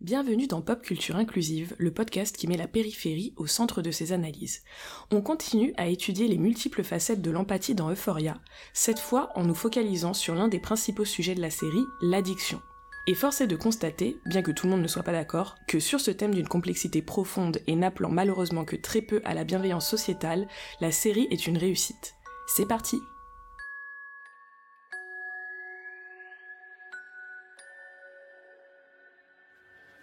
Bienvenue 0.00 0.46
dans 0.46 0.62
Pop 0.62 0.80
Culture 0.80 1.16
Inclusive, 1.16 1.74
le 1.76 1.90
podcast 1.90 2.36
qui 2.36 2.46
met 2.46 2.56
la 2.56 2.68
périphérie 2.68 3.34
au 3.36 3.48
centre 3.48 3.82
de 3.82 3.90
ses 3.90 4.12
analyses. 4.12 4.62
On 5.10 5.22
continue 5.22 5.74
à 5.76 5.88
étudier 5.88 6.28
les 6.28 6.38
multiples 6.38 6.84
facettes 6.84 7.20
de 7.20 7.32
l'empathie 7.32 7.74
dans 7.74 7.90
Euphoria, 7.90 8.38
cette 8.72 9.00
fois 9.00 9.32
en 9.34 9.42
nous 9.42 9.56
focalisant 9.56 10.14
sur 10.14 10.36
l'un 10.36 10.46
des 10.46 10.60
principaux 10.60 11.04
sujets 11.04 11.34
de 11.34 11.40
la 11.40 11.50
série, 11.50 11.84
l'addiction. 12.00 12.62
Et 13.08 13.14
force 13.14 13.40
est 13.40 13.48
de 13.48 13.56
constater, 13.56 14.20
bien 14.24 14.42
que 14.42 14.52
tout 14.52 14.66
le 14.66 14.70
monde 14.70 14.82
ne 14.82 14.86
soit 14.86 15.02
pas 15.02 15.10
d'accord, 15.10 15.56
que 15.66 15.80
sur 15.80 15.98
ce 15.98 16.12
thème 16.12 16.32
d'une 16.32 16.46
complexité 16.46 17.02
profonde 17.02 17.58
et 17.66 17.74
n'appelant 17.74 18.10
malheureusement 18.10 18.64
que 18.64 18.76
très 18.76 19.02
peu 19.02 19.20
à 19.24 19.34
la 19.34 19.42
bienveillance 19.42 19.88
sociétale, 19.88 20.46
la 20.80 20.92
série 20.92 21.26
est 21.32 21.48
une 21.48 21.58
réussite. 21.58 22.14
C'est 22.46 22.68
parti 22.68 23.00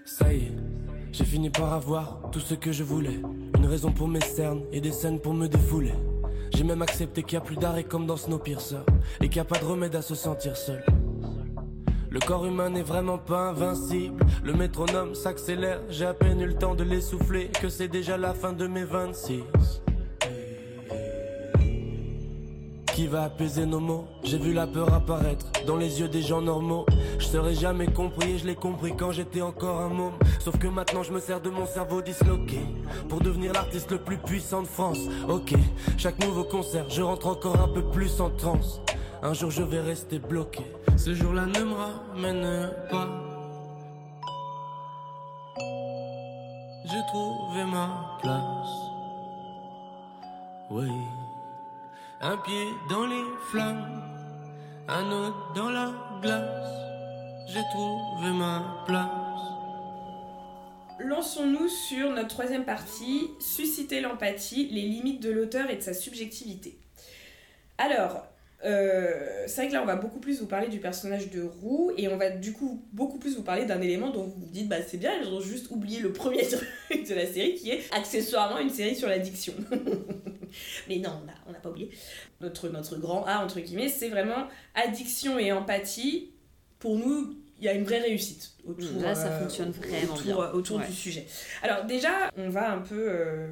Ça 0.08 0.32
y 0.32 0.38
est, 0.38 0.52
j'ai 1.12 1.26
fini 1.26 1.50
par 1.50 1.73
avoir 1.73 2.30
tout 2.32 2.40
ce 2.40 2.54
que 2.54 2.72
je 2.72 2.84
voulais. 2.84 3.20
Une 3.58 3.66
raison 3.66 3.91
pour 3.91 4.08
mes 4.08 4.22
cernes 4.22 4.62
et 4.72 4.80
des 4.80 4.91
scènes 4.91 5.20
pour 5.20 5.34
me 5.34 5.48
défouler. 5.48 5.95
J'ai 6.54 6.64
même 6.64 6.84
accepté 6.84 7.23
qu'il 7.23 7.40
n'y 7.40 7.44
a 7.44 7.48
plus 7.48 7.55
d'arrêt 7.55 7.86
comme 7.86 8.05
dans 8.05 8.16
Snowpiercer 8.16 8.84
et 9.20 9.30
qu'il 9.30 9.38
n'y 9.38 9.40
a 9.40 9.45
pas 9.45 9.58
de 9.58 9.66
remède 9.66 9.95
à 9.95 10.04
se 10.04 10.14
sentir 10.14 10.58
seul. 10.58 10.86
Le 12.12 12.20
corps 12.20 12.45
humain 12.45 12.70
n'est 12.70 12.84
vraiment 12.84 13.18
pas 13.18 13.50
invincible. 13.50 14.23
Le 14.44 14.54
métronome 14.54 15.16
s'accélère, 15.16 15.81
j'ai 15.90 16.06
à 16.06 16.14
peine 16.14 16.40
eu 16.40 16.45
le 16.45 16.53
temps 16.53 16.76
de 16.76 16.84
l'essouffler, 16.84 17.50
que 17.59 17.70
c'est 17.70 17.88
déjà 17.88 18.16
la 18.16 18.36
fin 18.36 18.53
de 18.53 18.67
mes 18.67 18.84
26. 18.84 19.42
Qui 22.95 23.08
va 23.08 23.23
apaiser 23.23 23.66
nos 23.66 23.81
mots 23.81 24.08
J'ai 24.23 24.38
vu 24.38 24.54
la 24.54 24.66
peur 24.66 24.94
apparaître 24.94 25.48
dans 25.67 25.76
les 25.76 25.99
yeux 25.99 26.08
des 26.08 26.22
gens 26.22 26.41
normaux. 26.41 26.86
Je 27.20 27.26
serais 27.26 27.53
jamais 27.53 27.88
compris 27.88 28.31
et 28.31 28.38
je 28.38 28.48
l'ai 28.48 28.55
compris 28.55 28.95
quand 28.95 29.12
j'étais 29.12 29.41
encore 29.41 29.81
un 29.81 29.90
môme. 29.90 30.13
Sauf 30.40 30.58
que 30.58 30.67
maintenant 30.67 31.03
je 31.03 31.12
me 31.12 31.20
sers 31.20 31.41
de 31.41 31.50
mon 31.50 31.66
cerveau 31.66 32.02
disloqué 32.02 32.61
pour 33.09 33.20
devenir 33.20 33.52
l'artiste 33.52 33.92
le 33.92 33.97
plus 33.97 34.16
puissant 34.16 34.61
de 34.61 34.67
France. 34.67 35.00
Ok, 35.28 35.55
chaque 35.97 36.23
nouveau 36.23 36.45
concert, 36.45 36.89
je 36.89 37.02
rentre 37.02 37.28
encore 37.28 37.59
un 37.59 37.67
peu 37.67 37.83
plus 37.83 38.22
en 38.22 38.30
transe. 38.30 38.80
Un 39.22 39.33
jour 39.33 39.52
je 39.52 39.64
vais 39.64 39.81
rester 39.81 40.17
bloqué. 40.17 40.64
Ce 40.95 41.14
jour-là 41.14 41.48
ne 41.48 41.64
me 41.66 41.73
ramène 41.73 42.72
pas. 42.89 43.09
J'ai 46.86 47.05
trouvé 47.09 47.66
ma 47.66 48.17
place. 48.22 48.70
Oui. 50.72 50.88
Un 52.28 52.38
pied 52.38 52.70
dans 52.90 53.06
les 53.06 53.23
flammes, 53.52 54.02
un 54.88 55.12
autre 55.12 55.54
dans 55.54 55.70
la 55.70 55.94
glace. 56.23 56.72
J'ai 57.48 57.62
trouvé 57.72 58.32
ma 58.34 58.84
place. 58.88 59.06
Lançons-nous 61.08 61.67
sur 61.67 62.09
notre 62.09 62.30
troisième 62.30 62.66
partie, 62.66 63.28
susciter 63.40 64.02
l'empathie, 64.02 64.70
les 64.72 64.82
limites 64.82 65.22
de 65.22 65.30
l'auteur 65.30 65.70
et 65.70 65.76
de 65.76 65.82
sa 65.82 65.94
subjectivité. 65.94 66.80
Alors, 67.78 68.26
euh, 68.64 69.44
c'est 69.45 69.58
vrai 69.58 69.67
que 69.67 69.73
là 69.73 69.84
on 69.84 69.86
va 69.86 69.95
beaucoup 69.95 70.20
plus 70.20 70.39
vous 70.39 70.48
parler 70.48 70.70
du 70.70 70.80
personnage 70.80 71.30
de 71.30 71.44
Roux 71.44 71.92
et 71.95 72.08
on 72.08 72.17
va 72.17 72.32
du 72.32 72.54
coup 72.54 72.84
beaucoup 72.92 73.20
plus 73.20 73.36
vous 73.36 73.44
parler 73.44 73.66
d'un 73.66 73.82
élément 73.82 74.10
dont 74.10 74.23
vous 74.23 74.39
vous 74.39 74.52
dites 74.52 74.67
bah 74.67 74.78
c'est 74.88 74.98
bien, 74.98 75.12
ils 75.22 75.28
ont 75.28 75.42
juste 75.42 75.70
oublié 75.70 76.00
le 76.00 76.12
premier 76.12 76.42
truc 76.48 77.08
de 77.08 77.14
la 77.14 77.28
série 77.28 77.54
qui 77.54 77.70
est 77.70 77.84
accessoirement 77.94 78.58
une 78.58 78.72
série 78.72 78.95
sur 78.95 79.08
l'addiction. 79.08 79.54
Mais 80.88 80.98
non, 80.98 81.22
on 81.48 81.52
n'a 81.52 81.59
pas 81.59 81.70
oublié. 81.70 81.89
Notre, 82.42 82.70
notre 82.70 82.98
grand 82.98 83.23
A 83.25 83.44
entre 83.44 83.59
guillemets, 83.59 83.89
c'est 83.89 84.09
vraiment 84.09 84.48
addiction 84.73 85.39
et 85.39 85.52
empathie. 85.52 86.31
Pour 86.80 86.98
nous, 86.98 87.38
il 87.58 87.66
y 87.66 87.67
a 87.67 87.73
une 87.73 87.84
vraie 87.84 88.02
réussite 88.02 88.53
autour, 88.66 89.02
Là, 89.02 89.16
ça 89.16 89.31
fonctionne 89.39 89.72
vraiment 89.72 90.14
autour, 90.14 90.23
bien. 90.23 90.52
autour 90.52 90.80
du 90.80 90.92
sujet. 90.92 91.26
Alors 91.64 91.86
déjà, 91.86 92.30
on 92.38 92.50
va 92.50 92.72
un 92.72 92.80
peu 92.80 93.08
euh, 93.09 93.48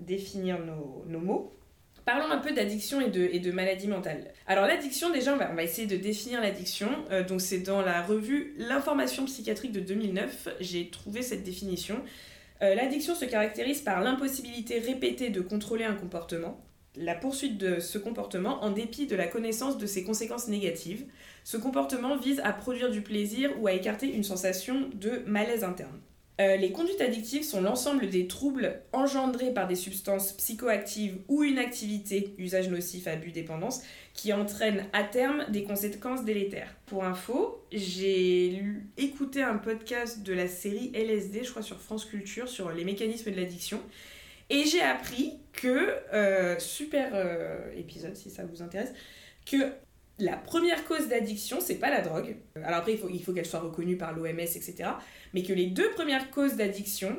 définir 0.00 0.58
nos, 0.60 1.04
nos 1.06 1.20
mots. 1.20 1.58
Parlons 2.04 2.32
un 2.32 2.38
peu 2.38 2.52
d'addiction 2.52 3.00
et 3.00 3.10
de, 3.10 3.20
et 3.32 3.38
de 3.38 3.52
maladie 3.52 3.86
mentale. 3.86 4.32
Alors 4.46 4.66
l'addiction, 4.66 5.10
déjà, 5.10 5.34
on 5.34 5.36
va, 5.36 5.50
on 5.52 5.54
va 5.54 5.62
essayer 5.62 5.86
de 5.86 5.96
définir 5.96 6.40
l'addiction. 6.40 6.88
Euh, 7.10 7.22
donc 7.24 7.40
c'est 7.40 7.60
dans 7.60 7.80
la 7.80 8.02
revue 8.02 8.54
L'information 8.58 9.24
psychiatrique 9.24 9.72
de 9.72 9.80
2009, 9.80 10.48
j'ai 10.60 10.90
trouvé 10.90 11.22
cette 11.22 11.44
définition. 11.44 12.02
Euh, 12.62 12.74
l'addiction 12.76 13.14
se 13.14 13.24
caractérise 13.24 13.80
par 13.80 14.00
l'impossibilité 14.02 14.78
répétée 14.78 15.30
de 15.30 15.40
contrôler 15.40 15.84
un 15.84 15.94
comportement, 15.94 16.64
la 16.94 17.14
poursuite 17.14 17.58
de 17.58 17.80
ce 17.80 17.98
comportement 17.98 18.62
en 18.62 18.70
dépit 18.70 19.06
de 19.06 19.16
la 19.16 19.26
connaissance 19.26 19.78
de 19.78 19.86
ses 19.86 20.04
conséquences 20.04 20.46
négatives. 20.46 21.06
Ce 21.42 21.56
comportement 21.56 22.16
vise 22.16 22.40
à 22.44 22.52
produire 22.52 22.90
du 22.90 23.02
plaisir 23.02 23.50
ou 23.60 23.66
à 23.66 23.72
écarter 23.72 24.12
une 24.12 24.22
sensation 24.22 24.88
de 24.94 25.22
malaise 25.26 25.64
interne. 25.64 26.00
Euh, 26.40 26.56
les 26.56 26.72
conduites 26.72 27.00
addictives 27.00 27.42
sont 27.42 27.60
l'ensemble 27.60 28.08
des 28.08 28.26
troubles 28.26 28.80
engendrés 28.92 29.52
par 29.52 29.68
des 29.68 29.74
substances 29.74 30.32
psychoactives 30.32 31.18
ou 31.28 31.42
une 31.42 31.58
activité, 31.58 32.34
usage 32.38 32.70
nocif, 32.70 33.06
abus, 33.06 33.32
dépendance, 33.32 33.82
qui 34.14 34.32
entraînent 34.32 34.86
à 34.94 35.04
terme 35.04 35.44
des 35.50 35.62
conséquences 35.64 36.24
délétères. 36.24 36.74
Pour 36.86 37.04
info, 37.04 37.62
j'ai 37.70 38.64
écouté 38.96 39.42
un 39.42 39.56
podcast 39.58 40.22
de 40.22 40.32
la 40.32 40.48
série 40.48 40.90
LSD, 40.94 41.44
je 41.44 41.50
crois 41.50 41.62
sur 41.62 41.80
France 41.80 42.06
Culture, 42.06 42.48
sur 42.48 42.72
les 42.72 42.84
mécanismes 42.84 43.30
de 43.30 43.36
l'addiction. 43.36 43.80
Et 44.48 44.64
j'ai 44.64 44.82
appris 44.82 45.34
que, 45.52 45.94
euh, 46.14 46.58
super 46.58 47.10
euh, 47.14 47.72
épisode 47.76 48.16
si 48.16 48.30
ça 48.30 48.44
vous 48.44 48.62
intéresse, 48.62 48.92
que 49.44 49.72
la 50.18 50.36
première 50.36 50.84
cause 50.84 51.08
d'addiction, 51.08 51.58
c'est 51.60 51.76
pas 51.76 51.90
la 51.90 52.00
drogue. 52.00 52.36
Alors 52.56 52.78
après, 52.78 52.92
il 52.92 52.98
faut, 52.98 53.08
il 53.08 53.22
faut 53.22 53.32
qu'elle 53.32 53.46
soit 53.46 53.60
reconnue 53.60 53.96
par 53.96 54.12
l'OMS, 54.12 54.38
etc. 54.38 54.90
Mais 55.34 55.42
que 55.42 55.52
les 55.52 55.66
deux 55.66 55.90
premières 55.92 56.30
causes 56.30 56.56
d'addiction, 56.56 57.16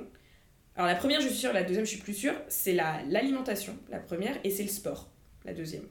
alors 0.76 0.88
la 0.88 0.96
première, 0.96 1.22
je 1.22 1.28
suis 1.28 1.38
sûre, 1.38 1.54
la 1.54 1.64
deuxième, 1.64 1.86
je 1.86 1.92
suis 1.92 2.00
plus 2.02 2.14
sûre, 2.14 2.34
c'est 2.48 2.74
l'alimentation, 2.74 3.78
la, 3.90 4.00
première, 4.00 4.38
et 4.44 4.50
c'est 4.50 4.64
le 4.64 4.70
sport, 4.70 5.10
la 5.46 5.54
deuxième. 5.54 5.84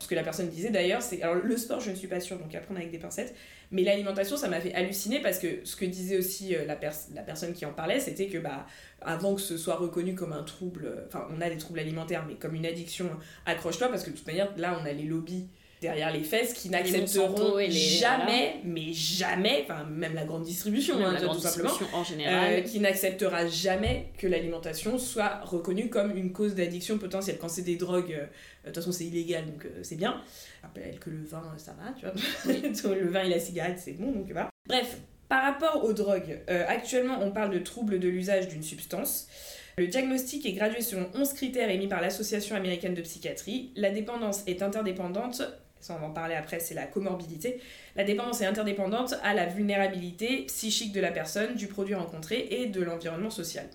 Ce 0.00 0.08
que 0.08 0.14
la 0.14 0.22
personne 0.22 0.50
disait 0.50 0.70
d'ailleurs, 0.70 1.02
c'est. 1.02 1.22
Alors 1.22 1.36
le 1.36 1.56
sport, 1.56 1.80
je 1.80 1.90
ne 1.90 1.94
suis 1.94 2.08
pas 2.08 2.20
sûre, 2.20 2.38
donc 2.38 2.54
à 2.54 2.60
prendre 2.60 2.78
avec 2.78 2.90
des 2.90 2.98
pincettes. 2.98 3.34
Mais 3.70 3.82
l'alimentation, 3.82 4.36
ça 4.36 4.48
m'a 4.48 4.60
fait 4.60 4.74
halluciner 4.74 5.20
parce 5.20 5.38
que 5.38 5.64
ce 5.64 5.76
que 5.76 5.84
disait 5.84 6.18
aussi 6.18 6.54
euh, 6.54 6.66
la, 6.66 6.78
la 7.14 7.22
personne 7.22 7.54
qui 7.54 7.64
en 7.64 7.72
parlait, 7.72 8.00
c'était 8.00 8.26
que 8.26 8.38
bah, 8.38 8.66
avant 9.00 9.34
que 9.34 9.40
ce 9.40 9.56
soit 9.56 9.76
reconnu 9.76 10.14
comme 10.14 10.32
un 10.32 10.42
trouble. 10.42 11.06
Enfin, 11.06 11.26
on 11.30 11.40
a 11.40 11.48
des 11.48 11.56
troubles 11.56 11.78
alimentaires, 11.78 12.26
mais 12.26 12.34
comme 12.34 12.54
une 12.54 12.66
addiction, 12.66 13.08
accroche-toi 13.46 13.88
parce 13.88 14.02
que 14.02 14.10
de 14.10 14.16
toute 14.16 14.26
manière, 14.26 14.52
là, 14.58 14.78
on 14.80 14.84
a 14.84 14.92
les 14.92 15.04
lobbies 15.04 15.48
derrière 15.84 16.10
les 16.10 16.22
fesses 16.22 16.54
qui 16.54 16.70
n'accepteront 16.70 17.58
jamais, 17.68 18.56
mais 18.64 18.94
jamais, 18.94 19.64
enfin 19.64 19.84
même 19.84 20.14
la 20.14 20.24
grande 20.24 20.42
distribution, 20.42 20.96
hein, 21.04 21.14
tout 21.20 21.38
simplement, 21.38 21.74
en 21.92 22.02
général, 22.02 22.52
euh, 22.52 22.60
qui 22.62 22.80
n'acceptera 22.80 23.46
jamais 23.46 24.08
que 24.16 24.26
l'alimentation 24.26 24.96
soit 24.96 25.40
reconnue 25.42 25.90
comme 25.90 26.16
une 26.16 26.32
cause 26.32 26.54
d'addiction 26.54 26.96
potentielle. 26.96 27.36
Quand 27.38 27.50
c'est 27.50 27.62
des 27.62 27.76
drogues, 27.76 28.12
euh, 28.12 28.24
de 28.62 28.66
toute 28.68 28.76
façon 28.76 28.92
c'est 28.92 29.04
illégal, 29.04 29.44
donc 29.44 29.66
euh, 29.66 29.80
c'est 29.82 29.96
bien. 29.96 30.22
Rappelle 30.62 30.98
que 30.98 31.10
le 31.10 31.22
vin, 31.22 31.52
ça 31.58 31.74
va, 31.78 31.92
tu 31.92 32.06
vois. 32.06 32.94
le 32.94 33.08
vin 33.10 33.24
et 33.24 33.28
la 33.28 33.38
cigarette, 33.38 33.78
c'est 33.78 33.92
bon, 33.92 34.10
donc 34.10 34.24
voilà. 34.32 34.48
Bref, 34.66 34.96
par 35.28 35.42
rapport 35.42 35.84
aux 35.84 35.92
drogues, 35.92 36.40
actuellement 36.48 37.18
on 37.20 37.30
parle 37.30 37.50
de 37.50 37.58
troubles 37.58 37.98
de 37.98 38.08
l'usage 38.08 38.48
d'une 38.48 38.62
substance. 38.62 39.28
Le 39.76 39.88
diagnostic 39.88 40.46
est 40.46 40.52
gradué 40.52 40.80
selon 40.80 41.08
11 41.14 41.32
critères 41.32 41.68
émis 41.68 41.88
par 41.88 42.00
l'Association 42.00 42.54
américaine 42.54 42.94
de 42.94 43.02
psychiatrie. 43.02 43.72
La 43.74 43.90
dépendance 43.90 44.44
est 44.46 44.62
interdépendante 44.62 45.42
ça 45.84 45.94
on 45.94 46.00
va 46.00 46.06
en 46.06 46.10
parler 46.12 46.34
après, 46.34 46.60
c'est 46.60 46.72
la 46.72 46.86
comorbidité. 46.86 47.60
La 47.94 48.04
dépendance 48.04 48.40
est 48.40 48.46
interdépendante 48.46 49.16
à 49.22 49.34
la 49.34 49.44
vulnérabilité 49.44 50.44
psychique 50.46 50.92
de 50.92 51.00
la 51.00 51.10
personne, 51.10 51.56
du 51.56 51.66
produit 51.66 51.94
rencontré 51.94 52.48
et 52.50 52.66
de 52.66 52.82
l'environnement 52.82 53.28
social. 53.28 53.66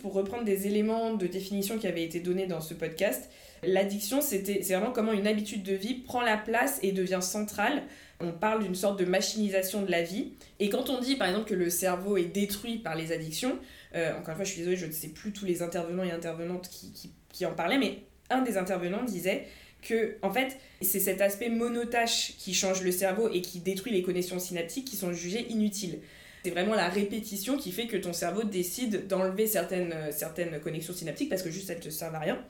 Pour 0.00 0.12
reprendre 0.12 0.42
des 0.42 0.66
éléments 0.66 1.14
de 1.14 1.28
définition 1.28 1.78
qui 1.78 1.86
avaient 1.86 2.02
été 2.02 2.18
donnés 2.18 2.48
dans 2.48 2.60
ce 2.60 2.74
podcast, 2.74 3.30
l'addiction, 3.62 4.20
c'est 4.20 4.42
vraiment 4.62 4.90
comment 4.90 5.12
une 5.12 5.28
habitude 5.28 5.62
de 5.62 5.74
vie 5.74 5.94
prend 5.94 6.22
la 6.22 6.36
place 6.36 6.80
et 6.82 6.90
devient 6.90 7.20
centrale. 7.22 7.84
On 8.18 8.32
parle 8.32 8.64
d'une 8.64 8.74
sorte 8.74 8.98
de 8.98 9.04
machinisation 9.04 9.82
de 9.82 9.90
la 9.90 10.02
vie. 10.02 10.32
Et 10.58 10.68
quand 10.68 10.90
on 10.90 11.00
dit 11.00 11.14
par 11.14 11.28
exemple 11.28 11.48
que 11.48 11.54
le 11.54 11.70
cerveau 11.70 12.16
est 12.16 12.24
détruit 12.24 12.78
par 12.78 12.96
les 12.96 13.12
addictions, 13.12 13.56
euh, 13.94 14.18
encore 14.18 14.30
une 14.30 14.36
fois, 14.36 14.44
je 14.44 14.50
suis 14.50 14.58
désolée, 14.58 14.76
je 14.76 14.86
ne 14.86 14.92
sais 14.92 15.08
plus 15.08 15.32
tous 15.32 15.44
les 15.44 15.62
intervenants 15.62 16.02
et 16.02 16.10
intervenantes 16.10 16.68
qui, 16.68 17.12
qui 17.32 17.46
en 17.46 17.54
parlaient, 17.54 17.78
mais 17.78 17.98
un 18.30 18.42
des 18.42 18.56
intervenants 18.56 19.04
disait 19.04 19.46
que 19.82 20.16
en 20.22 20.32
fait 20.32 20.56
c'est 20.80 21.00
cet 21.00 21.20
aspect 21.20 21.48
monotâche 21.48 22.34
qui 22.38 22.54
change 22.54 22.82
le 22.82 22.92
cerveau 22.92 23.28
et 23.32 23.40
qui 23.40 23.60
détruit 23.60 23.92
les 23.92 24.02
connexions 24.02 24.38
synaptiques 24.38 24.86
qui 24.86 24.96
sont 24.96 25.12
jugées 25.12 25.46
inutiles. 25.50 25.98
C'est 26.44 26.50
vraiment 26.50 26.74
la 26.74 26.88
répétition 26.88 27.56
qui 27.56 27.70
fait 27.70 27.86
que 27.86 27.96
ton 27.96 28.12
cerveau 28.12 28.42
décide 28.42 29.06
d'enlever 29.06 29.46
certaines, 29.46 29.92
euh, 29.92 30.10
certaines 30.10 30.58
connexions 30.60 30.92
synaptiques 30.92 31.28
parce 31.28 31.42
que 31.42 31.50
juste 31.50 31.70
elles 31.70 31.78
ne 31.78 31.82
te 31.82 31.90
servent 31.90 32.14
à 32.14 32.20
rien. 32.20 32.44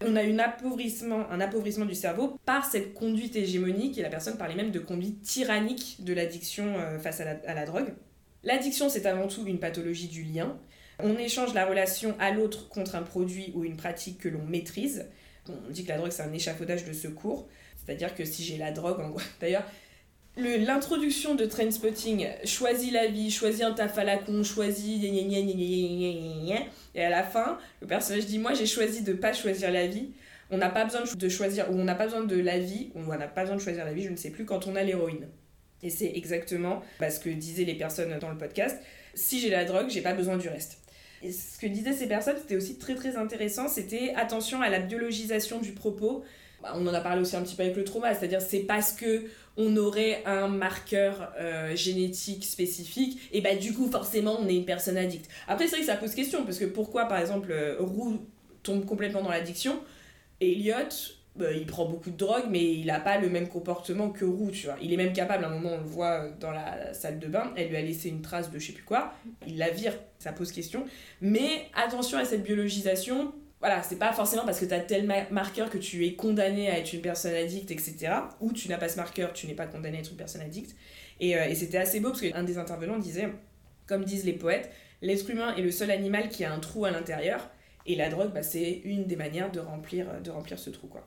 On 0.00 0.16
a 0.16 0.22
un 0.22 0.38
appauvrissement, 0.38 1.30
un 1.30 1.40
appauvrissement 1.40 1.84
du 1.84 1.94
cerveau 1.94 2.38
par 2.46 2.64
cette 2.64 2.94
conduite 2.94 3.36
hégémonique 3.36 3.98
et 3.98 4.02
la 4.02 4.08
personne 4.08 4.36
parlait 4.36 4.54
même 4.54 4.70
de 4.70 4.80
conduite 4.80 5.22
tyrannique 5.22 5.98
de 6.00 6.12
l'addiction 6.14 6.78
euh, 6.78 6.98
face 6.98 7.20
à 7.20 7.54
la 7.54 7.66
drogue. 7.66 7.94
L'addiction, 8.44 8.88
c'est 8.88 9.06
avant 9.06 9.26
tout 9.26 9.46
une 9.46 9.58
pathologie 9.58 10.08
du 10.08 10.22
lien. 10.22 10.58
On 10.98 11.16
échange 11.16 11.54
la 11.54 11.64
relation 11.64 12.14
à 12.18 12.30
l'autre 12.30 12.68
contre 12.68 12.94
un 12.94 13.02
produit 13.02 13.52
ou 13.54 13.64
une 13.64 13.76
pratique 13.76 14.18
que 14.18 14.28
l'on 14.28 14.44
maîtrise 14.44 15.06
on 15.48 15.70
dit 15.70 15.84
que 15.84 15.88
la 15.88 15.98
drogue 15.98 16.10
c'est 16.10 16.22
un 16.22 16.32
échafaudage 16.32 16.84
de 16.84 16.92
secours, 16.92 17.48
c'est-à-dire 17.76 18.14
que 18.14 18.24
si 18.24 18.44
j'ai 18.44 18.56
la 18.56 18.72
drogue, 18.72 19.00
en 19.00 19.14
d'ailleurs, 19.40 19.64
l'introduction 20.36 21.34
de 21.34 21.44
Trainspotting, 21.44 22.26
choisis 22.44 22.92
la 22.92 23.06
vie, 23.06 23.30
choisis 23.30 23.62
un 23.62 23.72
taf 23.72 23.96
à 23.98 24.04
la 24.04 24.18
con, 24.18 24.42
choisis 24.42 25.02
et 26.94 27.04
à 27.04 27.10
la 27.10 27.22
fin, 27.22 27.58
le 27.80 27.86
personnage 27.86 28.26
dit 28.26 28.38
moi 28.38 28.54
j'ai 28.54 28.66
choisi 28.66 29.02
de 29.02 29.12
pas 29.12 29.32
choisir 29.32 29.70
la 29.70 29.86
vie. 29.86 30.10
On 30.50 30.58
n'a 30.58 30.68
pas 30.68 30.84
besoin 30.84 31.02
de 31.02 31.28
choisir 31.28 31.70
ou 31.70 31.74
on 31.74 31.84
n'a 31.84 31.94
pas 31.94 32.04
besoin 32.04 32.22
de 32.24 32.38
la 32.38 32.58
vie, 32.58 32.90
ou 32.94 33.00
on 33.00 33.16
n'a 33.16 33.26
pas 33.26 33.42
besoin 33.42 33.56
de 33.56 33.60
choisir 33.60 33.84
la 33.84 33.92
vie, 33.92 34.02
je 34.02 34.10
ne 34.10 34.16
sais 34.16 34.30
plus 34.30 34.44
quand 34.44 34.66
on 34.66 34.76
a 34.76 34.82
l'héroïne. 34.82 35.26
Et 35.82 35.90
c'est 35.90 36.12
exactement 36.14 36.82
bah, 37.00 37.10
ce 37.10 37.20
que 37.20 37.28
disaient 37.30 37.64
les 37.64 37.74
personnes 37.74 38.18
dans 38.18 38.30
le 38.30 38.38
podcast. 38.38 38.80
Si 39.14 39.40
j'ai 39.40 39.50
la 39.50 39.64
drogue, 39.64 39.88
j'ai 39.88 40.00
pas 40.00 40.14
besoin 40.14 40.36
du 40.36 40.48
reste. 40.48 40.78
Et 41.24 41.32
ce 41.32 41.58
que 41.58 41.66
disaient 41.66 41.94
ces 41.94 42.06
personnes, 42.06 42.36
c'était 42.38 42.56
aussi 42.56 42.76
très 42.76 42.94
très 42.94 43.16
intéressant, 43.16 43.66
c'était 43.66 44.12
attention 44.14 44.60
à 44.60 44.68
la 44.68 44.78
biologisation 44.78 45.58
du 45.58 45.72
propos. 45.72 46.22
Bah, 46.62 46.74
on 46.76 46.86
en 46.86 46.92
a 46.92 47.00
parlé 47.00 47.22
aussi 47.22 47.34
un 47.34 47.42
petit 47.42 47.56
peu 47.56 47.62
avec 47.62 47.76
le 47.76 47.84
trauma, 47.84 48.14
c'est-à-dire 48.14 48.42
c'est 48.42 48.60
parce 48.60 48.92
que 48.92 49.24
on 49.56 49.76
aurait 49.76 50.22
un 50.26 50.48
marqueur 50.48 51.32
euh, 51.38 51.74
génétique 51.74 52.44
spécifique, 52.44 53.20
et 53.32 53.40
bah 53.40 53.54
du 53.54 53.72
coup 53.72 53.90
forcément 53.90 54.36
on 54.38 54.48
est 54.48 54.56
une 54.56 54.64
personne 54.66 54.98
addicte. 54.98 55.30
Après 55.48 55.64
c'est 55.64 55.76
vrai 55.76 55.80
que 55.80 55.86
ça 55.86 55.96
pose 55.96 56.14
question, 56.14 56.44
parce 56.44 56.58
que 56.58 56.66
pourquoi 56.66 57.06
par 57.06 57.18
exemple 57.18 57.50
euh, 57.52 57.76
Roux 57.78 58.26
tombe 58.62 58.84
complètement 58.84 59.22
dans 59.22 59.30
l'addiction, 59.30 59.80
Elliot, 60.40 60.74
bah, 60.74 60.88
il 61.40 61.66
prend 61.66 61.86
beaucoup 61.86 62.10
de 62.10 62.16
drogue, 62.16 62.44
mais 62.48 62.62
il 62.74 62.86
n'a 62.86 63.00
pas 63.00 63.18
le 63.18 63.28
même 63.28 63.48
comportement 63.48 64.10
que 64.10 64.24
Roux. 64.24 64.52
Il 64.80 64.92
est 64.92 64.96
même 64.96 65.12
capable, 65.12 65.44
à 65.44 65.48
un 65.48 65.50
moment 65.50 65.70
on 65.74 65.78
le 65.78 65.84
voit 65.84 66.28
dans 66.40 66.52
la 66.52 66.94
salle 66.94 67.18
de 67.18 67.26
bain, 67.26 67.52
elle 67.56 67.68
lui 67.70 67.76
a 67.76 67.82
laissé 67.82 68.08
une 68.08 68.22
trace 68.22 68.50
de 68.50 68.58
je 68.58 68.66
sais 68.68 68.72
plus 68.72 68.84
quoi, 68.84 69.14
il 69.46 69.58
la 69.58 69.70
vire, 69.70 69.94
ça 70.18 70.32
pose 70.32 70.52
question. 70.52 70.84
Mais 71.20 71.66
attention 71.74 72.18
à 72.18 72.24
cette 72.24 72.44
biologisation, 72.44 73.32
voilà, 73.58 73.82
c'est 73.82 73.98
pas 73.98 74.12
forcément 74.12 74.44
parce 74.44 74.60
que 74.60 74.64
tu 74.66 74.74
as 74.74 74.80
tel 74.80 75.06
ma- 75.06 75.28
marqueur 75.30 75.70
que 75.70 75.78
tu 75.78 76.06
es 76.06 76.14
condamné 76.14 76.70
à 76.70 76.78
être 76.78 76.92
une 76.92 77.00
personne 77.00 77.34
addicte, 77.34 77.70
etc. 77.70 78.12
Ou 78.40 78.52
tu 78.52 78.68
n'as 78.68 78.78
pas 78.78 78.88
ce 78.88 78.96
marqueur, 78.96 79.32
tu 79.32 79.46
n'es 79.46 79.54
pas 79.54 79.66
condamné 79.66 79.96
à 79.96 80.00
être 80.00 80.10
une 80.10 80.16
personne 80.16 80.42
addicte. 80.42 80.76
Et, 81.18 81.36
euh, 81.36 81.46
et 81.48 81.54
c'était 81.54 81.78
assez 81.78 81.98
beau 81.98 82.10
parce 82.10 82.20
qu'un 82.20 82.42
des 82.44 82.58
intervenants 82.58 82.98
disait, 82.98 83.28
comme 83.86 84.04
disent 84.04 84.24
les 84.24 84.34
poètes, 84.34 84.70
l'être 85.02 85.28
humain 85.30 85.54
est 85.56 85.62
le 85.62 85.70
seul 85.70 85.90
animal 85.90 86.28
qui 86.28 86.44
a 86.44 86.52
un 86.52 86.58
trou 86.60 86.84
à 86.84 86.90
l'intérieur. 86.90 87.50
Et 87.86 87.96
la 87.96 88.08
drogue, 88.08 88.32
bah, 88.32 88.42
c'est 88.42 88.80
une 88.84 89.06
des 89.06 89.16
manières 89.16 89.50
de 89.50 89.60
remplir, 89.60 90.20
de 90.22 90.30
remplir 90.30 90.58
ce 90.58 90.70
trou, 90.70 90.86
quoi. 90.86 91.04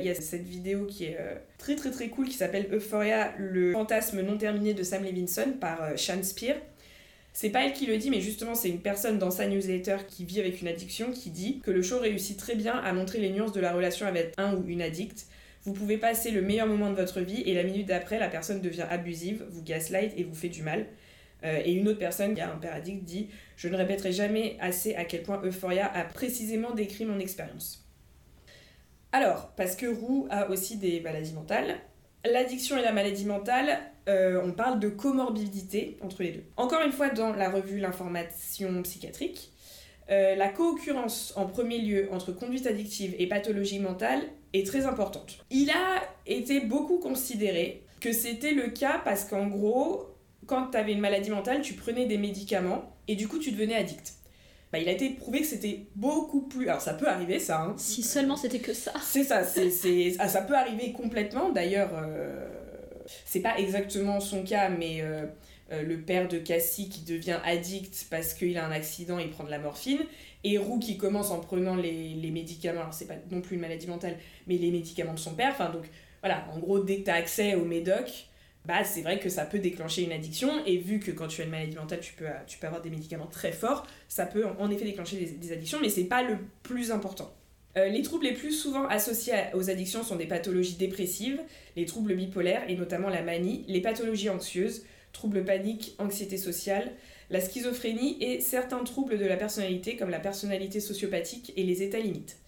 Il 0.00 0.06
y 0.06 0.10
a 0.10 0.14
cette 0.14 0.46
vidéo 0.46 0.86
qui 0.86 1.04
est 1.04 1.16
euh, 1.18 1.34
très 1.58 1.76
très 1.76 1.90
très 1.90 2.08
cool 2.08 2.28
qui 2.28 2.34
s'appelle 2.34 2.68
Euphoria, 2.72 3.32
le 3.38 3.72
fantasme 3.72 4.22
non 4.22 4.38
terminé 4.38 4.74
de 4.74 4.82
Sam 4.82 5.04
Levinson 5.04 5.54
par 5.60 5.82
euh, 5.82 5.96
Sean 5.96 6.22
Spear. 6.22 6.56
C'est 7.32 7.50
pas 7.50 7.64
elle 7.64 7.72
qui 7.72 7.86
le 7.86 7.96
dit, 7.96 8.10
mais 8.10 8.20
justement, 8.20 8.54
c'est 8.54 8.68
une 8.68 8.80
personne 8.80 9.18
dans 9.18 9.30
sa 9.30 9.46
newsletter 9.46 9.98
qui 10.08 10.24
vit 10.24 10.40
avec 10.40 10.60
une 10.60 10.68
addiction 10.68 11.12
qui 11.12 11.30
dit 11.30 11.60
que 11.60 11.70
le 11.70 11.80
show 11.80 12.00
réussit 12.00 12.36
très 12.36 12.56
bien 12.56 12.74
à 12.74 12.92
montrer 12.92 13.20
les 13.20 13.30
nuances 13.30 13.52
de 13.52 13.60
la 13.60 13.72
relation 13.72 14.06
avec 14.06 14.32
un 14.36 14.54
ou 14.54 14.64
une 14.66 14.82
addict. 14.82 15.26
Vous 15.62 15.72
pouvez 15.72 15.96
passer 15.96 16.30
le 16.30 16.42
meilleur 16.42 16.66
moment 16.66 16.90
de 16.90 16.96
votre 16.96 17.20
vie 17.20 17.42
et 17.42 17.54
la 17.54 17.62
minute 17.62 17.86
d'après, 17.86 18.18
la 18.18 18.28
personne 18.28 18.60
devient 18.60 18.86
abusive, 18.88 19.44
vous 19.50 19.62
gaslight 19.62 20.12
et 20.16 20.24
vous 20.24 20.34
fait 20.34 20.48
du 20.48 20.62
mal. 20.62 20.86
Euh, 21.44 21.60
et 21.64 21.72
une 21.72 21.88
autre 21.88 21.98
personne 21.98 22.34
qui 22.34 22.40
a 22.40 22.52
un 22.52 22.56
père 22.56 22.74
addict 22.74 23.04
dit 23.04 23.28
Je 23.56 23.68
ne 23.68 23.76
répéterai 23.76 24.12
jamais 24.12 24.56
assez 24.60 24.94
à 24.94 25.04
quel 25.04 25.22
point 25.22 25.40
Euphoria 25.44 25.90
a 25.92 26.04
précisément 26.04 26.72
décrit 26.72 27.04
mon 27.04 27.18
expérience. 27.18 27.89
Alors, 29.12 29.52
parce 29.56 29.76
que 29.76 29.86
Roux 29.86 30.26
a 30.30 30.48
aussi 30.50 30.76
des 30.76 31.00
maladies 31.00 31.32
mentales, 31.32 31.76
l'addiction 32.24 32.76
et 32.76 32.82
la 32.82 32.92
maladie 32.92 33.24
mentale, 33.24 33.80
euh, 34.08 34.40
on 34.44 34.52
parle 34.52 34.78
de 34.78 34.88
comorbidité 34.88 35.96
entre 36.02 36.22
les 36.22 36.32
deux. 36.32 36.44
Encore 36.56 36.82
une 36.82 36.92
fois, 36.92 37.08
dans 37.08 37.32
la 37.32 37.50
revue 37.50 37.78
L'information 37.78 38.82
psychiatrique, 38.82 39.52
euh, 40.10 40.34
la 40.34 40.48
co-occurrence 40.48 41.32
en 41.36 41.46
premier 41.46 41.78
lieu 41.78 42.08
entre 42.12 42.32
conduite 42.32 42.66
addictive 42.66 43.14
et 43.18 43.28
pathologie 43.28 43.78
mentale 43.78 44.22
est 44.52 44.66
très 44.66 44.86
importante. 44.86 45.38
Il 45.50 45.70
a 45.70 46.02
été 46.26 46.60
beaucoup 46.60 46.98
considéré 46.98 47.84
que 48.00 48.12
c'était 48.12 48.52
le 48.52 48.70
cas 48.70 49.00
parce 49.04 49.24
qu'en 49.24 49.46
gros, 49.46 50.06
quand 50.46 50.70
tu 50.70 50.76
avais 50.76 50.92
une 50.92 51.00
maladie 51.00 51.30
mentale, 51.30 51.62
tu 51.62 51.74
prenais 51.74 52.06
des 52.06 52.18
médicaments 52.18 52.96
et 53.06 53.14
du 53.14 53.28
coup 53.28 53.38
tu 53.38 53.52
devenais 53.52 53.76
addict. 53.76 54.14
Bah, 54.72 54.78
il 54.78 54.88
a 54.88 54.92
été 54.92 55.10
prouvé 55.10 55.40
que 55.40 55.46
c'était 55.46 55.86
beaucoup 55.96 56.42
plus... 56.42 56.68
Alors 56.68 56.80
ça 56.80 56.94
peut 56.94 57.08
arriver 57.08 57.40
ça, 57.40 57.62
hein. 57.62 57.74
Si 57.76 58.02
seulement 58.02 58.36
c'était 58.36 58.60
que 58.60 58.72
ça. 58.72 58.92
C'est 59.02 59.24
ça, 59.24 59.42
c'est, 59.44 59.70
c'est- 59.70 60.14
ah, 60.20 60.28
ça 60.28 60.42
peut 60.42 60.54
arriver 60.54 60.92
complètement. 60.92 61.50
D'ailleurs, 61.50 61.90
euh, 61.94 62.48
c'est 63.24 63.40
pas 63.40 63.58
exactement 63.58 64.20
son 64.20 64.44
cas, 64.44 64.68
mais 64.68 65.00
euh, 65.02 65.26
euh, 65.72 65.82
le 65.82 66.00
père 66.00 66.28
de 66.28 66.38
Cassie 66.38 66.88
qui 66.88 67.02
devient 67.02 67.38
addict 67.44 68.06
parce 68.10 68.32
qu'il 68.34 68.56
a 68.58 68.64
un 68.66 68.70
accident, 68.70 69.18
il 69.18 69.30
prend 69.30 69.42
de 69.44 69.50
la 69.50 69.58
morphine, 69.58 70.00
et 70.44 70.56
Roux 70.58 70.78
qui 70.78 70.96
commence 70.96 71.30
en 71.32 71.40
prenant 71.40 71.74
les, 71.74 72.14
les 72.14 72.30
médicaments, 72.30 72.80
alors 72.80 72.94
c'est 72.94 73.06
pas 73.08 73.14
non 73.30 73.40
plus 73.40 73.56
une 73.56 73.62
maladie 73.62 73.88
mentale, 73.88 74.16
mais 74.46 74.56
les 74.56 74.70
médicaments 74.70 75.14
de 75.14 75.18
son 75.18 75.34
père. 75.34 75.50
Enfin, 75.52 75.70
donc 75.70 75.84
voilà, 76.22 76.46
en 76.54 76.58
gros, 76.60 76.78
dès 76.78 76.98
que 76.98 77.04
tu 77.04 77.10
as 77.10 77.14
accès 77.14 77.54
au 77.56 77.64
médoc, 77.64 78.28
bah, 78.66 78.84
c'est 78.84 79.02
vrai 79.02 79.18
que 79.18 79.28
ça 79.28 79.44
peut 79.44 79.58
déclencher 79.58 80.02
une 80.02 80.12
addiction, 80.12 80.64
et 80.66 80.76
vu 80.76 81.00
que 81.00 81.10
quand 81.10 81.28
tu 81.28 81.40
as 81.40 81.44
une 81.44 81.50
maladie 81.50 81.76
mentale, 81.76 82.00
tu 82.00 82.12
peux, 82.12 82.26
tu 82.46 82.64
avoir 82.64 82.82
des 82.82 82.90
médicaments 82.90 83.26
très 83.26 83.52
forts, 83.52 83.86
ça 84.08 84.26
peut 84.26 84.44
en 84.58 84.70
effet 84.70 84.84
déclencher 84.84 85.16
des, 85.16 85.52
addictions, 85.52 85.78
mais 85.80 85.88
c'est 85.88 86.04
pas 86.04 86.22
le 86.22 86.36
plus 86.62 86.92
important. 86.92 87.32
Euh, 87.76 87.88
les 87.88 88.02
troubles 88.02 88.24
les 88.24 88.34
plus 88.34 88.52
souvent 88.52 88.86
associés 88.88 89.34
aux 89.54 89.70
addictions 89.70 90.02
sont 90.02 90.16
des 90.16 90.26
pathologies 90.26 90.74
dépressives, 90.74 91.40
les 91.76 91.86
troubles 91.86 92.16
bipolaires 92.16 92.68
et 92.68 92.74
notamment 92.74 93.08
la 93.08 93.22
manie, 93.22 93.64
les 93.68 93.80
pathologies 93.80 94.28
anxieuses, 94.28 94.84
troubles 95.12 95.44
paniques, 95.44 95.94
anxiété 95.98 96.36
sociale, 96.36 96.92
la 97.30 97.40
schizophrénie 97.40 98.16
et 98.20 98.40
certains 98.40 98.82
troubles 98.82 99.18
de 99.18 99.24
la 99.24 99.36
personnalité 99.36 99.96
comme 99.96 100.10
la 100.10 100.18
personnalité 100.18 100.80
sociopathique 100.80 101.52
et 101.56 101.62
les 101.62 101.82
états 101.82 102.00
limites. 102.00 102.38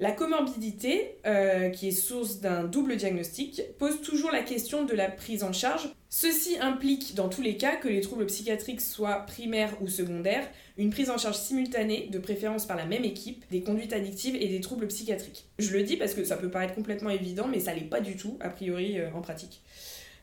La 0.00 0.12
comorbidité, 0.12 1.16
euh, 1.26 1.70
qui 1.70 1.88
est 1.88 1.92
source 1.92 2.40
d'un 2.40 2.62
double 2.62 2.96
diagnostic, 2.96 3.62
pose 3.78 4.00
toujours 4.00 4.30
la 4.30 4.42
question 4.42 4.84
de 4.84 4.94
la 4.94 5.10
prise 5.10 5.42
en 5.42 5.52
charge. 5.52 5.88
Ceci 6.08 6.56
implique 6.60 7.16
dans 7.16 7.28
tous 7.28 7.42
les 7.42 7.56
cas 7.56 7.74
que 7.74 7.88
les 7.88 8.00
troubles 8.00 8.26
psychiatriques 8.26 8.80
soient 8.80 9.26
primaires 9.26 9.76
ou 9.80 9.88
secondaires, 9.88 10.48
une 10.76 10.90
prise 10.90 11.10
en 11.10 11.18
charge 11.18 11.36
simultanée, 11.36 12.08
de 12.12 12.20
préférence 12.20 12.64
par 12.64 12.76
la 12.76 12.86
même 12.86 13.04
équipe, 13.04 13.44
des 13.50 13.62
conduites 13.62 13.92
addictives 13.92 14.36
et 14.36 14.46
des 14.46 14.60
troubles 14.60 14.86
psychiatriques. 14.86 15.46
Je 15.58 15.72
le 15.72 15.82
dis 15.82 15.96
parce 15.96 16.14
que 16.14 16.22
ça 16.22 16.36
peut 16.36 16.50
paraître 16.50 16.76
complètement 16.76 17.10
évident, 17.10 17.48
mais 17.48 17.58
ça 17.58 17.74
l'est 17.74 17.80
pas 17.80 18.00
du 18.00 18.16
tout, 18.16 18.38
a 18.40 18.50
priori, 18.50 19.00
euh, 19.00 19.10
en 19.14 19.20
pratique. 19.20 19.62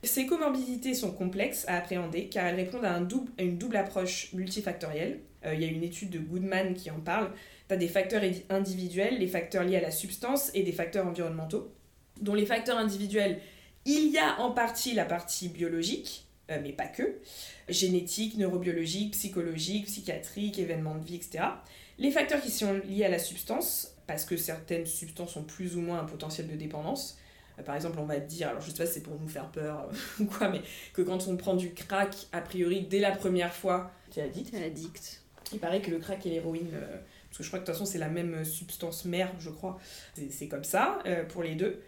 Ces 0.03 0.25
comorbidités 0.25 0.93
sont 0.93 1.11
complexes 1.11 1.65
à 1.67 1.75
appréhender 1.75 2.27
car 2.27 2.45
elles 2.45 2.55
répondent 2.55 2.85
à, 2.85 2.97
une 3.39 3.57
double 3.57 3.75
approche 3.75 4.31
multifactorielle. 4.33 5.19
Euh, 5.45 5.53
Il 5.53 5.61
y 5.61 5.65
a 5.65 5.67
une 5.67 5.83
étude 5.83 6.11
de 6.11 6.19
Goodman 6.19 6.73
qui 6.75 6.89
en 6.91 6.99
parle. 6.99 7.31
Tu 7.67 7.73
as 7.73 7.77
des 7.77 7.87
facteurs 7.87 8.21
individuels, 8.49 9.19
les 9.19 9.27
facteurs 9.27 9.63
liés 9.63 9.77
à 9.77 9.81
la 9.81 9.91
substance 9.91 10.51
et 10.53 10.63
des 10.63 10.71
facteurs 10.71 11.07
environnementaux. 11.07 11.73
Dont 12.21 12.35
les 12.35 12.45
facteurs 12.45 12.77
individuels, 12.77 13.39
il 13.85 14.11
y 14.11 14.17
a 14.17 14.39
en 14.39 14.51
partie 14.51 14.93
la 14.93 15.05
partie 15.05 15.49
biologique, 15.49 16.25
euh, 16.51 16.59
mais 16.61 16.71
pas 16.71 16.87
que 16.87 17.19
génétique, 17.67 18.37
neurobiologique, 18.37 19.11
psychologique, 19.11 19.85
psychiatrique, 19.85 20.59
événements 20.59 20.95
de 20.95 21.03
vie, 21.03 21.15
etc. 21.15 21.43
Les 21.97 22.11
facteurs 22.11 22.41
qui 22.41 22.51
sont 22.51 22.73
liés 22.87 23.05
à 23.05 23.09
la 23.09 23.19
substance, 23.19 23.95
parce 24.07 24.25
que 24.25 24.37
certaines 24.37 24.85
substances 24.85 25.35
ont 25.35 25.43
plus 25.43 25.75
ou 25.75 25.81
moins 25.81 25.99
un 25.99 26.05
potentiel 26.05 26.47
de 26.47 26.55
dépendance. 26.55 27.17
Euh, 27.59 27.63
Par 27.63 27.75
exemple, 27.75 27.99
on 27.99 28.05
va 28.05 28.19
dire, 28.19 28.49
alors 28.49 28.61
je 28.61 28.69
sais 28.69 28.77
pas 28.77 28.85
si 28.85 28.95
c'est 28.95 29.03
pour 29.03 29.19
nous 29.19 29.27
faire 29.27 29.49
peur 29.49 29.89
euh, 29.89 29.95
ou 30.23 30.25
quoi, 30.25 30.49
mais 30.49 30.61
que 30.93 31.01
quand 31.01 31.27
on 31.27 31.37
prend 31.37 31.55
du 31.55 31.73
crack, 31.73 32.15
a 32.31 32.41
priori, 32.41 32.81
dès 32.81 32.99
la 32.99 33.11
première 33.11 33.53
fois, 33.53 33.91
tu 34.11 34.19
es 34.19 34.23
addict. 34.23 34.51
T'es 34.51 34.63
addict. 34.63 35.21
Il 35.53 35.59
paraît 35.59 35.81
que 35.81 35.91
le 35.91 35.99
crack 35.99 36.25
et 36.25 36.29
l'héroïne, 36.29 36.71
euh, 36.73 36.97
parce 37.35 37.39
que 37.39 37.43
je 37.43 37.49
crois 37.49 37.59
que 37.59 37.65
de 37.65 37.71
toute 37.71 37.75
façon 37.77 37.91
c'est 37.91 37.97
la 37.97 38.07
même 38.07 38.45
substance 38.45 39.03
mère, 39.03 39.29
je 39.39 39.49
crois, 39.49 39.77
c'est 40.29 40.47
comme 40.47 40.63
ça 40.63 40.99
euh, 41.05 41.25
pour 41.25 41.43
les 41.43 41.55
deux. 41.55 41.81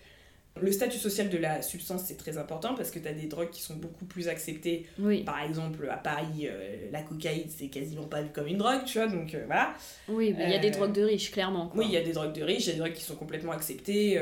Le 0.59 0.73
statut 0.73 0.97
social 0.97 1.29
de 1.29 1.37
la 1.37 1.61
substance 1.61 2.01
c'est 2.03 2.17
très 2.17 2.37
important 2.37 2.75
parce 2.75 2.91
que 2.91 2.99
tu 2.99 3.07
as 3.07 3.13
des 3.13 3.27
drogues 3.27 3.49
qui 3.49 3.61
sont 3.61 3.77
beaucoup 3.77 4.03
plus 4.03 4.27
acceptées. 4.27 4.85
Oui. 4.99 5.23
Par 5.23 5.41
exemple, 5.41 5.87
à 5.89 5.95
Paris, 5.95 6.49
euh, 6.49 6.89
la 6.91 7.01
cocaïne 7.01 7.47
c'est 7.47 7.67
quasiment 7.67 8.07
pas 8.07 8.23
vu 8.23 8.29
comme 8.33 8.47
une 8.47 8.57
drogue, 8.57 8.83
tu 8.85 8.97
vois, 8.97 9.07
donc 9.07 9.33
euh, 9.35 9.43
voilà. 9.45 9.73
Oui, 10.09 10.35
mais 10.37 10.47
il 10.47 10.51
y 10.51 10.55
a 10.55 10.59
des 10.59 10.71
drogues 10.71 10.91
de 10.91 11.03
riches, 11.03 11.31
clairement. 11.31 11.69
quoi. 11.69 11.79
Oui, 11.79 11.85
il 11.87 11.93
y 11.93 11.97
a 11.97 12.03
des 12.03 12.11
drogues 12.11 12.33
de 12.33 12.43
riches, 12.43 12.65
il 12.65 12.67
y 12.67 12.71
a 12.71 12.73
des 12.73 12.79
drogues 12.79 12.93
qui 12.93 13.03
sont 13.03 13.15
complètement 13.15 13.53
acceptées. 13.53 14.19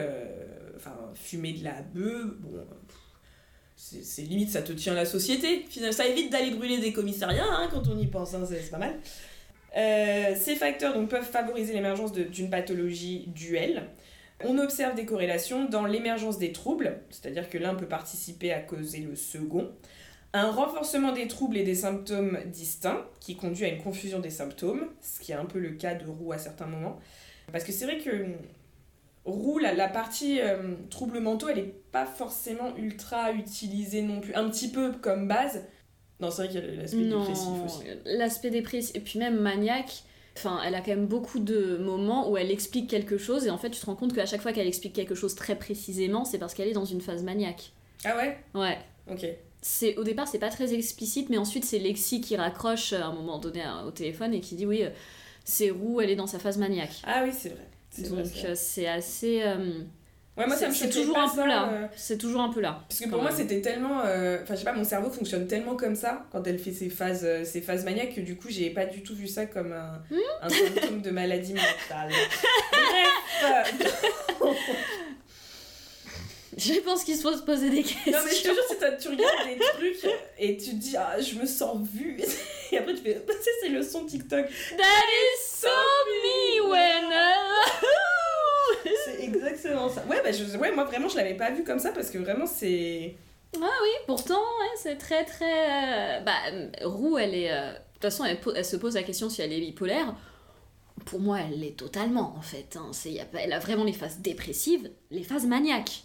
Enfin, 0.76 0.96
fumer 1.16 1.54
de 1.54 1.64
la 1.64 1.82
bœuf, 1.82 2.36
bon. 2.40 2.60
C'est 3.78 4.22
limite, 4.22 4.52
ça 4.52 4.62
te 4.62 4.74
tient 4.74 4.94
la 4.94 5.06
société. 5.06 5.66
Finalement, 5.70 5.96
ça 5.96 6.06
évite 6.06 6.32
d'aller 6.32 6.52
brûler 6.52 6.78
des 6.78 6.94
commissariats 6.94 7.46
hein, 7.50 7.68
quand 7.72 7.88
on 7.88 7.98
y 7.98 8.08
pense, 8.08 8.34
hein, 8.36 8.46
c'est 8.48 8.70
pas 8.70 8.78
mal. 8.78 8.96
Euh, 9.76 10.36
ces 10.36 10.56
facteurs 10.56 10.94
donc, 10.94 11.10
peuvent 11.10 11.30
favoriser 11.30 11.74
l'émergence 11.74 12.14
d'une 12.14 12.50
pathologie 12.50 13.26
duelle. 13.28 13.84
On 14.44 14.58
observe 14.58 14.96
des 14.96 15.06
corrélations 15.06 15.66
dans 15.66 15.86
l'émergence 15.86 16.38
des 16.38 16.52
troubles, 16.52 17.00
c'est-à-dire 17.10 17.50
que 17.50 17.58
l'un 17.58 17.76
peut 17.76 17.88
participer 17.88 18.52
à 18.52 18.60
causer 18.60 19.00
le 19.00 19.16
second. 19.16 19.72
Un 20.34 20.52
renforcement 20.52 21.14
des 21.14 21.28
troubles 21.28 21.58
et 21.58 21.64
des 21.64 21.76
symptômes 21.76 22.40
distincts 22.48 23.06
qui 23.22 23.38
conduit 23.38 23.66
à 23.66 23.70
une 23.70 23.82
confusion 23.82 24.20
des 24.20 24.30
symptômes, 24.30 24.90
ce 25.02 25.22
qui 25.22 25.32
est 25.32 25.36
un 25.36 25.46
peu 25.46 25.60
le 25.60 25.72
cas 25.72 25.96
de 25.96 26.06
Roux 26.06 26.34
à 26.34 26.38
certains 26.38 26.66
moments. 26.66 27.00
Parce 27.52 27.64
que 27.64 27.72
c'est 27.72 27.86
vrai 27.86 28.00
que 28.00 28.24
hum, 28.24 28.36
Roux, 29.24 29.58
la, 29.58 29.74
la 29.74 29.88
partie 29.88 30.40
euh, 30.42 30.76
troubles 30.90 31.20
mentaux, 31.20 31.50
elle 31.50 31.56
n'est 31.56 31.74
pas 31.92 32.06
forcément 32.06 32.76
ultra 32.78 33.32
utilisée 33.32 34.02
non 34.02 34.20
plus. 34.22 34.36
Un 34.36 34.50
petit 34.50 34.70
peu 34.70 34.92
comme 34.92 35.28
base. 35.28 35.64
Non, 36.20 36.32
c'est 36.32 36.44
vrai 36.48 36.52
qu'il 36.52 36.62
y 36.64 36.78
a 36.78 36.82
l'aspect 36.82 36.98
dépressif 37.06 37.48
aussi. 37.66 37.84
l'aspect 38.06 38.50
dépressif. 38.50 38.96
Et 38.96 39.00
puis 39.02 39.20
même 39.20 39.38
maniaque, 39.40 40.04
enfin, 40.38 40.62
elle 40.66 40.76
a 40.76 40.80
quand 40.80 40.92
même 40.92 41.08
beaucoup 41.08 41.40
de 41.40 41.78
moments 41.78 42.30
où 42.32 42.38
elle 42.38 42.52
explique 42.52 42.90
quelque 42.90 43.18
chose 43.18 43.46
et 43.46 43.50
en 43.50 43.58
fait, 43.58 43.70
tu 43.70 43.80
te 43.82 43.86
rends 43.86 43.96
compte 43.96 44.14
qu'à 44.14 44.26
chaque 44.26 44.42
fois 44.42 44.54
qu'elle 44.54 44.68
explique 44.68 44.94
quelque 44.94 45.16
chose 45.16 45.36
très 45.36 45.56
précisément, 45.56 46.24
c'est 46.26 46.38
parce 46.40 46.54
qu'elle 46.54 46.68
est 46.70 46.74
dans 46.74 46.86
une 46.86 47.02
phase 47.02 47.24
maniaque. 47.24 47.72
Ah 48.06 48.16
ouais? 48.18 48.38
Ouais. 48.54 48.78
Ok. 49.12 49.26
C'est, 49.62 49.98
au 49.98 50.04
départ, 50.04 50.28
c'est 50.28 50.38
pas 50.40 50.50
très 50.52 50.74
explicite, 50.74 51.30
mais 51.30 51.38
ensuite, 51.38 51.66
c'est 51.66 51.80
Lexi 51.80 52.22
qui 52.22 52.36
raccroche 52.36 52.94
à 52.94 53.08
un 53.08 53.14
moment 53.14 53.40
donné 53.40 53.64
à- 53.64 53.84
au 53.86 53.92
téléphone 53.92 54.34
et 54.34 54.40
qui 54.40 54.56
dit 54.56 54.66
oui, 54.66 54.84
euh, 54.84 54.90
c'est 55.44 55.72
Roux, 55.72 56.02
elle 56.02 56.12
est 56.12 56.16
dans 56.16 56.28
sa 56.28 56.38
phase 56.40 56.58
maniaque. 56.58 57.02
Ah 57.04 57.24
oui, 57.26 57.32
c'est 57.34 57.50
vrai. 57.50 57.68
Donc, 58.10 58.26
c'est 58.26 58.40
vrai. 58.42 58.50
euh, 58.52 58.54
c'est 58.56 58.88
assez. 58.88 59.42
euh, 59.44 59.82
Ouais, 60.38 60.46
moi 60.48 60.56
ça 60.56 60.60
c'est 60.64 60.68
me 60.68 60.74
c'est 60.74 60.86
choquait 60.88 61.02
toujours 61.02 61.18
un 61.18 61.30
peu 61.30 61.36
ça, 61.38 61.46
là. 61.48 61.70
euh, 61.72 61.88
C'est 61.96 62.18
toujours 62.18 62.42
un 62.42 62.50
peu 62.52 62.60
là. 62.60 62.82
Parce 62.90 63.00
que 63.00 63.08
pour 63.10 63.22
moi, 63.22 63.32
c'était 63.32 63.62
tellement. 63.62 64.02
euh, 64.06 64.40
Enfin, 64.44 64.54
je 64.56 64.60
sais 64.60 64.66
pas, 64.66 64.74
mon 64.74 64.84
cerveau 64.84 65.10
fonctionne 65.10 65.48
tellement 65.48 65.76
comme 65.78 65.96
ça 65.96 66.26
quand 66.32 66.46
elle 66.46 66.60
fait 66.60 66.74
ses 66.74 66.90
phases, 66.90 67.24
euh, 67.24 67.46
ses 67.46 67.62
phases 67.62 67.86
maniaques 67.86 68.16
que 68.16 68.22
du 68.22 68.36
coup, 68.36 68.50
j'ai 68.50 68.70
pas 68.70 68.86
du 68.86 69.02
tout 69.02 69.16
vu 69.16 69.28
ça 69.30 69.46
comme 69.46 69.72
un, 69.72 70.02
Hmm 70.12 70.20
un 70.42 70.50
symptôme 70.50 71.02
de 71.02 71.10
maladie 71.12 71.54
mentale. 71.54 72.12
Bref 72.72 73.46
euh, 73.46 73.64
Je 76.58 76.74
pense 76.82 77.04
qu'il 77.04 77.18
faut 77.18 77.34
se 77.36 77.42
poser 77.44 77.70
des 77.70 77.84
questions. 77.84 78.12
Non, 78.12 78.20
mais 78.26 78.32
je 78.34 78.42
te 78.44 78.48
jure, 78.48 78.64
c'est 78.80 78.98
tu 78.98 79.08
regardes 79.10 79.46
des 79.48 79.58
trucs 79.58 80.12
et 80.40 80.56
tu 80.58 80.70
te 80.72 80.76
dis, 80.76 80.96
ah, 80.98 81.20
je 81.20 81.36
me 81.36 81.46
sens 81.46 81.78
vue. 81.94 82.18
Et 82.72 82.78
après, 82.78 82.94
tu 82.94 83.02
fais, 83.04 83.14
tu 83.26 83.34
sais, 83.44 83.50
c'est 83.62 83.70
le 83.70 83.84
son 83.84 84.06
TikTok. 84.06 84.46
That 84.48 84.84
is 84.84 85.40
so 85.46 85.68
me 86.24 86.70
when 86.70 87.12
I- 87.14 89.05
exactement 89.26 89.90
ça. 89.90 90.04
Ouais, 90.10 90.22
bah, 90.24 90.32
je, 90.32 90.58
ouais, 90.58 90.72
moi 90.74 90.84
vraiment, 90.86 91.08
je 91.10 91.16
l'avais 91.18 91.34
pas 91.36 91.52
vu 91.52 91.64
comme 91.64 91.80
ça 91.80 91.92
parce 91.92 92.10
que 92.10 92.18
vraiment, 92.18 92.46
c'est. 92.46 93.16
Pourtant, 94.06 94.36
ouais, 94.40 94.76
c'est 94.78 94.98
très 94.98 95.24
très. 95.26 96.20
euh, 96.20 96.20
Bah, 96.22 96.34
euh, 96.52 96.70
Roux, 96.84 97.18
elle 97.18 97.34
est. 97.36 97.52
euh, 97.52 97.72
De 97.72 97.78
toute 97.94 98.02
façon, 98.02 98.26
elle, 98.26 98.66
se 98.66 98.76
pose 98.76 98.96
la 98.96 99.04
question 99.04 99.30
si 99.30 99.42
elle 99.42 99.54
est 99.54 99.60
bipolaire. 99.62 100.16
Pour 101.06 101.20
moi, 101.20 101.40
elle 101.42 101.60
l'est 101.60 101.78
totalement, 101.78 102.36
en 102.38 102.42
fait. 102.42 102.78
hein. 102.78 102.92
Elle 103.34 103.54
a 103.54 103.60
vraiment 103.60 103.84
les 103.84 103.94
phases 103.94 104.20
dépressives, 104.20 104.90
les 105.12 105.24
phases 105.24 105.46
maniaques. 105.46 106.04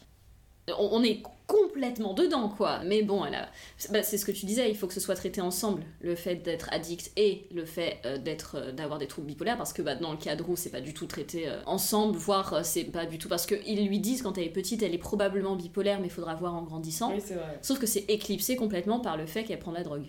On, 0.79 0.97
on 0.97 1.03
est 1.03 1.23
complètement 1.47 2.15
dedans, 2.15 2.49
quoi. 2.49 2.81
Mais 2.85 3.03
bon, 3.03 3.25
elle 3.25 3.35
a... 3.35 3.49
bah, 3.91 4.05
c'est 4.05 4.19
ce 4.19 4.25
que 4.25 4.31
tu 4.31 4.47
disais, 4.47 4.71
il 4.71 4.77
faut 4.77 4.87
que 4.87 4.95
ce 4.95 5.01
soit 5.01 5.17
traité 5.17 5.41
ensemble, 5.41 5.83
le 6.01 6.15
fait 6.15 6.37
d'être 6.37 6.69
addict 6.73 7.11
et 7.17 7.47
le 7.53 7.65
fait 7.65 7.99
euh, 8.05 8.19
d'être, 8.19 8.57
euh, 8.57 8.73
d'avoir 8.73 9.01
des 9.01 9.09
troubles 9.09 9.27
bipolaires, 9.27 9.57
parce 9.57 9.73
que 9.73 9.83
bah, 9.83 9.97
dans 9.97 10.13
le 10.13 10.17
cas 10.17 10.37
de 10.37 10.43
Roux, 10.45 10.57
c'est 10.57 10.71
pas 10.71 10.81
du 10.81 10.95
tout 10.95 11.07
traité 11.07 11.49
euh, 11.49 11.61
ensemble, 11.67 12.17
voire 12.17 12.65
c'est 12.65 12.85
pas 12.85 13.05
du 13.05 13.19
tout... 13.19 13.29
Parce 13.29 13.47
qu'ils 13.47 13.87
lui 13.87 13.99
disent, 13.99 14.23
quand 14.23 14.39
elle 14.39 14.45
est 14.45 14.51
petite, 14.51 14.83
elle 14.85 14.95
est 14.95 14.99
probablement 14.99 15.57
bipolaire, 15.57 15.99
mais 15.99 16.07
il 16.07 16.13
faudra 16.13 16.37
voir 16.37 16.55
en 16.55 16.63
grandissant. 16.63 17.13
Oui, 17.13 17.21
c'est 17.25 17.35
vrai. 17.35 17.59
Sauf 17.63 17.81
que 17.81 17.87
c'est 17.87 18.05
éclipsé 18.09 18.55
complètement 18.55 19.01
par 19.01 19.17
le 19.17 19.27
fait 19.27 19.43
qu'elle 19.43 19.59
prend 19.59 19.73
de 19.73 19.79
la 19.79 19.85
drogue. 19.85 20.07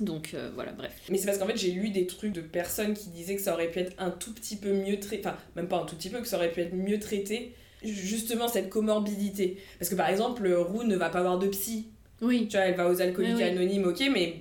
Donc 0.00 0.32
euh, 0.34 0.50
voilà, 0.54 0.72
bref. 0.72 0.92
Mais 1.10 1.18
c'est 1.18 1.26
parce 1.26 1.38
qu'en 1.38 1.46
fait, 1.46 1.56
j'ai 1.56 1.72
lu 1.72 1.90
des 1.90 2.06
trucs 2.06 2.32
de 2.32 2.40
personnes 2.40 2.94
qui 2.94 3.08
disaient 3.08 3.34
que 3.34 3.42
ça 3.42 3.54
aurait 3.54 3.70
pu 3.70 3.80
être 3.80 3.94
un 3.98 4.10
tout 4.10 4.32
petit 4.32 4.54
peu 4.54 4.72
mieux 4.72 5.00
traité. 5.00 5.26
Enfin, 5.26 5.36
même 5.56 5.66
pas 5.66 5.80
un 5.80 5.86
tout 5.86 5.96
petit 5.96 6.08
peu, 6.10 6.20
que 6.20 6.28
ça 6.28 6.36
aurait 6.36 6.52
pu 6.52 6.60
être 6.60 6.74
mieux 6.74 7.00
traité. 7.00 7.54
Justement, 7.82 8.48
cette 8.48 8.68
comorbidité. 8.70 9.58
Parce 9.78 9.88
que 9.90 9.94
par 9.94 10.08
exemple, 10.08 10.46
Roux 10.52 10.82
ne 10.84 10.96
va 10.96 11.08
pas 11.10 11.20
voir 11.22 11.38
de 11.38 11.46
psy. 11.48 11.88
Oui, 12.20 12.48
Tu 12.48 12.56
vois, 12.56 12.66
elle 12.66 12.74
va 12.76 12.88
aux 12.90 13.00
alcooliques 13.00 13.36
Oui, 13.36 13.42
anonymes, 13.44 13.84
ok, 13.86 14.02
mais 14.12 14.40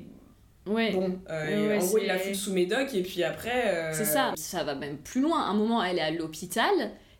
ouais. 0.65 0.91
bon, 0.91 1.19
euh, 1.29 1.67
Ouais, 1.69 1.77
en 1.77 1.85
gros, 1.85 1.97
il 1.99 2.07
la 2.07 2.17
fout 2.17 2.33
sous 2.35 2.51
médoc 2.53 2.93
et 2.95 3.03
puis 3.03 3.23
après. 3.23 3.75
euh, 3.75 3.91
C'est 3.93 4.05
ça, 4.05 4.33
ça 4.35 4.63
va 4.63 4.73
même 4.73 4.97
plus 4.97 5.21
loin. 5.21 5.41
À 5.43 5.49
un 5.49 5.53
moment, 5.53 5.83
elle 5.83 5.99
est 5.99 6.01
à 6.01 6.09
l'hôpital 6.11 6.71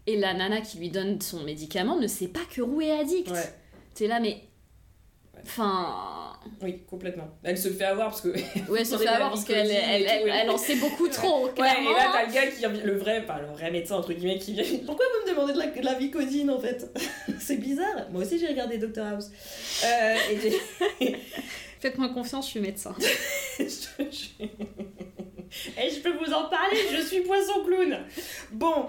et 0.07 0.17
la 0.17 0.33
nana 0.33 0.61
qui 0.61 0.79
lui 0.79 0.89
donne 0.89 1.21
son 1.21 1.43
médicament 1.43 1.99
ne 1.99 2.07
sait 2.07 2.29
pas 2.29 2.39
que 2.51 2.61
Roux 2.61 2.81
est 2.81 2.91
addict. 2.99 3.29
Ouais, 3.29 3.53
T'es 3.93 4.07
là, 4.07 4.19
mais. 4.19 4.41
Enfin. 5.43 6.33
Oui, 6.61 6.83
complètement. 6.89 7.29
Elle 7.43 7.57
se 7.57 7.69
fait 7.69 7.85
avoir 7.85 8.09
parce 8.09 8.21
que. 8.21 8.29
Ouais, 8.69 8.83
se 8.83 8.91
Parler 8.91 9.05
fait 9.07 9.13
avoir 9.13 9.29
parce 9.29 9.45
qu'elle 9.45 9.71
elle, 9.71 10.05
elle, 10.07 10.29
elle 10.29 10.49
en 10.49 10.57
sait 10.57 10.75
beaucoup 10.75 11.07
trop, 11.07 11.45
Ouais, 11.45 11.51
et 11.57 11.93
là, 11.93 12.11
t'as 12.13 12.25
le 12.25 12.33
gars 12.33 12.47
qui 12.47 12.85
le 12.85 12.97
vrai, 12.97 13.23
enfin 13.23 13.39
le 13.39 13.47
vrai 13.47 13.71
médecin, 13.71 13.95
entre 13.95 14.13
guillemets, 14.13 14.37
qui 14.37 14.53
vient. 14.53 14.63
Pourquoi 14.85 15.05
vous 15.13 15.29
me 15.29 15.33
demandez 15.33 15.53
de 15.53 15.59
la, 15.59 15.67
de 15.67 15.85
la 15.85 15.93
Vicodine 15.93 16.49
en 16.49 16.59
fait? 16.59 16.91
C'est 17.39 17.57
bizarre. 17.57 18.07
Moi 18.11 18.23
aussi, 18.23 18.39
j'ai 18.39 18.47
regardé 18.47 18.77
Dr 18.77 19.03
House. 19.03 19.29
Euh, 19.83 20.15
et. 21.01 21.15
Faites-moi 21.79 22.09
confiance, 22.09 22.45
je 22.45 22.51
suis 22.51 22.59
médecin. 22.59 22.95
je. 23.59 24.43
Et 25.79 25.89
je 25.89 25.99
peux 26.01 26.11
vous 26.11 26.33
en 26.33 26.49
parler, 26.49 26.77
je 26.91 27.01
suis 27.01 27.21
poisson 27.21 27.63
clown. 27.65 27.99
Bon. 28.51 28.87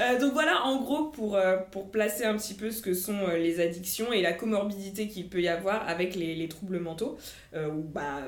Euh, 0.00 0.18
donc 0.18 0.32
voilà, 0.32 0.64
en 0.64 0.80
gros, 0.80 1.06
pour, 1.06 1.34
euh, 1.34 1.56
pour 1.70 1.90
placer 1.90 2.24
un 2.24 2.36
petit 2.36 2.54
peu 2.54 2.70
ce 2.70 2.80
que 2.80 2.94
sont 2.94 3.18
euh, 3.28 3.36
les 3.36 3.60
addictions 3.60 4.12
et 4.12 4.22
la 4.22 4.32
comorbidité 4.32 5.08
qu'il 5.08 5.28
peut 5.28 5.40
y 5.40 5.48
avoir 5.48 5.88
avec 5.88 6.14
les, 6.14 6.34
les 6.34 6.48
troubles 6.48 6.78
mentaux, 6.78 7.18
où 7.54 7.82
bah, 7.82 8.22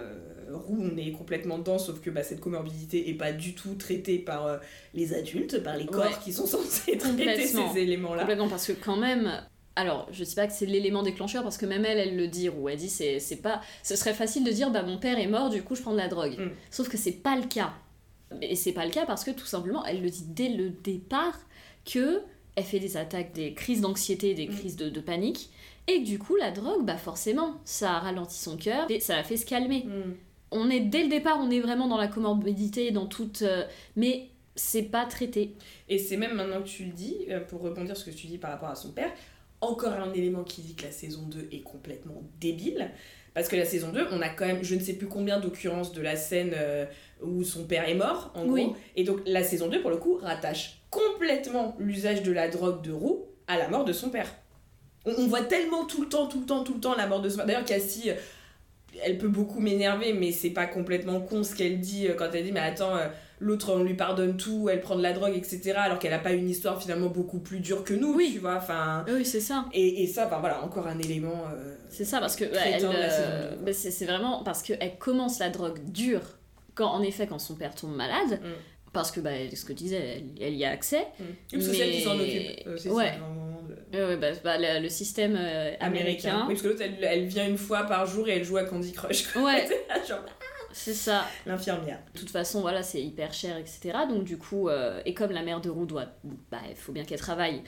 Roux, 0.50 0.78
on 0.80 0.96
est 0.96 1.12
complètement 1.12 1.58
dedans, 1.58 1.78
sauf 1.78 2.00
que 2.00 2.10
bah, 2.10 2.22
cette 2.22 2.40
comorbidité 2.40 3.08
est 3.10 3.14
pas 3.14 3.32
du 3.32 3.54
tout 3.54 3.74
traitée 3.74 4.18
par 4.18 4.60
les 4.94 5.14
adultes, 5.14 5.62
par 5.62 5.76
les 5.76 5.86
corps 5.86 6.00
Ouais. 6.00 6.10
qui 6.24 6.32
sont 6.32 6.46
censés 6.46 6.96
traiter 6.96 7.46
ces 7.46 7.78
éléments-là. 7.78 8.22
Complètement, 8.22 8.48
parce 8.48 8.66
que 8.66 8.72
quand 8.72 8.96
même. 8.96 9.30
Alors, 9.76 10.08
je 10.10 10.24
dis 10.24 10.34
pas 10.34 10.46
que 10.46 10.52
c'est 10.52 10.66
l'élément 10.66 11.02
déclencheur 11.02 11.42
parce 11.42 11.56
que 11.56 11.64
même 11.64 11.84
elle, 11.84 11.98
elle 11.98 12.16
le 12.16 12.26
dit, 12.26 12.48
ou 12.48 12.68
elle 12.68 12.76
dit 12.76 12.88
c'est 12.88 13.20
c'est 13.20 13.36
pas. 13.36 13.60
Ce 13.82 13.94
serait 13.96 14.14
facile 14.14 14.42
de 14.44 14.50
dire 14.50 14.70
bah 14.70 14.82
mon 14.82 14.98
père 14.98 15.18
est 15.18 15.28
mort, 15.28 15.48
du 15.48 15.62
coup 15.62 15.74
je 15.76 15.82
prends 15.82 15.92
de 15.92 15.98
la 15.98 16.08
drogue. 16.08 16.36
Mm. 16.38 16.50
Sauf 16.70 16.88
que 16.88 16.96
c'est 16.98 17.12
pas 17.12 17.36
le 17.36 17.44
cas. 17.44 17.72
Et 18.42 18.56
c'est 18.56 18.72
pas 18.72 18.84
le 18.84 18.90
cas 18.90 19.06
parce 19.06 19.24
que 19.24 19.30
tout 19.30 19.46
simplement, 19.46 19.84
elle 19.86 20.02
le 20.02 20.10
dit 20.10 20.24
dès 20.26 20.48
le 20.48 20.70
départ 20.70 21.38
que 21.84 22.20
elle 22.56 22.64
fait 22.64 22.80
des 22.80 22.96
attaques, 22.96 23.32
des 23.32 23.54
crises 23.54 23.80
d'anxiété, 23.80 24.34
des 24.34 24.48
Mm. 24.48 24.54
crises 24.56 24.76
de, 24.76 24.88
de 24.88 25.00
panique. 25.00 25.50
Et 25.86 26.00
du 26.00 26.18
coup, 26.18 26.36
la 26.36 26.50
drogue, 26.50 26.84
bah 26.84 26.96
forcément, 26.98 27.54
ça 27.64 27.92
a 27.92 27.98
ralenti 28.00 28.38
son 28.38 28.56
cœur 28.56 28.86
et 28.90 29.00
ça 29.00 29.16
la 29.16 29.24
fait 29.24 29.36
se 29.36 29.46
calmer. 29.46 29.84
Hmm. 29.86 30.12
On 30.52 30.68
est 30.68 30.80
dès 30.80 31.02
le 31.04 31.08
départ, 31.08 31.38
on 31.40 31.50
est 31.50 31.60
vraiment 31.60 31.88
dans 31.88 31.96
la 31.96 32.08
comorbidité, 32.08 32.90
dans 32.90 33.06
toute. 33.06 33.42
euh, 33.42 33.64
mais 33.96 34.28
c'est 34.56 34.82
pas 34.82 35.06
traité. 35.06 35.52
Et 35.88 35.98
c'est 35.98 36.16
même 36.16 36.34
maintenant 36.34 36.60
que 36.62 36.68
tu 36.68 36.84
le 36.84 36.92
dis, 36.92 37.16
euh, 37.30 37.40
pour 37.40 37.60
rebondir 37.62 37.96
sur 37.96 38.06
ce 38.06 38.10
que 38.10 38.16
tu 38.16 38.26
dis 38.26 38.36
par 38.38 38.50
rapport 38.50 38.68
à 38.68 38.74
son 38.74 38.90
père, 38.92 39.10
encore 39.60 39.92
un 39.92 40.12
élément 40.12 40.42
qui 40.44 40.60
dit 40.60 40.74
que 40.74 40.84
la 40.84 40.92
saison 40.92 41.22
2 41.22 41.48
est 41.52 41.60
complètement 41.62 42.22
débile. 42.40 42.90
Parce 43.32 43.48
que 43.48 43.56
la 43.56 43.64
saison 43.64 43.90
2, 43.92 44.08
on 44.10 44.20
a 44.20 44.28
quand 44.28 44.46
même, 44.46 44.62
je 44.62 44.74
ne 44.74 44.80
sais 44.80 44.94
plus 44.94 45.06
combien 45.06 45.38
d'occurrences 45.40 45.92
de 45.92 46.02
la 46.02 46.16
scène 46.16 46.52
euh, 46.56 46.84
où 47.22 47.42
son 47.44 47.64
père 47.64 47.88
est 47.88 47.94
mort, 47.94 48.32
en 48.34 48.44
Oui. 48.46 48.64
gros. 48.64 48.76
Et 48.96 49.04
donc 49.04 49.20
la 49.26 49.42
saison 49.44 49.68
2, 49.68 49.80
pour 49.80 49.90
le 49.90 49.96
coup, 49.98 50.16
rattache 50.16 50.79
complètement 50.90 51.76
l'usage 51.78 52.22
de 52.22 52.32
la 52.32 52.48
drogue 52.48 52.82
de 52.82 52.92
Roux 52.92 53.26
à 53.46 53.56
la 53.56 53.68
mort 53.68 53.84
de 53.84 53.92
son 53.92 54.10
père. 54.10 54.28
On, 55.06 55.12
on 55.18 55.26
voit 55.28 55.42
tellement 55.42 55.84
tout 55.84 56.02
le 56.02 56.08
temps, 56.08 56.26
tout 56.26 56.40
le 56.40 56.46
temps, 56.46 56.62
tout 56.64 56.74
le 56.74 56.80
temps 56.80 56.94
la 56.96 57.06
mort 57.06 57.22
de 57.22 57.28
son 57.28 57.38
père. 57.38 57.46
D'ailleurs, 57.46 57.64
Cassie, 57.64 58.10
euh, 58.10 58.14
elle 59.04 59.18
peut 59.18 59.28
beaucoup 59.28 59.60
m'énerver, 59.60 60.12
mais 60.12 60.32
c'est 60.32 60.50
pas 60.50 60.66
complètement 60.66 61.20
con 61.20 61.42
ce 61.44 61.54
qu'elle 61.54 61.80
dit 61.80 62.08
euh, 62.08 62.14
quand 62.14 62.28
elle 62.34 62.44
dit 62.44 62.52
Mais 62.52 62.60
attends, 62.60 62.96
euh, 62.96 63.06
l'autre 63.38 63.72
on 63.72 63.82
lui 63.82 63.94
pardonne 63.94 64.36
tout, 64.36 64.68
elle 64.68 64.80
prend 64.80 64.96
de 64.96 65.02
la 65.02 65.12
drogue, 65.12 65.34
etc. 65.36 65.74
Alors 65.76 65.98
qu'elle 65.98 66.12
a 66.12 66.18
pas 66.18 66.32
une 66.32 66.48
histoire 66.50 66.80
finalement 66.82 67.08
beaucoup 67.08 67.38
plus 67.38 67.60
dure 67.60 67.84
que 67.84 67.94
nous, 67.94 68.14
Oui. 68.14 68.30
tu 68.34 68.38
vois. 68.40 68.56
Enfin. 68.56 69.04
Oui, 69.08 69.24
c'est 69.24 69.40
ça. 69.40 69.66
Et, 69.72 70.02
et 70.02 70.06
ça, 70.06 70.26
ben 70.26 70.38
voilà, 70.40 70.62
encore 70.64 70.86
un 70.86 70.98
élément. 70.98 71.44
euh, 71.54 71.76
C'est 71.88 72.04
ça, 72.04 72.18
parce 72.20 72.36
que 72.36 72.44
de 72.44 73.72
c'est 73.72 74.04
vraiment 74.04 74.42
parce 74.42 74.62
qu'elle 74.62 74.98
commence 74.98 75.38
la 75.38 75.48
drogue 75.50 75.78
dure, 75.90 76.22
quand, 76.74 76.88
en 76.90 77.02
effet, 77.02 77.26
quand 77.26 77.38
son 77.38 77.54
père 77.54 77.74
tombe 77.74 77.94
malade, 77.94 78.40
Mm. 78.42 78.48
Parce 78.92 79.10
que, 79.10 79.20
bah, 79.20 79.30
elle- 79.32 79.56
ce 79.56 79.64
que 79.64 79.72
tu 79.72 79.84
disais, 79.84 79.96
elle, 80.38 80.42
elle 80.42 80.54
y 80.54 80.64
a 80.64 80.70
accès. 80.70 81.06
Le 81.52 81.60
social 81.60 81.88
Mais- 81.88 81.94
qui 81.96 82.00
s'en 82.02 82.18
occupe. 82.18 82.66
euh, 82.66 82.76
c'est 82.76 82.90
Ouais. 82.90 83.12
de- 83.92 83.98
Euh, 83.98 84.16
bah, 84.16 84.28
bah, 84.44 84.56
le, 84.58 84.82
le 84.82 84.88
système 84.88 85.36
euh, 85.38 85.74
Américain. 85.80 86.30
américain. 86.30 86.44
Oui, 86.48 86.54
parce 86.54 86.62
que 86.62 86.68
l'autre, 86.68 86.82
elle, 86.82 87.02
elle 87.04 87.26
vient 87.26 87.46
une 87.48 87.58
fois 87.58 87.84
par 87.84 88.06
jour 88.06 88.28
et 88.28 88.36
elle 88.36 88.44
joue 88.44 88.56
à 88.56 88.64
Candy 88.64 88.92
Crush. 88.92 89.28
quoi. 89.32 89.42
Ouais, 89.44 89.66
Genre, 90.08 90.20
c'est 90.72 90.94
ça. 90.94 91.24
l'infirmière. 91.46 91.98
De 92.14 92.18
toute 92.20 92.30
façon, 92.30 92.60
voilà, 92.60 92.82
c'est 92.82 93.02
hyper 93.02 93.32
cher, 93.32 93.56
etc. 93.56 93.80
Donc, 94.08 94.24
du 94.24 94.38
coup, 94.38 94.68
euh, 94.68 95.00
et 95.04 95.14
comme 95.14 95.30
la 95.32 95.42
mère 95.42 95.60
de 95.60 95.70
Roux 95.70 95.86
doit, 95.86 96.06
bah, 96.50 96.58
il 96.68 96.76
faut 96.76 96.92
bien 96.92 97.04
qu'elle 97.04 97.18
travaille 97.20 97.62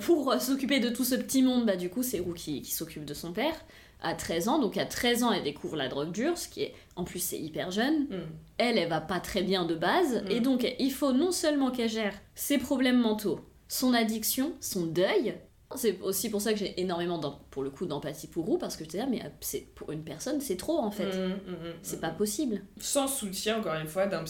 pour 0.00 0.34
s'occuper 0.40 0.80
de 0.80 0.88
tout 0.88 1.04
ce 1.04 1.14
petit 1.14 1.42
monde, 1.42 1.64
bah, 1.66 1.76
du 1.76 1.88
coup, 1.88 2.02
c'est 2.02 2.18
Roux 2.18 2.34
qui, 2.34 2.62
qui 2.62 2.72
s'occupe 2.72 3.04
de 3.04 3.14
son 3.14 3.32
père 3.32 3.54
à 4.00 4.14
13 4.14 4.48
ans. 4.48 4.58
Donc, 4.58 4.76
à 4.76 4.84
13 4.86 5.24
ans, 5.24 5.32
elle 5.32 5.42
découvre 5.42 5.76
la 5.76 5.88
drogue 5.88 6.12
dure, 6.12 6.36
ce 6.38 6.48
qui 6.48 6.62
est, 6.62 6.74
en 6.96 7.04
plus, 7.04 7.18
c'est 7.18 7.38
hyper 7.38 7.70
jeune. 7.70 8.04
Hmm. 8.04 8.26
elle, 8.58 8.78
elle 8.78 8.88
va 8.88 9.00
pas 9.00 9.20
très 9.20 9.42
bien 9.42 9.64
de 9.64 9.74
base, 9.74 10.22
Mm. 10.24 10.30
et 10.30 10.40
donc 10.40 10.66
il 10.78 10.90
faut 10.92 11.12
non 11.12 11.32
seulement 11.32 11.70
qu'elle 11.70 11.88
gère 11.88 12.14
ses 12.34 12.58
problèmes 12.58 12.98
mentaux, 13.00 13.40
son 13.68 13.92
addiction, 13.94 14.52
son 14.60 14.86
deuil. 14.86 15.34
C'est 15.74 16.00
aussi 16.00 16.30
pour 16.30 16.40
ça 16.40 16.54
que 16.54 16.58
j'ai 16.58 16.80
énormément, 16.80 17.20
pour 17.50 17.62
le 17.62 17.68
coup, 17.68 17.84
d'empathie 17.84 18.26
pour 18.26 18.46
Roux, 18.46 18.56
parce 18.56 18.74
que 18.74 18.84
je 18.84 18.88
te 18.88 18.96
dis, 18.96 19.02
mais 19.10 19.20
euh, 19.20 19.28
c'est 19.40 19.66
pour 19.74 19.92
une 19.92 20.02
personne, 20.02 20.40
c'est 20.40 20.56
trop 20.56 20.78
en 20.78 20.90
fait. 20.90 21.04
Mm, 21.04 21.28
mm, 21.28 21.52
mm, 21.52 21.72
C'est 21.82 21.98
mm. 21.98 22.00
pas 22.00 22.08
possible. 22.10 22.62
Sans 22.80 23.06
soutien, 23.06 23.58
encore 23.58 23.74
une 23.74 23.86
fois, 23.86 24.06
d'un 24.06 24.24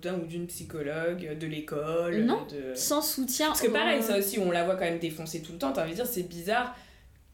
d'un 0.00 0.14
ou 0.20 0.26
d'une 0.26 0.46
psychologue, 0.46 1.36
de 1.36 1.46
l'école. 1.48 2.24
Non. 2.24 2.46
De... 2.46 2.74
Sans 2.76 3.02
soutien. 3.02 3.48
Parce 3.48 3.62
que 3.62 3.70
pareil, 3.70 4.02
ça 4.02 4.18
aussi, 4.18 4.38
on 4.38 4.52
la 4.52 4.64
voit 4.64 4.76
quand 4.76 4.84
même 4.84 5.00
défoncer 5.00 5.42
tout 5.42 5.52
le 5.52 5.58
temps. 5.58 5.72
T'as 5.72 5.82
envie 5.82 5.90
de 5.90 5.96
dire, 5.96 6.06
c'est 6.06 6.22
bizarre 6.22 6.76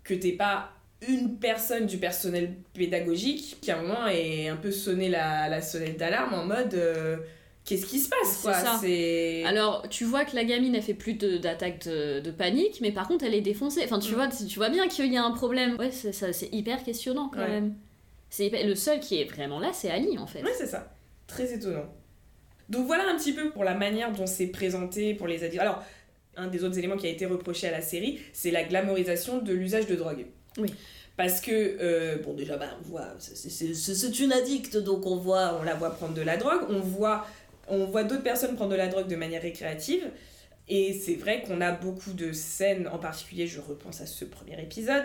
que 0.05 0.15
t'aies 0.15 0.33
pas 0.33 0.73
une 1.09 1.39
personne 1.39 1.87
du 1.87 1.97
personnel 1.99 2.55
pédagogique 2.75 3.59
qui, 3.61 3.71
à 3.71 3.79
un 3.79 3.83
moment, 3.83 4.07
ait 4.09 4.49
un 4.49 4.57
peu 4.57 4.71
sonné 4.71 5.09
la, 5.09 5.49
la 5.49 5.61
sonnette 5.63 5.97
d'alarme 5.99 6.35
en 6.35 6.45
mode 6.45 6.75
euh, 6.75 7.17
qu'est-ce 7.65 7.87
qui 7.87 7.99
se 7.99 8.09
passe, 8.09 8.39
quoi? 8.43 8.55
C'est. 8.81 9.45
Alors, 9.45 9.89
tu 9.89 10.05
vois 10.05 10.25
que 10.25 10.35
la 10.37 10.45
gamine, 10.45 10.75
elle 10.75 10.83
fait 10.83 10.95
plus 10.95 11.15
d'attaques 11.15 11.87
de, 11.87 12.21
de 12.21 12.31
panique, 12.31 12.81
mais 12.83 12.93
par 12.93 13.09
contre, 13.09 13.25
elle 13.25 13.35
est 13.35 13.41
défoncée. 13.41 13.81
Enfin, 13.85 13.99
tu, 13.99 14.13
Mm. 14.13 14.15
vois, 14.15 14.29
tu 14.29 14.57
vois 14.59 14.69
bien 14.69 14.89
qu'il 14.89 15.13
y 15.13 15.17
a 15.17 15.25
un 15.25 15.31
problème. 15.33 15.77
Ouais, 15.79 15.91
c'est 15.91 16.13
ça- 16.13 16.33
c'est 16.33 16.53
hyper 16.53 16.83
questionnant 16.85 17.31
quand 17.33 17.41
Ouais. 17.41 17.49
même. 17.49 17.75
C'est 18.29 18.51
Le 18.65 18.75
seul 18.75 19.01
qui 19.01 19.21
est 19.21 19.25
vraiment 19.25 19.59
là, 19.59 19.71
c'est 19.73 19.91
Ali 19.91 20.17
en 20.19 20.27
fait. 20.27 20.43
Ouais, 20.43 20.53
c'est 20.57 20.67
ça. 20.67 20.93
Très 21.27 21.53
étonnant. 21.55 21.87
Donc 22.69 22.87
voilà 22.87 23.09
un 23.11 23.17
petit 23.17 23.33
peu 23.33 23.51
pour 23.51 23.65
la 23.65 23.75
manière 23.75 24.13
dont 24.13 24.27
c'est 24.27 24.47
présenté 24.49 25.15
pour 25.15 25.27
les 25.27 25.43
adultes. 25.43 25.61
Alors, 25.63 25.83
un 26.37 26.47
des 26.47 26.63
autres 26.63 26.79
éléments 26.79 26.97
qui 26.97 27.07
a 27.07 27.11
été 27.11 27.27
reproché 27.27 27.67
à 27.67 27.73
la 27.73 27.81
série, 27.81 28.21
c'est 28.33 28.53
la 28.53 28.63
glamorisation 28.63 29.39
de 29.39 29.53
l'usage 29.53 29.87
de 29.89 29.97
drogue. 29.97 30.27
Oui. 30.59 30.73
Parce 31.17 31.41
que, 31.41 31.51
euh, 31.53 32.17
bon, 32.25 32.33
déjà, 32.35 32.57
bah, 32.57 32.69
on 32.81 32.89
voit, 32.89 33.09
c'est- 33.19 34.19
une 34.21 34.33
addicte, 34.33 34.77
donc 34.79 35.05
on, 35.07 35.17
voit, 35.17 35.59
on 35.61 35.63
la 35.65 35.75
voit 35.75 35.91
prendre 35.91 36.15
de 36.15 36.23
la 36.23 36.37
drogue, 36.37 36.63
on 36.71 36.81
voit, 36.81 37.27
on 37.69 37.85
voit 37.85 38.05
d'autres 38.05 38.23
personnes 38.23 38.55
prendre 38.57 38.71
de 38.71 38.77
la 38.77 38.87
drogue 38.89 39.07
de 39.07 39.17
manière 39.17 39.43
récréative. 39.43 40.09
Et 40.69 40.93
c'est 40.95 41.15
vrai 41.17 41.43
qu'on 41.43 41.61
a 41.61 41.73
beaucoup 41.73 42.13
de 42.13 42.33
scènes, 42.33 42.89
en 42.89 42.99
particulier, 42.99 43.47
je 43.47 43.61
repense 43.61 44.01
à 44.01 44.07
ce 44.07 44.25
premier 44.25 44.61
épisode, 44.63 45.05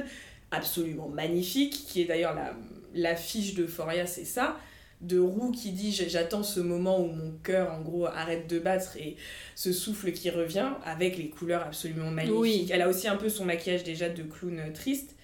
absolument 0.52 1.10
magnifique, 1.10 1.86
qui 1.88 2.02
est 2.02 2.06
d'ailleurs 2.06 2.34
la, 2.36 2.54
l'affiche 2.94 3.56
de 3.56 3.66
Foria, 3.68 4.06
c'est 4.06 4.26
ça, 4.26 4.58
de 5.02 5.20
Roux 5.20 5.52
qui 5.52 5.72
dit 5.72 5.92
J'attends 5.92 6.44
ce 6.44 6.60
moment 6.62 7.02
où 7.02 7.08
mon 7.08 7.34
cœur, 7.44 7.72
en 7.74 7.82
gros, 7.82 8.06
arrête 8.06 8.48
de 8.48 8.60
battre 8.60 8.96
et 8.98 9.18
ce 9.56 9.74
souffle 9.74 10.12
qui 10.14 10.30
revient, 10.30 10.70
avec 10.86 11.18
les 11.18 11.30
couleurs 11.30 11.64
absolument 11.64 12.10
magnifiques. 12.12 12.40
Oui. 12.40 12.68
Elle 12.72 12.82
a 12.82 12.88
aussi 12.88 13.08
un 13.08 13.18
peu 13.18 13.28
son 13.28 13.44
maquillage 13.44 13.84
déjà 13.84 14.08
de 14.08 14.24
clown 14.24 14.72
triste. 14.74 15.16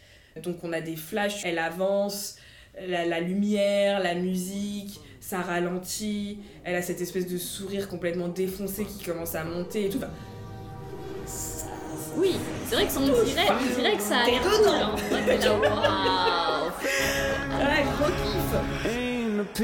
Donc 0.43 0.57
on 0.63 0.71
a 0.73 0.81
des 0.81 0.95
flashs, 0.95 1.43
elle 1.45 1.59
avance, 1.59 2.35
la, 2.87 3.05
la 3.05 3.19
lumière, 3.19 4.01
la 4.01 4.15
musique, 4.15 4.99
ça 5.19 5.41
ralentit, 5.41 6.39
elle 6.63 6.75
a 6.75 6.81
cette 6.81 7.01
espèce 7.01 7.27
de 7.27 7.37
sourire 7.37 7.87
complètement 7.89 8.27
défoncé 8.29 8.85
qui 8.85 9.03
commence 9.03 9.35
à 9.35 9.43
monter 9.43 9.85
et 9.85 9.89
tout. 9.89 9.97
Enfin, 9.97 10.09
Oui, 12.17 12.35
c'est 12.67 12.75
vrai 12.75 12.85
que 12.85 12.91
ça, 12.91 12.99
on 12.99 13.23
dirait, 13.23 13.47
on 13.49 13.75
dirait 13.79 13.95
que 13.97 14.01
ça 14.03 14.17
a 14.19 14.25
l'air 14.25 14.41
T'es 14.41 14.47
cool. 14.49 14.67
hein. 14.67 14.95
C'est 14.97 15.21
vrai 15.21 15.37
que 15.37 15.43
là, 15.43 15.53
waouh. 15.53 16.71
voilà, 17.51 17.81
gros 17.83 18.07
kiff. 18.07 19.61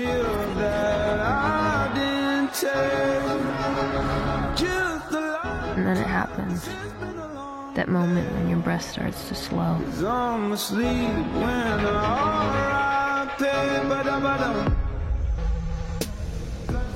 And 5.76 5.86
then 5.86 5.98
it 5.98 6.08
happens. 6.08 6.68
That 7.78 7.90
moment 7.90 8.34
when 8.34 8.50
your 8.50 8.58
breath 8.58 8.90
starts 8.90 9.28
to 9.28 9.36
slow. 9.36 9.80
I'm 10.04 10.52
asleep 10.52 11.12
when 11.12 11.84
the 11.84 11.94
R.I.P. 11.94 13.44
Ba-da-ba-da. 13.88 14.74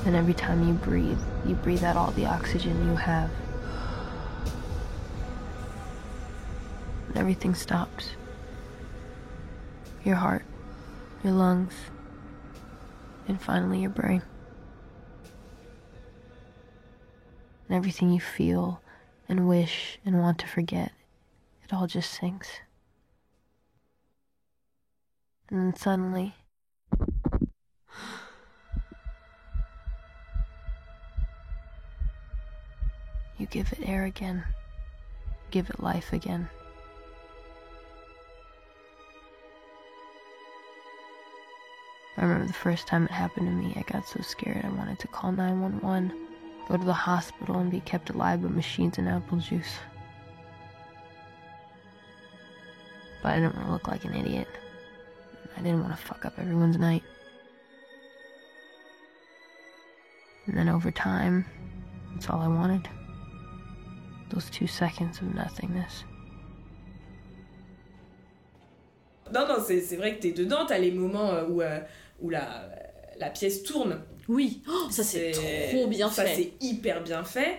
And 0.04 0.16
every 0.16 0.34
time 0.34 0.66
you 0.66 0.74
breathe, 0.74 1.20
you 1.46 1.54
breathe 1.54 1.84
out 1.84 1.94
all 1.96 2.10
the 2.10 2.26
oxygen 2.26 2.84
you 2.88 2.96
have. 2.96 3.30
And 7.06 7.16
everything 7.16 7.54
stops. 7.54 8.08
Your 10.02 10.16
heart, 10.16 10.44
your 11.22 11.34
lungs, 11.34 11.74
and 13.28 13.40
finally 13.40 13.78
your 13.78 13.90
brain. 13.90 14.22
And 17.68 17.76
everything 17.76 18.10
you 18.10 18.18
feel 18.18 18.81
and 19.32 19.48
wish 19.48 19.98
and 20.04 20.20
want 20.20 20.36
to 20.36 20.46
forget, 20.46 20.92
it 21.64 21.72
all 21.72 21.86
just 21.86 22.10
sinks. 22.10 22.50
And 25.48 25.58
then 25.58 25.74
suddenly, 25.74 26.34
You 33.38 33.46
give 33.46 33.72
it 33.72 33.88
air 33.88 34.04
again. 34.04 34.44
Give 35.50 35.68
it 35.70 35.82
life 35.82 36.12
again. 36.12 36.48
I 42.18 42.22
remember 42.22 42.46
the 42.46 42.52
first 42.52 42.86
time 42.86 43.06
it 43.06 43.10
happened 43.10 43.46
to 43.46 43.52
me, 43.52 43.72
I 43.76 43.90
got 43.90 44.06
so 44.06 44.20
scared 44.20 44.62
I 44.64 44.68
wanted 44.68 44.98
to 45.00 45.08
call 45.08 45.32
911, 45.32 46.31
go 46.72 46.78
to 46.78 46.84
the 46.84 46.92
hospital, 46.92 47.58
and 47.58 47.70
be 47.70 47.80
kept 47.80 48.08
alive 48.08 48.42
by 48.42 48.48
machines 48.48 48.96
and 48.96 49.06
apple 49.06 49.36
juice. 49.36 49.76
But 53.22 53.32
I 53.32 53.34
didn't 53.36 53.54
want 53.56 53.66
to 53.66 53.72
look 53.72 53.88
like 53.88 54.04
an 54.06 54.14
idiot. 54.14 54.48
I 55.54 55.60
didn't 55.60 55.82
want 55.82 55.94
to 55.94 56.02
fuck 56.02 56.24
up 56.24 56.32
everyone's 56.38 56.78
night. 56.78 57.02
And 60.46 60.56
then 60.56 60.70
over 60.70 60.90
time, 60.90 61.44
that's 62.14 62.30
all 62.30 62.40
I 62.40 62.48
wanted. 62.48 62.88
Those 64.30 64.48
two 64.48 64.66
seconds 64.66 65.18
of 65.18 65.34
nothingness. 65.34 66.04
Non, 69.30 69.46
non, 69.46 69.60
c'est 69.60 69.96
vrai 69.96 70.16
que 70.16 70.22
t'es 70.22 70.32
dedans, 70.32 70.66
t'as 70.66 70.78
les 70.78 70.90
moments 70.90 71.32
euh, 71.32 71.46
où, 71.46 71.62
euh, 71.62 71.80
où 72.20 72.30
la, 72.30 72.64
la 73.18 73.30
pièce 73.30 73.62
tourne. 73.62 74.02
Oui, 74.28 74.62
Oh, 74.68 74.88
ça 74.90 75.02
c'est 75.02 75.32
trop 75.32 75.86
bien 75.88 76.10
ça, 76.10 76.24
fait. 76.24 76.34
c'est 76.60 76.66
hyper 76.66 77.02
bien 77.02 77.24
fait. 77.24 77.58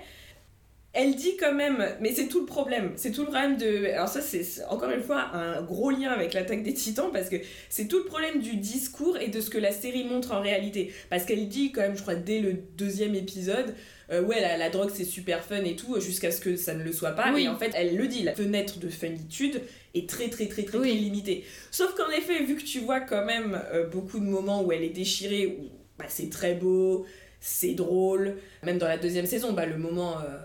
Elle 0.95 1.15
dit 1.15 1.37
quand 1.39 1.55
même, 1.55 1.83
mais 2.01 2.13
c'est 2.13 2.27
tout 2.27 2.41
le 2.41 2.45
problème. 2.45 2.91
C'est 2.97 3.11
tout 3.11 3.21
le 3.21 3.27
problème 3.29 3.57
de. 3.57 3.85
Alors, 3.87 4.07
ça, 4.07 4.21
c'est 4.21 4.43
c'est 4.43 4.63
encore 4.65 4.91
une 4.91 5.01
fois 5.01 5.31
un 5.33 5.59
gros 5.63 5.89
lien 5.89 6.11
avec 6.11 6.35
l'attaque 6.35 6.61
des 6.61 6.75
titans 6.75 7.09
parce 7.11 7.29
que 7.29 7.37
c'est 7.67 7.87
tout 7.87 7.97
le 7.97 8.03
problème 8.05 8.39
du 8.39 8.57
discours 8.57 9.17
et 9.17 9.29
de 9.29 9.41
ce 9.41 9.49
que 9.49 9.57
la 9.57 9.71
série 9.71 10.03
montre 10.03 10.33
en 10.33 10.39
réalité. 10.41 10.93
Parce 11.09 11.25
qu'elle 11.25 11.47
dit, 11.47 11.71
quand 11.71 11.81
même, 11.81 11.97
je 11.97 12.03
crois, 12.03 12.13
dès 12.13 12.41
le 12.41 12.53
deuxième 12.77 13.15
épisode, 13.15 13.73
euh, 14.11 14.21
ouais, 14.21 14.39
la, 14.39 14.55
la 14.55 14.69
drogue 14.69 14.91
c'est 14.93 15.03
super 15.03 15.43
fun 15.43 15.63
et 15.63 15.75
tout, 15.75 15.99
jusqu'à 15.99 16.29
ce 16.29 16.39
que 16.39 16.55
ça 16.57 16.75
ne 16.75 16.83
le 16.83 16.91
soit 16.91 17.13
pas. 17.13 17.33
Oui. 17.33 17.45
Et 17.45 17.47
en 17.47 17.57
fait, 17.57 17.71
elle 17.73 17.97
le 17.97 18.07
dit, 18.07 18.21
la 18.21 18.35
fenêtre 18.35 18.77
de 18.77 18.87
funitude 18.89 19.61
est 19.95 20.07
très, 20.07 20.29
très, 20.29 20.45
très, 20.45 20.61
très, 20.61 20.77
Oui. 20.77 20.89
très 20.91 20.99
limitée. 20.99 21.43
Sauf 21.71 21.95
qu'en 21.95 22.11
effet, 22.11 22.43
vu 22.43 22.55
que 22.55 22.63
tu 22.63 22.81
vois 22.81 22.99
quand 22.99 23.25
même 23.25 23.59
euh, 23.73 23.87
beaucoup 23.87 24.19
de 24.19 24.25
moments 24.25 24.61
où 24.61 24.71
elle 24.71 24.83
est 24.83 24.89
déchirée, 24.89 25.57
où 25.59 25.69
bah, 26.03 26.09
c'est 26.09 26.29
très 26.29 26.53
beau, 26.55 27.05
c'est 27.39 27.73
drôle, 27.73 28.35
même 28.63 28.77
dans 28.77 28.87
la 28.87 28.97
deuxième 28.97 29.25
saison, 29.25 29.53
bah, 29.53 29.65
le 29.65 29.77
moment 29.77 30.17
euh, 30.19 30.37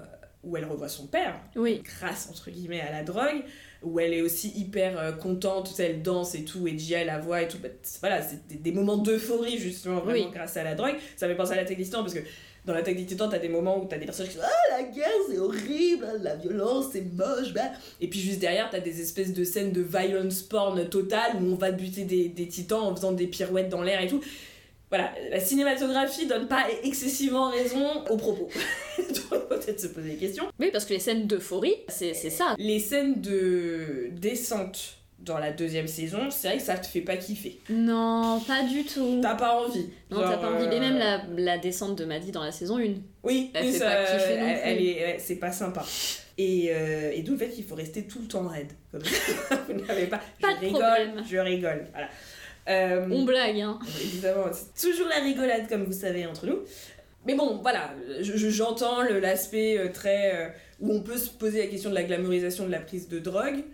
où 0.45 0.57
elle 0.57 0.65
revoit 0.65 0.89
son 0.89 1.07
père, 1.07 1.39
Oui, 1.57 1.83
grâce 1.85 2.29
entre 2.31 2.51
guillemets 2.51 2.81
à 2.81 2.91
la 2.93 3.03
drogue, 3.03 3.43
où 3.83 4.01
elle 4.01 4.13
est 4.15 4.23
aussi 4.23 4.49
hyper 4.57 4.99
euh, 4.99 5.13
contente, 5.13 5.73
elle 5.79 6.03
danse 6.03 6.35
et 6.35 6.45
tout, 6.45 6.67
et 6.67 6.77
Gia 6.79 7.05
la 7.05 7.19
voit 7.19 7.43
et 7.43 7.49
tout, 7.49 7.59
bah, 7.63 7.69
voilà, 8.01 8.23
c'est 8.23 8.47
des, 8.49 8.57
des 8.57 8.73
moments 8.73 8.97
d'euphorie 8.97 9.59
justement, 9.59 10.01
vraiment 10.01 10.27
Oui. 10.27 10.31
grâce 10.33 10.57
à 10.57 10.65
la 10.65 10.75
drogue. 10.75 10.95
Ça 11.17 11.27
me 11.27 11.33
fait 11.33 11.37
penser 11.37 11.53
à 11.53 11.57
l'attaque 11.57 11.77
des 11.77 11.85
titans 11.85 12.03
parce 12.03 12.15
que 12.15 12.21
dans 12.65 12.75
l'attaque 12.75 12.97
des 12.97 13.07
titans, 13.07 13.29
t'as 13.31 13.39
des 13.39 13.49
moments 13.49 13.81
où 13.83 13.87
t'as 13.87 13.97
des 13.99 14.05
personnages 14.05 14.33
qui 14.33 14.39
disent 14.39 14.47
Ah, 14.47 14.77
la 14.77 14.83
guerre 14.83 15.07
c'est 15.31 15.39
horrible, 15.39 16.07
ah, 16.09 16.19
la 16.21 16.35
violence 16.37 16.87
c'est 16.93 17.01
moche, 17.15 17.55
bah. 17.55 17.71
Et 18.01 18.09
puis 18.09 18.21
juste 18.21 18.41
derrière, 18.41 18.69
t'as 18.71 18.81
des 18.81 19.01
espèces 19.01 19.33
de 19.33 19.45
scènes 19.45 19.73
de 19.73 19.81
violence 19.83 20.43
porn 20.43 20.89
totale 20.89 21.37
où 21.41 21.47
on 21.53 21.55
va 21.55 21.71
buter 21.71 22.05
des, 22.05 22.29
des 22.29 22.49
titans 22.49 22.81
en 22.83 22.95
faisant 22.97 23.13
des 23.13 23.27
pirouettes 23.29 23.69
dans 23.71 23.83
l'air 23.83 24.01
et 24.03 24.07
tout. 24.09 24.21
Voilà, 24.91 25.13
la 25.31 25.39
cinématographie 25.41 26.27
donne 26.27 26.49
pas 26.49 26.67
excessivement 26.83 27.51
raison 27.51 28.05
aux 28.09 28.17
propos. 28.17 28.49
On 29.31 29.39
peut 29.41 29.59
peut-être 29.61 29.81
se 29.81 29.89
poser 29.89 30.11
des 30.11 30.17
questions. 30.17 30.45
oui, 30.59 30.71
parce 30.73 30.85
que 30.87 30.95
les 30.95 31.01
scènes 31.01 31.27
d'euphorie, 31.27 31.75
c'est 31.89 32.15
c'est 32.15 32.31
ça. 32.31 32.55
Les 32.59 32.79
scènes 32.81 33.21
de 33.21 34.09
descente 34.13 34.95
dans 35.19 35.39
la 35.39 35.51
deuxième 35.53 35.89
saison, 35.89 36.31
c'est 36.31 36.49
vrai 36.49 36.57
que 36.59 36.63
ça 36.63 36.79
te 36.79 36.87
fait 36.87 37.01
pas 37.03 37.17
kiffer. 37.17 37.59
Non, 37.69 38.41
pas 38.47 38.63
du 38.63 38.85
tout. 38.85 39.19
T'as 39.21 39.35
pas 39.35 39.61
envie. 39.61 39.87
Non, 40.11 40.21
t'as 40.23 40.37
pas 40.39 40.53
envie. 40.53 40.69
Mais 40.69 40.77
euh, 40.77 40.81
même 40.81 40.97
la, 40.97 41.23
la 41.37 41.59
descente 41.59 41.97
de 41.99 42.05
Maddy 42.05 42.31
dans 42.31 42.45
la 42.45 42.53
saison 42.53 42.79
1. 42.79 42.95
Oui, 43.25 43.51
Elle 43.53 43.65
fait 43.65 43.79
ça, 43.79 43.87
pas 43.91 44.05
kiffer 44.05 44.39
non 44.39 44.47
plus. 44.47 44.61
elle 44.63 44.81
est, 44.87 45.19
c'est 45.19 45.37
pas 45.37 45.51
sympa. 45.53 45.85
Et, 46.39 46.69
euh, 46.71 47.11
et 47.13 47.23
d'où 47.23 47.33
le 47.33 47.39
fait 47.39 47.49
qu'il 47.51 47.65
faut 47.65 47.75
rester 47.75 48.05
tout 48.05 48.21
le 48.21 48.29
temps 48.29 48.47
raide. 48.47 48.71
Comme 48.93 49.05
ça. 49.05 49.57
Vous 49.69 49.85
n'avez 49.85 50.07
pas. 50.07 50.21
Pas 50.41 50.51
je 50.55 50.61
de 50.61 50.67
rigole, 50.67 50.81
problème. 50.83 51.25
je 51.29 51.37
rigole. 51.37 51.87
Voilà. 51.93 52.09
Euh, 52.69 53.07
On 53.11 53.25
blague, 53.25 53.61
hein. 53.61 53.79
Évidemment, 54.03 54.45
c'est 54.53 54.89
toujours 54.89 55.09
la 55.09 55.21
rigolade, 55.21 55.69
comme 55.69 55.85
vous 55.85 55.93
savez, 55.93 56.27
entre 56.27 56.47
nous. 56.47 56.59
Mais 57.27 57.35
bon, 57.35 57.59
voilà, 57.63 57.93
je- 58.21 58.37
je- 58.37 58.49
j'entends 58.51 59.03
le- 59.03 59.19
l'aspect 59.21 59.79
euh, 59.79 59.89
très. 59.93 60.35
euh, 60.35 60.49
où 60.81 60.93
on 60.93 61.03
peut 61.03 61.17
se 61.17 61.31
poser 61.31 61.59
la 61.61 61.67
question 61.67 61.91
de 61.91 61.95
la 61.95 62.05
glamourisation 62.05 62.65
de 62.67 62.71
la 62.71 62.79
prise 62.81 63.09
de 63.09 63.19
drogue. 63.19 63.65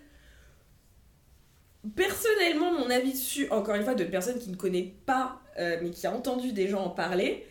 Personnellement, 1.97 2.73
mon 2.73 2.89
avis 2.89 3.13
dessus, 3.13 3.47
encore 3.51 3.75
une 3.75 3.83
fois, 3.85 3.95
de 3.95 4.05
personne 4.05 4.39
qui 4.39 4.49
ne 4.51 4.57
connaît 4.57 4.95
pas, 5.05 5.41
euh, 5.59 5.77
mais 5.83 5.91
qui 5.91 6.07
a 6.07 6.13
entendu 6.13 6.53
des 6.53 6.67
gens 6.67 6.83
en 6.83 6.89
parler, 6.89 7.45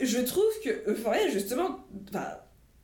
je 0.00 0.18
trouve 0.18 0.44
que 0.62 0.90
Euphoria, 0.90 1.26
justement. 1.28 1.80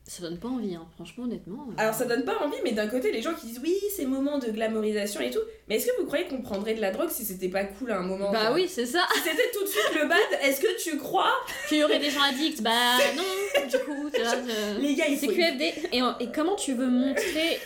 Ça 0.06 0.20
donne 0.22 0.38
pas 0.38 0.48
envie, 0.48 0.74
hein. 0.74 0.86
franchement, 0.96 1.24
honnêtement. 1.24 1.66
euh. 1.70 1.74
alors 1.78 1.94
ça 1.94 2.04
donne 2.04 2.24
pas 2.24 2.36
envie, 2.44 2.58
mais 2.62 2.72
d'un 2.72 2.88
côté, 2.88 3.10
les 3.10 3.22
gens 3.22 3.32
qui 3.32 3.46
disent 3.46 3.60
oui, 3.62 3.74
c'est 3.96 4.04
moment 4.04 4.38
de 4.38 4.48
glamourisation 4.50 5.20
et 5.22 5.30
tout. 5.30 5.38
Mais 5.66 5.76
est-ce 5.76 5.86
que 5.86 5.98
vous 5.98 6.04
croyez 6.06 6.26
qu'on 6.26 6.42
prendrait 6.42 6.74
de 6.74 6.82
la 6.82 6.90
drogue 6.90 7.08
si 7.08 7.24
c'était 7.24 7.48
pas 7.48 7.64
cool 7.64 7.90
à 7.90 7.98
un 8.00 8.02
moment 8.02 8.30
Bah 8.30 8.44
genre 8.44 8.54
oui, 8.54 8.66
c'est 8.68 8.84
ça. 8.84 9.06
Si 9.14 9.20
c'était 9.20 9.50
tout 9.54 9.62
de 9.64 9.68
suite 9.68 9.94
le 10.02 10.06
bad, 10.06 10.18
est-ce 10.42 10.60
que 10.60 10.82
tu 10.82 10.98
crois 10.98 11.32
Qu'il 11.70 11.78
y 11.78 11.84
aurait 11.84 11.98
des 12.00 12.10
gens 12.10 12.20
addicts? 12.22 12.60
Bah 12.62 12.70
non, 13.16 13.22
du 13.66 13.78
coup, 13.84 14.10
tu 14.14 14.20
vois, 14.20 14.32
je- 14.34 14.80
Les 14.82 14.94
gars, 14.94 15.06
il 15.08 15.16
C'est. 15.18 15.26
QFD. 15.28 15.72
Et 16.20 16.26
comment 16.34 16.54
tu 16.56 16.74
veux 16.74 16.86
montrer. 16.88 17.58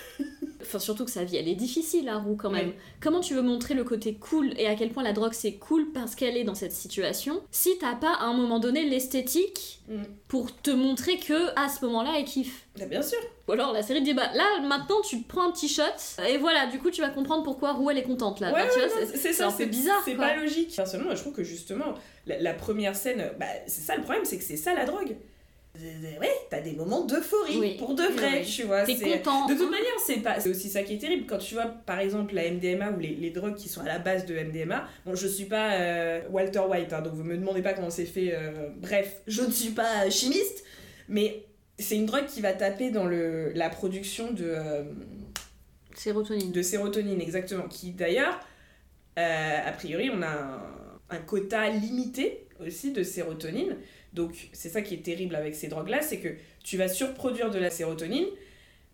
Enfin, 0.69 0.79
surtout 0.79 1.05
que 1.07 1.11
sa 1.11 1.25
vie, 1.25 1.37
elle 1.37 1.49
est 1.49 1.55
difficile, 1.55 2.09
à 2.09 2.19
Roux, 2.19 2.37
quand 2.37 2.51
même. 2.51 2.73
Comment 3.01 3.21
tu 3.21 3.33
veux 3.35 3.41
montrer 3.43 3.73
le 3.75 3.85
côté 3.85 4.15
cool 4.15 4.53
et 4.59 4.67
à 4.67 4.75
quel 4.75 4.91
point 4.91 5.03
la 5.03 5.13
drogue 5.15 5.33
c'est 5.33 5.55
cool 5.55 5.91
parce 5.93 6.15
qu'elle 6.15 6.37
est 6.37 6.45
dans 6.45 6.55
cette 6.55 6.73
situation 6.73 7.41
si 7.51 7.79
t'as 7.79 7.95
pas 7.95 8.13
à 8.13 8.25
un 8.25 8.35
moment 8.35 8.59
donné 8.59 8.85
l'esthétique 8.89 9.75
Mm. 9.89 10.03
pour 10.29 10.55
te 10.61 10.71
montrer 10.71 11.17
que 11.19 11.49
à 11.59 11.71
ce 11.71 11.83
moment-là 11.87 12.13
elle 12.19 12.27
kiffe 12.27 12.67
Bah, 12.79 12.85
bien 12.85 13.01
sûr. 13.01 13.17
Ou 13.49 13.53
alors 13.53 13.73
la 13.73 13.83
série 13.83 14.03
dit 14.03 14.13
bah 14.13 14.31
là 14.35 14.45
maintenant 14.61 15.01
tu 15.01 15.23
te 15.23 15.27
prends 15.27 15.49
un 15.49 15.51
petit 15.51 15.67
shot 15.67 15.83
et 16.29 16.37
voilà 16.37 16.67
du 16.67 16.79
coup 16.79 16.91
tu 16.91 17.01
vas 17.01 17.09
comprendre 17.09 17.43
pourquoi 17.43 17.73
Roux 17.73 17.89
elle 17.89 17.97
est 17.97 18.03
contente 18.03 18.39
là. 18.41 18.53
Ouais, 18.53 18.65
Bah, 18.67 18.83
ouais, 19.01 19.07
c'est- 19.17 19.33
ça, 19.33 19.49
c'est 19.49 19.65
bizarre. 19.65 20.03
C'est 20.05 20.15
pas 20.15 20.37
logique. 20.37 20.77
Personnellement, 20.77 21.15
je 21.17 21.23
trouve 21.23 21.33
que 21.33 21.43
justement, 21.43 21.95
la, 22.27 22.39
la 22.39 22.53
première 22.53 22.95
scène, 22.95 23.31
bah, 23.41 23.47
c'est 23.67 23.81
ça 23.81 23.97
le 23.97 24.03
problème, 24.03 24.27
c'est 24.27 24.37
que 24.37 24.45
c'est 24.45 24.59
ça 24.59 24.75
la 24.75 24.85
drogue. 24.85 25.17
Ouais, 26.21 26.31
t'as 26.51 26.61
des 26.61 26.73
moments 26.73 27.05
d'euphorie 27.05 27.57
Oui. 27.59 27.77
pour 27.79 27.95
de 27.95 28.03
vrai, 28.03 28.33
Oui, 28.33 28.38
oui. 28.41 28.47
tu 28.47 28.62
vois. 28.64 28.83
T'es 28.85 28.97
c'est- 28.97 29.19
content. 29.19 29.47
De 29.47 29.55
toute 29.55 29.71
manière, 29.71 29.99
c'est 30.07 30.17
pas. 30.21 30.41
C'est 30.41 30.51
aussi 30.51 30.69
ça 30.69 30.83
qui 30.83 30.95
est 30.95 30.99
terrible 30.99 31.27
quand 31.27 31.38
tu 31.38 31.55
vois, 31.55 31.67
par 31.67 31.99
exemple, 32.01 32.35
la 32.35 32.45
MDMA 32.51 32.91
ou 32.93 32.99
les, 32.99 33.14
les 33.14 33.31
drogues 33.31 33.55
qui 33.55 33.69
sont 33.69 33.81
à 33.83 33.87
la 33.87 33.99
base 33.99 34.27
de 34.27 34.35
MDMA. 34.35 34.87
Bon, 35.07 35.14
je 35.14 35.27
suis 35.29 35.45
pas 35.47 35.75
euh, 35.75 36.21
Walter 36.31 36.61
White, 36.69 36.93
hein, 36.93 37.01
donc 37.03 37.14
vous 37.14 37.25
me 37.25 37.37
demandez 37.37 37.62
pas 37.62 37.73
comment 37.75 37.91
c'est 37.91 38.05
fait. 38.07 38.31
euh, 38.35 38.69
bref, 38.77 39.23
je 39.27 39.43
ne 39.43 39.51
suis 39.51 39.71
pas 39.71 40.07
euh, 40.07 40.11
chimiste, 40.11 40.64
mais 41.09 41.45
c'est 41.79 41.97
une 41.97 42.07
drogue 42.07 42.27
qui 42.27 42.41
va 42.41 42.53
taper 42.53 42.91
dans 42.91 43.05
le, 43.07 43.53
la 43.55 43.71
production 43.71 44.33
de, 44.33 44.45
euh, 44.45 44.83
Sérotonine. 45.95 46.53
de 46.53 46.62
sérotonine, 46.62 47.21
exactement. 47.21 47.69
Qui 47.69 47.93
d'ailleurs, 47.93 48.38
a 49.17 49.73
priori, 49.73 50.11
on 50.12 50.23
a 50.23 50.29
un, 50.29 50.61
un 51.11 51.19
quota 51.19 51.69
limité 51.71 52.47
aussi 52.64 52.93
de 52.93 53.03
sérotonine. 53.03 53.77
Donc 54.12 54.49
c'est 54.53 54.68
ça 54.68 54.83
qui 54.83 54.94
est 54.94 55.03
terrible 55.03 55.35
avec 55.37 55.55
ces 55.55 55.68
drogues-là, 55.68 56.01
c'est 56.03 56.18
que 56.18 56.29
tu 56.64 56.77
vas 56.77 56.88
surproduire 56.88 57.51
de 57.51 57.59
la 57.59 57.71
sérotonine. 57.71 58.27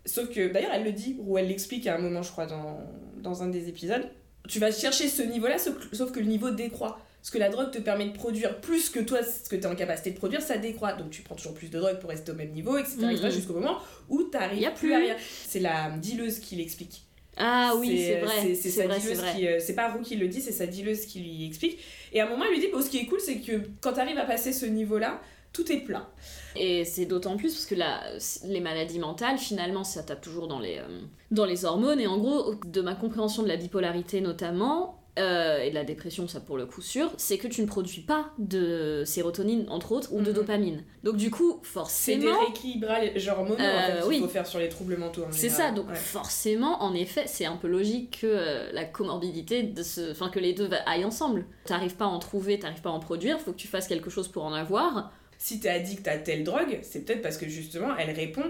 Sauf 0.07 0.29
que, 0.29 0.53
d'ailleurs, 0.53 0.73
elle 0.75 0.85
le 0.85 0.93
dit, 0.93 1.17
ou 1.21 1.39
elle 1.39 1.49
l'explique 1.49 1.87
à 1.87 1.95
un 1.95 1.99
moment, 1.99 2.23
je 2.23 2.31
crois, 2.31 2.47
dans, 2.47 2.79
dans 3.23 3.43
un 3.43 3.49
des 3.49 3.69
épisodes. 3.69 4.07
Tu 4.49 4.59
vas 4.59 4.71
chercher 4.71 5.09
ce 5.09 5.23
niveau-là, 5.23 5.57
sauf, 5.59 5.75
sauf 5.95 6.13
que 6.13 6.21
le 6.21 6.27
niveau 6.27 6.51
décroît. 6.51 6.99
Parce 7.23 7.31
que 7.31 7.39
la 7.39 7.49
drogue 7.49 7.71
te 7.71 7.79
permet 7.79 8.05
de 8.09 8.13
produire 8.13 8.61
plus 8.61 8.91
que 8.91 9.01
toi, 9.01 9.23
ce 9.23 9.49
que 9.49 9.57
tu 9.57 9.63
es 9.63 9.67
en 9.67 9.75
capacité 9.75 10.11
de 10.11 10.17
produire, 10.19 10.43
ça 10.43 10.59
décroît. 10.59 10.93
Donc 10.93 11.09
tu 11.09 11.23
prends 11.23 11.35
toujours 11.37 11.55
plus 11.55 11.71
de 11.71 11.79
drogue 11.79 11.99
pour 12.01 12.11
rester 12.11 12.33
au 12.33 12.35
même 12.35 12.51
niveau, 12.51 12.77
etc. 12.77 12.97
etc., 13.13 13.23
Mhm. 13.25 13.31
jusqu'au 13.31 13.55
moment 13.55 13.79
où 14.11 14.25
tu 14.25 14.37
n'arrives 14.37 14.69
plus. 14.73 14.75
plus 14.89 14.93
à 14.93 14.99
rien. 14.99 15.17
C'est 15.47 15.61
la 15.61 15.97
dealeuse 15.97 16.39
qui 16.41 16.57
l'explique. 16.57 17.03
Ah 17.37 17.75
oui, 17.79 18.03
c'est 18.07 18.21
vrai. 18.21 18.55
C'est 18.55 18.71
sa 18.71 18.87
vrai, 18.87 19.01
qui. 19.35 19.47
euh, 19.49 19.59
c'est 19.61 19.75
pas 19.75 19.91
Roux 19.93 20.03
qui 20.03 20.17
le 20.17 20.29
dit, 20.29 20.41
c'est 20.41 20.53
sa 20.53 20.67
dealeuse 20.67 21.07
qui 21.07 21.21
lui 21.21 21.47
explique. 21.47 21.79
Et 22.13 22.21
à 22.21 22.27
un 22.27 22.31
moment, 22.31 22.45
elle 22.45 22.53
lui 22.53 22.61
dit 22.61 22.69
bon, 22.73 22.81
ce 22.81 22.89
qui 22.91 22.99
est 22.99 23.07
cool, 23.07 23.21
c'est 23.21 23.39
que 23.41 23.61
quand 23.81 23.93
tu 23.95 24.01
arrives 24.01 24.19
à 24.19 24.25
passer 24.25 24.53
ce 24.53 24.67
niveau-là, 24.67 25.21
tout 25.53 25.71
est 25.73 25.81
plat. 25.81 26.09
Et 26.57 26.85
c'est 26.85 27.07
d'autant 27.07 27.37
plus 27.37 27.53
parce 27.53 27.67
que 27.67 27.75
la, 27.75 28.01
les 28.45 28.61
maladies 28.61 28.99
mentales, 28.99 29.39
finalement, 29.39 29.85
ça 29.85 30.03
tape 30.03 30.21
toujours 30.21 30.47
dans 30.49 30.61
les, 30.61 30.79
euh, 30.79 31.01
dans 31.31 31.45
les 31.45 31.65
hormones. 31.65 32.01
Et 32.01 32.07
en 32.07 32.19
gros, 32.19 32.55
de 32.67 32.81
ma 32.81 32.95
compréhension 32.95 33.43
de 33.43 33.49
la 33.49 33.57
bipolarité 33.57 34.21
notamment, 34.21 35.04
euh, 35.19 35.61
et 35.63 35.71
de 35.71 35.75
la 35.75 35.85
dépression, 35.85 36.27
ça 36.27 36.41
pour 36.41 36.57
le 36.57 36.67
coup 36.67 36.81
sûr, 36.83 37.13
c'est 37.19 37.39
que 37.39 37.47
tu 37.47 37.61
ne 37.63 37.67
produis 37.67 38.01
pas 38.01 38.31
de 38.39 39.03
sérotonine, 39.07 39.67
entre 39.69 39.93
autres, 39.93 40.13
ou 40.13 40.21
de 40.21 40.29
Mhm. 40.31 40.33
dopamine. 40.35 40.83
Donc 41.05 41.17
du 41.17 41.31
coup, 41.31 41.61
C'est 41.63 42.17
des 42.17 42.27
forcément... 42.27 42.41
rééquilibrages 42.41 43.29
hormonaux 43.29 43.55
en 43.61 43.63
Euh, 43.63 43.87
fait, 43.87 43.99
qu'il 44.01 44.09
oui. 44.09 44.21
faut 44.21 44.29
faire 44.29 44.47
sur 44.47 44.59
les 44.59 44.69
troubles 44.69 44.97
mentaux. 44.97 45.23
en 45.25 45.31
C'est 45.31 45.49
ça, 45.49 45.71
donc 45.71 45.89
Ouais. 45.89 45.95
forcément, 45.95 46.83
en 46.83 46.95
effet, 46.95 47.25
c'est 47.27 47.45
un 47.47 47.57
peu 47.57 47.69
logique 47.69 48.19
que 48.23 48.27
euh, 48.27 48.73
la 48.73 48.85
comorbidité, 48.85 49.63
de 49.63 49.83
ce... 49.83 50.11
enfin 50.11 50.31
que 50.31 50.39
les 50.41 50.53
deux 50.53 50.69
aillent 50.87 51.05
ensemble. 51.05 51.45
T'arrives 51.65 51.95
pas 51.97 52.07
à 52.07 52.09
en 52.09 52.19
trouver, 52.19 52.59
t'arrives 52.59 52.83
pas 52.83 52.91
à 52.91 52.93
en 52.93 53.01
produire, 53.01 53.39
faut 53.41 53.53
que 53.53 53.57
tu 53.59 53.69
fasses 53.69 53.87
quelque 53.87 54.11
chose 54.11 54.29
pour 54.29 54.45
en 54.45 54.53
avoir. 54.53 55.13
Si 55.39 55.61
t'es 55.61 55.69
addict 55.69 56.09
à 56.09 56.17
telle 56.19 56.43
drogue, 56.43 56.79
c'est 56.83 57.05
peut-être 57.05 57.21
parce 57.23 57.37
que 57.37 57.49
justement, 57.49 57.97
elle 57.99 58.11
répond 58.15 58.45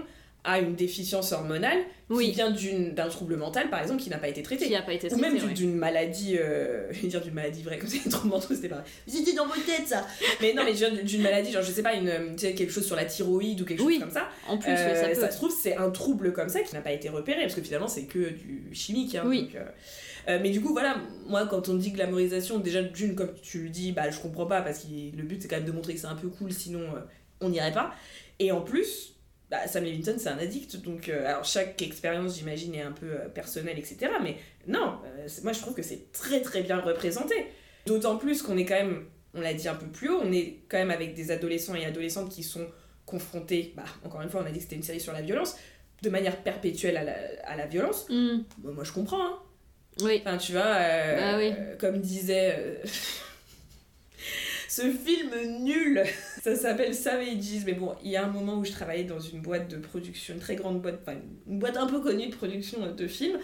à 0.45 0.59
une 0.59 0.75
déficience 0.75 1.31
hormonale 1.31 1.79
qui 2.09 2.31
vient 2.31 2.51
d'un 2.93 3.09
trouble 3.09 3.35
mental, 3.35 3.69
par 3.71 3.81
exemple, 3.81 4.01
qui 4.01 4.09
n'a 4.11 4.19
pas 4.19 4.27
été 4.27 4.43
traité. 4.43 4.67
qui 4.67 4.75
a 4.75 4.83
pas 4.83 4.93
été 4.93 5.11
Ou 5.11 5.17
même 5.17 5.37
d'une 5.53 5.71
ouais. 5.71 5.75
maladie, 5.75 6.37
euh, 6.37 6.87
je 6.91 7.01
vais 7.01 7.07
dire 7.07 7.21
d'une 7.21 7.33
maladie 7.33 7.63
vraie, 7.63 7.79
comme 7.79 7.89
c'est 7.89 8.03
les 8.05 8.11
troubles 8.11 8.29
mentaux, 8.29 8.53
c'était 8.53 8.69
pareil. 8.69 8.85
C'était 9.07 9.33
dans 9.33 9.47
vos 9.47 9.53
têtes 9.53 9.87
ça 9.87 10.05
Mais 10.41 10.53
non, 10.53 10.63
mais 10.63 10.73
d'une 11.03 11.21
maladie, 11.23 11.51
genre 11.51 11.63
je 11.63 11.71
sais 11.71 11.81
pas, 11.83 11.95
une, 11.95 12.07
euh, 12.09 12.35
quelque 12.37 12.69
chose 12.71 12.85
sur 12.85 12.95
la 12.95 13.05
thyroïde 13.05 13.59
ou 13.61 13.65
quelque 13.65 13.81
chose 13.81 13.99
comme 13.99 14.11
ça. 14.11 14.29
En 14.47 14.57
plus, 14.59 14.69
Euh, 14.71 15.01
ça 15.01 15.07
peut. 15.09 15.15
ça 15.15 15.31
se 15.31 15.37
trouve, 15.37 15.51
c'est 15.59 15.75
un 15.77 15.89
trouble 15.89 16.31
comme 16.31 16.49
ça 16.49 16.61
qui 16.61 16.75
n'a 16.75 16.81
pas 16.81 16.91
été 16.91 17.09
repéré, 17.09 17.41
parce 17.41 17.55
que 17.55 17.61
finalement, 17.61 17.87
c'est 17.87 18.03
que 18.03 18.29
du 18.29 18.69
chimique. 18.73 19.15
hein, 19.15 19.23
Oui. 19.25 19.43
donc, 19.51 19.55
euh, 20.27 20.39
mais 20.43 20.51
du 20.51 20.61
coup, 20.61 20.73
voilà, 20.73 20.97
moi, 21.27 21.47
quand 21.47 21.69
on 21.69 21.73
dit 21.73 21.91
glamorisation, 21.91 22.59
déjà, 22.59 22.83
d'une, 22.83 23.15
comme 23.15 23.33
tu 23.41 23.63
le 23.63 23.69
dis, 23.69 23.91
bah, 23.93 24.09
je 24.11 24.19
comprends 24.19 24.45
pas, 24.45 24.61
parce 24.61 24.79
que 24.79 24.87
le 25.15 25.23
but, 25.23 25.41
c'est 25.41 25.47
quand 25.47 25.55
même 25.57 25.65
de 25.65 25.71
montrer 25.71 25.93
que 25.95 25.99
c'est 25.99 26.05
un 26.07 26.15
peu 26.15 26.27
cool, 26.29 26.51
sinon, 26.51 26.81
on 27.41 27.49
n'irait 27.49 27.73
pas. 27.73 27.93
Et 28.39 28.51
en 28.51 28.61
plus, 28.61 29.14
bah, 29.51 29.67
Sam 29.67 29.83
Levinson, 29.83 30.15
c'est 30.17 30.29
un 30.29 30.37
addict, 30.39 30.77
donc, 30.77 31.09
euh, 31.09 31.25
alors, 31.27 31.45
chaque 31.45 31.81
expérience, 31.81 32.37
j'imagine, 32.37 32.73
est 32.75 32.81
un 32.81 32.91
peu 32.91 33.05
euh, 33.11 33.29
personnelle, 33.29 33.77
etc. 33.77 33.97
Mais 34.23 34.37
non, 34.67 34.95
euh, 35.05 35.27
moi, 35.43 35.53
je 35.53 35.59
trouve 35.59 35.73
que 35.75 35.83
c'est 35.83 36.11
très, 36.11 36.41
très 36.41 36.61
bien 36.63 36.79
représenté. 36.79 37.35
D'autant 37.85 38.17
plus 38.17 38.41
qu'on 38.41 38.57
est 38.57 38.65
quand 38.65 38.75
même, 38.75 39.05
on 39.35 39.41
l'a 39.41 39.53
dit 39.53 39.67
un 39.67 39.75
peu 39.75 39.85
plus 39.87 40.09
haut, 40.09 40.19
on 40.23 40.31
est 40.31 40.61
quand 40.69 40.77
même 40.77 40.91
avec 40.91 41.13
des 41.13 41.29
adolescents 41.31 41.75
et 41.75 41.85
adolescentes 41.85 42.29
qui 42.31 42.41
sont 42.43 42.65
confrontés, 43.05 43.73
bah, 43.77 43.83
encore 44.03 44.21
une 44.21 44.29
fois, 44.29 44.41
on 44.43 44.47
a 44.47 44.51
dit 44.51 44.57
que 44.57 44.63
c'était 44.63 44.75
une 44.77 44.83
série 44.83 44.99
sur 44.99 45.13
la 45.13 45.21
violence, 45.21 45.55
de 46.01 46.09
manière 46.09 46.37
perpétuelle 46.41 46.97
à 46.97 47.03
la, 47.03 47.15
à 47.43 47.55
la 47.55 47.67
violence. 47.67 48.07
Bon, 48.09 48.73
moi, 48.73 48.83
je 48.83 48.91
comprends, 48.91 49.23
hein. 49.23 49.39
Oui, 50.01 50.21
Enfin, 50.25 50.37
tu 50.37 50.51
vois, 50.51 50.63
Bah 50.63 51.37
oui. 51.37 51.53
comme 51.79 51.99
disait 52.01 52.81
ce 54.75 54.91
film 54.91 55.31
nul, 55.63 56.03
ça 56.43 56.53
s'appelle 56.53 56.93
Savages, 56.93 57.63
mais 57.65 57.73
bon, 57.73 57.95
il 58.03 58.11
y 58.11 58.17
a 58.17 58.25
un 58.25 58.29
moment 58.29 58.57
où 58.57 58.65
je 58.65 58.71
travaillais 58.71 59.05
dans 59.05 59.21
une 59.21 59.39
boîte 59.39 59.69
de 59.69 59.77
production, 59.77 60.33
une 60.33 60.41
très 60.41 60.57
grande 60.57 60.81
boîte, 60.81 60.99
enfin 61.01 61.17
une 61.47 61.59
boîte 61.59 61.77
un 61.77 61.87
peu 61.87 62.01
connue 62.01 62.27
de 62.27 62.35
production 62.35 62.91
de 62.91 63.07
films, 63.07 63.39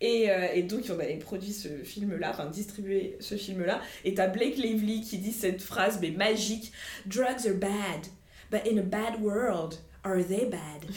et, 0.00 0.30
euh, 0.30 0.46
et 0.54 0.62
donc 0.62 0.84
on 0.88 0.92
avait 0.92 1.16
produit 1.16 1.52
ce 1.52 1.66
film-là, 1.82 2.30
enfin 2.30 2.46
distribué 2.46 3.16
ce 3.18 3.34
film-là, 3.34 3.80
et 4.04 4.14
t'as 4.14 4.28
Blake 4.28 4.58
Lively 4.58 5.00
qui 5.00 5.18
dit 5.18 5.32
cette 5.32 5.60
phrase, 5.60 5.98
mais 6.00 6.12
magique, 6.12 6.70
Drugs 7.06 7.48
are 7.48 7.54
bad, 7.54 8.06
but 8.52 8.60
in 8.70 8.78
a 8.78 8.82
bad 8.82 9.20
world, 9.20 9.80
are 10.04 10.22
they 10.22 10.44
bad? 10.44 10.88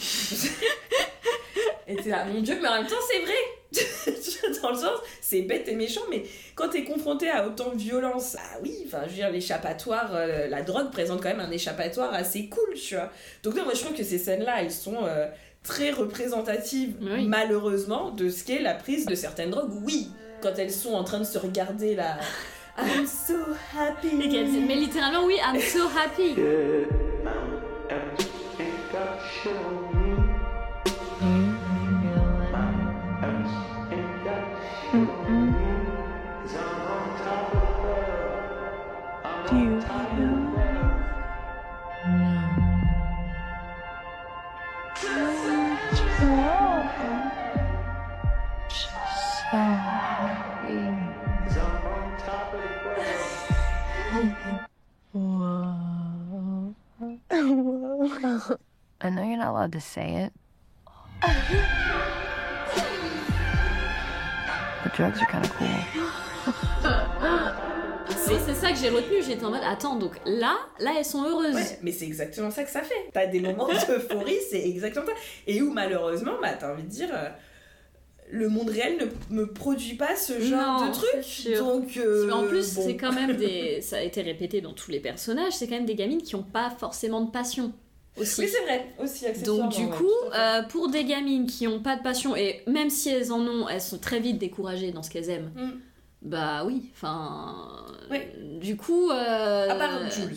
Et 1.88 1.96
t'es 1.96 2.10
là, 2.10 2.24
mon 2.26 2.40
dieu, 2.40 2.56
mais 2.62 2.68
en 2.68 2.74
même 2.74 2.86
temps 2.86 2.94
c'est 3.10 3.18
vrai 3.18 3.34
dans 4.62 4.70
le 4.70 4.76
sens, 4.76 4.98
c'est 5.20 5.42
bête 5.42 5.68
et 5.68 5.74
méchant, 5.74 6.00
mais 6.10 6.24
quand 6.54 6.68
t'es 6.68 6.84
confronté 6.84 7.30
à 7.30 7.46
autant 7.46 7.70
de 7.72 7.78
violence, 7.78 8.36
ah 8.38 8.58
oui, 8.62 8.74
enfin, 8.86 9.02
je 9.04 9.08
veux 9.10 9.14
dire, 9.16 9.30
l'échappatoire, 9.30 10.10
euh, 10.14 10.48
la 10.48 10.62
drogue 10.62 10.90
présente 10.90 11.22
quand 11.22 11.28
même 11.30 11.40
un 11.40 11.50
échappatoire 11.50 12.12
assez 12.14 12.48
cool, 12.48 12.74
tu 12.74 12.94
vois. 12.94 13.10
Donc, 13.42 13.54
non, 13.56 13.64
moi, 13.64 13.72
je 13.74 13.80
trouve 13.80 13.96
que 13.96 14.04
ces 14.04 14.18
scènes-là, 14.18 14.62
elles 14.62 14.70
sont 14.72 15.04
euh, 15.04 15.26
très 15.62 15.90
représentatives, 15.90 16.94
Oui. 17.00 17.26
malheureusement, 17.26 18.10
de 18.10 18.28
ce 18.28 18.44
qu'est 18.44 18.60
la 18.60 18.74
prise 18.74 19.06
de 19.06 19.14
certaines 19.14 19.50
drogues. 19.50 19.72
Oui, 19.84 20.08
quand 20.42 20.58
elles 20.58 20.72
sont 20.72 20.94
en 20.94 21.04
train 21.04 21.18
de 21.18 21.24
se 21.24 21.38
regarder 21.38 21.94
là. 21.94 22.16
I'm 22.78 23.06
so 23.06 23.34
happy. 23.76 24.08
Et 24.08 24.42
mais 24.60 24.74
littéralement, 24.76 25.26
oui, 25.26 25.34
I'm 25.36 25.60
so 25.60 25.80
happy. 25.94 26.34
I 59.00 59.08
know 59.08 59.24
you're 59.24 59.38
not 59.38 59.48
allowed 59.48 59.72
to 59.72 59.80
say 59.80 60.28
it. 60.28 60.32
But 64.82 64.94
drugs 64.94 65.20
are 65.20 65.26
kind 65.26 65.44
of 65.44 65.52
cool. 65.54 65.66
C'est 68.10 68.38
c'est 68.40 68.54
ça 68.54 68.70
que 68.72 68.76
j'ai 68.76 68.90
retenu, 68.90 69.22
j'étais 69.22 69.44
en 69.44 69.50
mode, 69.50 69.62
attends, 69.64 69.94
donc 69.96 70.12
là, 70.26 70.56
là, 70.80 70.92
elles 70.98 71.04
sont 71.04 71.22
heureuses. 71.24 71.54
Ouais, 71.54 71.78
mais 71.82 71.92
c'est 71.92 72.06
exactement 72.06 72.50
ça 72.50 72.64
que 72.64 72.70
ça 72.70 72.82
fait. 72.82 73.08
T'as 73.12 73.26
des 73.26 73.38
moments 73.40 73.68
d'euphorie, 73.68 74.38
c'est 74.50 74.68
exactement 74.68 75.06
ça. 75.06 75.12
Et 75.46 75.62
où 75.62 75.72
malheureusement, 75.72 76.32
bah, 76.42 76.54
t'as 76.58 76.72
envie 76.72 76.82
de 76.82 76.88
dire, 76.88 77.08
euh, 77.12 77.28
le 78.30 78.48
monde 78.48 78.70
réel 78.70 78.96
ne 79.30 79.36
me 79.36 79.46
produit 79.52 79.94
pas 79.94 80.14
ce 80.16 80.40
genre 80.40 80.80
Non, 80.82 80.88
de 80.88 80.92
truc. 80.92 81.56
Donc, 81.58 81.96
euh, 81.96 82.30
en 82.30 82.44
plus, 82.46 82.74
bon. 82.74 82.82
c'est 82.84 82.96
quand 82.96 83.12
même 83.12 83.36
des. 83.36 83.80
Ça 83.82 83.96
a 83.96 84.02
été 84.02 84.22
répété 84.22 84.60
dans 84.60 84.72
tous 84.72 84.90
les 84.90 85.00
personnages, 85.00 85.52
c'est 85.54 85.66
quand 85.66 85.74
même 85.76 85.86
des 85.86 85.94
gamines 85.94 86.22
qui 86.22 86.34
ont 86.36 86.42
pas 86.42 86.70
forcément 86.70 87.20
de 87.22 87.30
passion 87.30 87.72
aussi. 88.16 88.42
Oui, 88.42 88.48
c'est 88.48 88.62
vrai, 88.62 88.86
aussi. 89.02 89.42
Donc 89.44 89.72
du 89.72 89.86
coup, 89.88 90.08
euh, 90.34 90.62
pour 90.64 90.90
des 90.90 91.04
gamines 91.04 91.46
qui 91.46 91.66
ont 91.66 91.80
pas 91.80 91.96
de 91.96 92.02
passion, 92.02 92.36
et 92.36 92.62
même 92.66 92.90
si 92.90 93.08
elles 93.08 93.32
en 93.32 93.40
ont, 93.40 93.68
elles 93.68 93.80
sont 93.80 93.98
très 93.98 94.20
vite 94.20 94.38
découragées 94.38 94.92
dans 94.92 95.02
ce 95.02 95.10
qu'elles 95.10 95.30
aiment. 95.30 95.50
Mm. 95.56 95.70
Bah 96.22 96.64
oui, 96.66 96.90
enfin... 96.94 97.86
Ouais. 98.10 98.30
Du 98.60 98.76
coup... 98.76 99.10
euh, 99.10 99.70
À 99.70 99.74
part 99.74 100.10
Jules, 100.10 100.36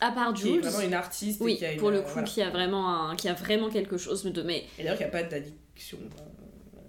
À 0.00 0.12
part 0.12 0.32
qui 0.34 0.42
est 0.48 0.52
Jules. 0.52 0.60
vraiment 0.60 0.80
une 0.80 0.94
artiste. 0.94 1.40
et 1.40 1.44
Oui, 1.44 1.56
qui 1.56 1.64
a 1.66 1.72
une, 1.72 1.78
pour 1.80 1.90
le 1.90 1.96
euh, 1.98 2.02
coup, 2.02 2.10
voilà. 2.12 2.28
qui 2.28 2.42
a 2.42 2.50
vraiment 2.50 2.88
un, 3.10 3.16
qui 3.16 3.28
a 3.28 3.34
vraiment 3.34 3.68
quelque 3.68 3.96
chose 3.96 4.22
de 4.24 4.42
mais 4.42 4.64
Et 4.78 4.84
d'ailleurs, 4.84 4.96
qu'il 4.96 5.06
n'y 5.06 5.12
a 5.12 5.12
pas 5.12 5.22
d'addiction. 5.24 5.98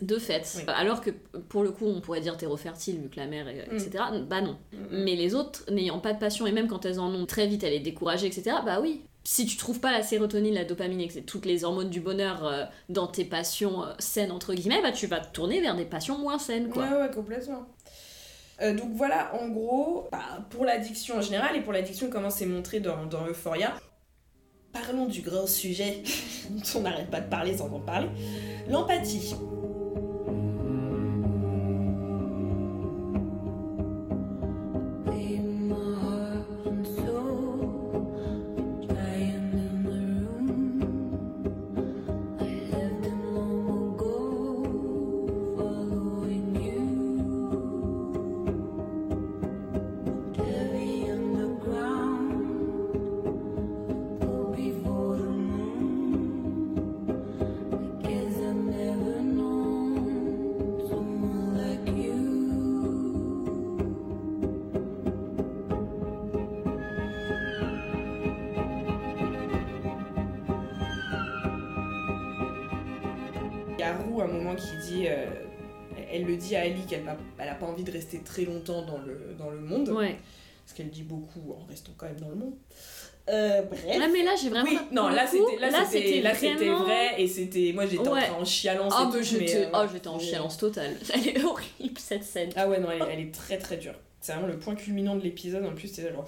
De 0.01 0.17
fait. 0.17 0.51
Oui. 0.57 0.63
Alors 0.67 1.01
que 1.01 1.09
pour 1.49 1.63
le 1.63 1.71
coup, 1.71 1.85
on 1.85 2.01
pourrait 2.01 2.21
dire 2.21 2.37
terreau 2.37 2.57
fertile 2.57 2.99
vu 3.01 3.09
que 3.09 3.19
la 3.19 3.27
mère, 3.27 3.47
est- 3.47 3.67
Mm. 3.71 3.75
etc. 3.75 4.03
Bah 4.29 4.41
non. 4.41 4.57
Mm. 4.73 4.77
Mais 5.03 5.15
les 5.15 5.35
autres, 5.35 5.63
n'ayant 5.71 5.99
pas 5.99 6.13
de 6.13 6.19
passion, 6.19 6.45
et 6.47 6.51
même 6.51 6.67
quand 6.67 6.85
elles 6.85 6.99
en 6.99 7.13
ont 7.13 7.25
très 7.25 7.47
vite, 7.47 7.63
elle 7.63 7.73
est 7.73 7.79
découragée, 7.79 8.27
etc. 8.27 8.57
Bah 8.65 8.79
oui. 8.81 9.01
Si 9.23 9.45
tu 9.45 9.57
trouves 9.57 9.81
pas 9.81 9.91
la 9.91 10.03
sérotonine, 10.03 10.53
la 10.53 10.63
dopamine, 10.63 11.01
et 11.01 11.07
que 11.07 11.13
c'est 11.13 11.21
toutes 11.23 11.45
les 11.45 11.65
hormones 11.65 11.89
du 11.89 11.99
bonheur 11.99 12.45
euh, 12.45 12.63
dans 12.87 13.07
tes 13.07 13.25
passions 13.25 13.83
euh, 13.83 13.87
saines, 13.99 14.31
entre 14.31 14.53
guillemets, 14.53 14.81
bah 14.81 14.93
tu 14.93 15.05
vas 15.07 15.19
te 15.19 15.33
tourner 15.33 15.59
vers 15.59 15.75
des 15.75 15.83
passions 15.83 16.17
moins 16.17 16.39
saines, 16.39 16.69
quoi. 16.69 16.83
Ouais, 16.85 16.97
ouais, 17.01 17.11
complètement. 17.11 17.67
Euh, 18.61 18.73
donc 18.73 18.89
voilà, 18.93 19.31
en 19.39 19.49
gros, 19.49 20.07
bah, 20.13 20.19
pour 20.49 20.63
l'addiction 20.63 21.17
en 21.17 21.21
général 21.21 21.55
et 21.57 21.61
pour 21.61 21.73
l'addiction, 21.73 22.09
comment 22.09 22.29
c'est 22.29 22.45
montré 22.45 22.79
dans, 22.79 23.05
dans 23.05 23.27
Euphoria, 23.27 23.73
parlons 24.71 25.05
du 25.07 25.21
gros 25.21 25.45
sujet 25.45 26.01
dont 26.49 26.79
on 26.79 26.81
n'arrête 26.83 27.09
pas 27.11 27.19
de 27.21 27.29
parler 27.29 27.57
sans 27.57 27.67
en 27.71 27.79
parler, 27.81 28.07
l'empathie. 28.69 29.35
À 76.55 76.61
Ali 76.61 76.81
qu'elle 76.87 77.03
n'a 77.03 77.17
elle 77.39 77.49
a 77.49 77.55
pas 77.55 77.65
envie 77.65 77.83
de 77.83 77.91
rester 77.91 78.19
très 78.19 78.43
longtemps 78.43 78.83
dans 78.85 78.99
le, 78.99 79.35
dans 79.37 79.49
le 79.49 79.59
monde. 79.59 79.89
Ouais. 79.89 80.17
Parce 80.65 80.75
qu'elle 80.75 80.89
dit 80.89 81.03
beaucoup 81.03 81.53
en 81.53 81.65
restant 81.65 81.93
quand 81.97 82.07
même 82.07 82.19
dans 82.19 82.29
le 82.29 82.35
monde. 82.35 82.53
Euh, 83.29 83.61
bref. 83.63 83.85
Ah, 83.89 84.07
mais 84.11 84.23
là, 84.23 84.35
j'ai 84.41 84.49
vraiment. 84.49 84.69
Oui, 84.69 84.77
non, 84.91 85.09
là, 85.09 85.27
c'était, 85.27 85.59
là, 85.59 85.85
c'était, 85.85 86.21
là, 86.21 86.33
c'était 86.33 86.69
vrai 86.69 87.21
et 87.21 87.27
c'était. 87.27 87.71
Moi, 87.73 87.85
j'étais 87.85 88.07
Ouais. 88.07 88.29
en, 88.29 88.45
chialance 88.45 88.93
Ah, 88.95 89.09
et 89.11 89.17
mais, 89.17 89.23
j'étais 89.23 89.65
euh, 89.65 89.69
oh, 89.73 89.85
j'étais 89.91 90.07
en 90.07 90.19
chialance 90.19 90.57
totale. 90.57 90.95
Elle 91.13 91.27
est 91.27 91.43
horrible 91.43 91.97
cette 91.97 92.23
scène. 92.23 92.49
Ah 92.55 92.69
ouais, 92.69 92.79
non, 92.79 92.89
elle, 92.89 93.03
elle 93.11 93.19
est 93.19 93.33
très 93.33 93.57
très 93.57 93.77
dure. 93.77 93.95
C'est 94.21 94.31
vraiment 94.31 94.47
le 94.47 94.57
point 94.57 94.75
culminant 94.75 95.15
de 95.15 95.21
l'épisode. 95.21 95.65
En 95.65 95.73
plus, 95.73 95.89
c'est 95.89 96.09
genre. 96.11 96.25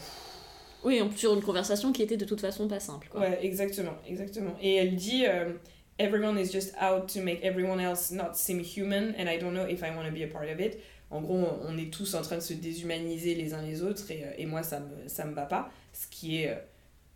Oui, 0.84 1.02
en 1.02 1.08
plus 1.10 1.18
sur 1.18 1.34
une 1.34 1.42
conversation 1.42 1.92
qui 1.92 2.02
était 2.02 2.18
de 2.18 2.26
toute 2.26 2.42
façon 2.42 2.68
pas 2.68 2.80
simple. 2.80 3.08
Quoi. 3.10 3.22
Ouais, 3.22 3.40
exactement, 3.42 3.96
exactement. 4.08 4.56
Et 4.62 4.76
elle 4.76 4.96
dit 4.96 5.26
euh, 5.26 5.54
Everyone 6.00 6.38
is 6.38 6.52
just 6.52 6.74
out 6.80 7.08
to 7.14 7.22
make 7.22 7.44
everyone 7.44 7.80
else 7.82 8.10
not 8.12 8.38
seem 8.38 8.60
human, 8.64 9.14
and 9.18 9.28
I 9.30 9.38
don't 9.38 9.54
know 9.54 9.68
if 9.68 9.84
I 9.84 9.92
want 9.96 10.06
to 10.08 10.12
be 10.14 10.24
a 10.24 10.28
part 10.28 10.50
of 10.50 10.60
it. 10.60 10.80
En 11.12 11.22
gros, 11.22 11.44
on 11.68 11.78
est 11.78 11.92
tous 11.92 12.14
en 12.16 12.22
train 12.22 12.38
de 12.38 12.42
se 12.42 12.54
déshumaniser 12.54 13.36
les 13.36 13.54
uns 13.54 13.62
les 13.64 13.82
autres, 13.84 14.10
et, 14.12 14.24
euh, 14.24 14.32
et 14.38 14.46
moi, 14.46 14.64
ça 14.64 14.80
me, 14.80 15.08
ça 15.08 15.26
me 15.26 15.34
va 15.34 15.46
pas. 15.46 15.70
Ce 15.94 16.08
qui 16.08 16.38
est. 16.44 16.50
euh, 16.50 16.56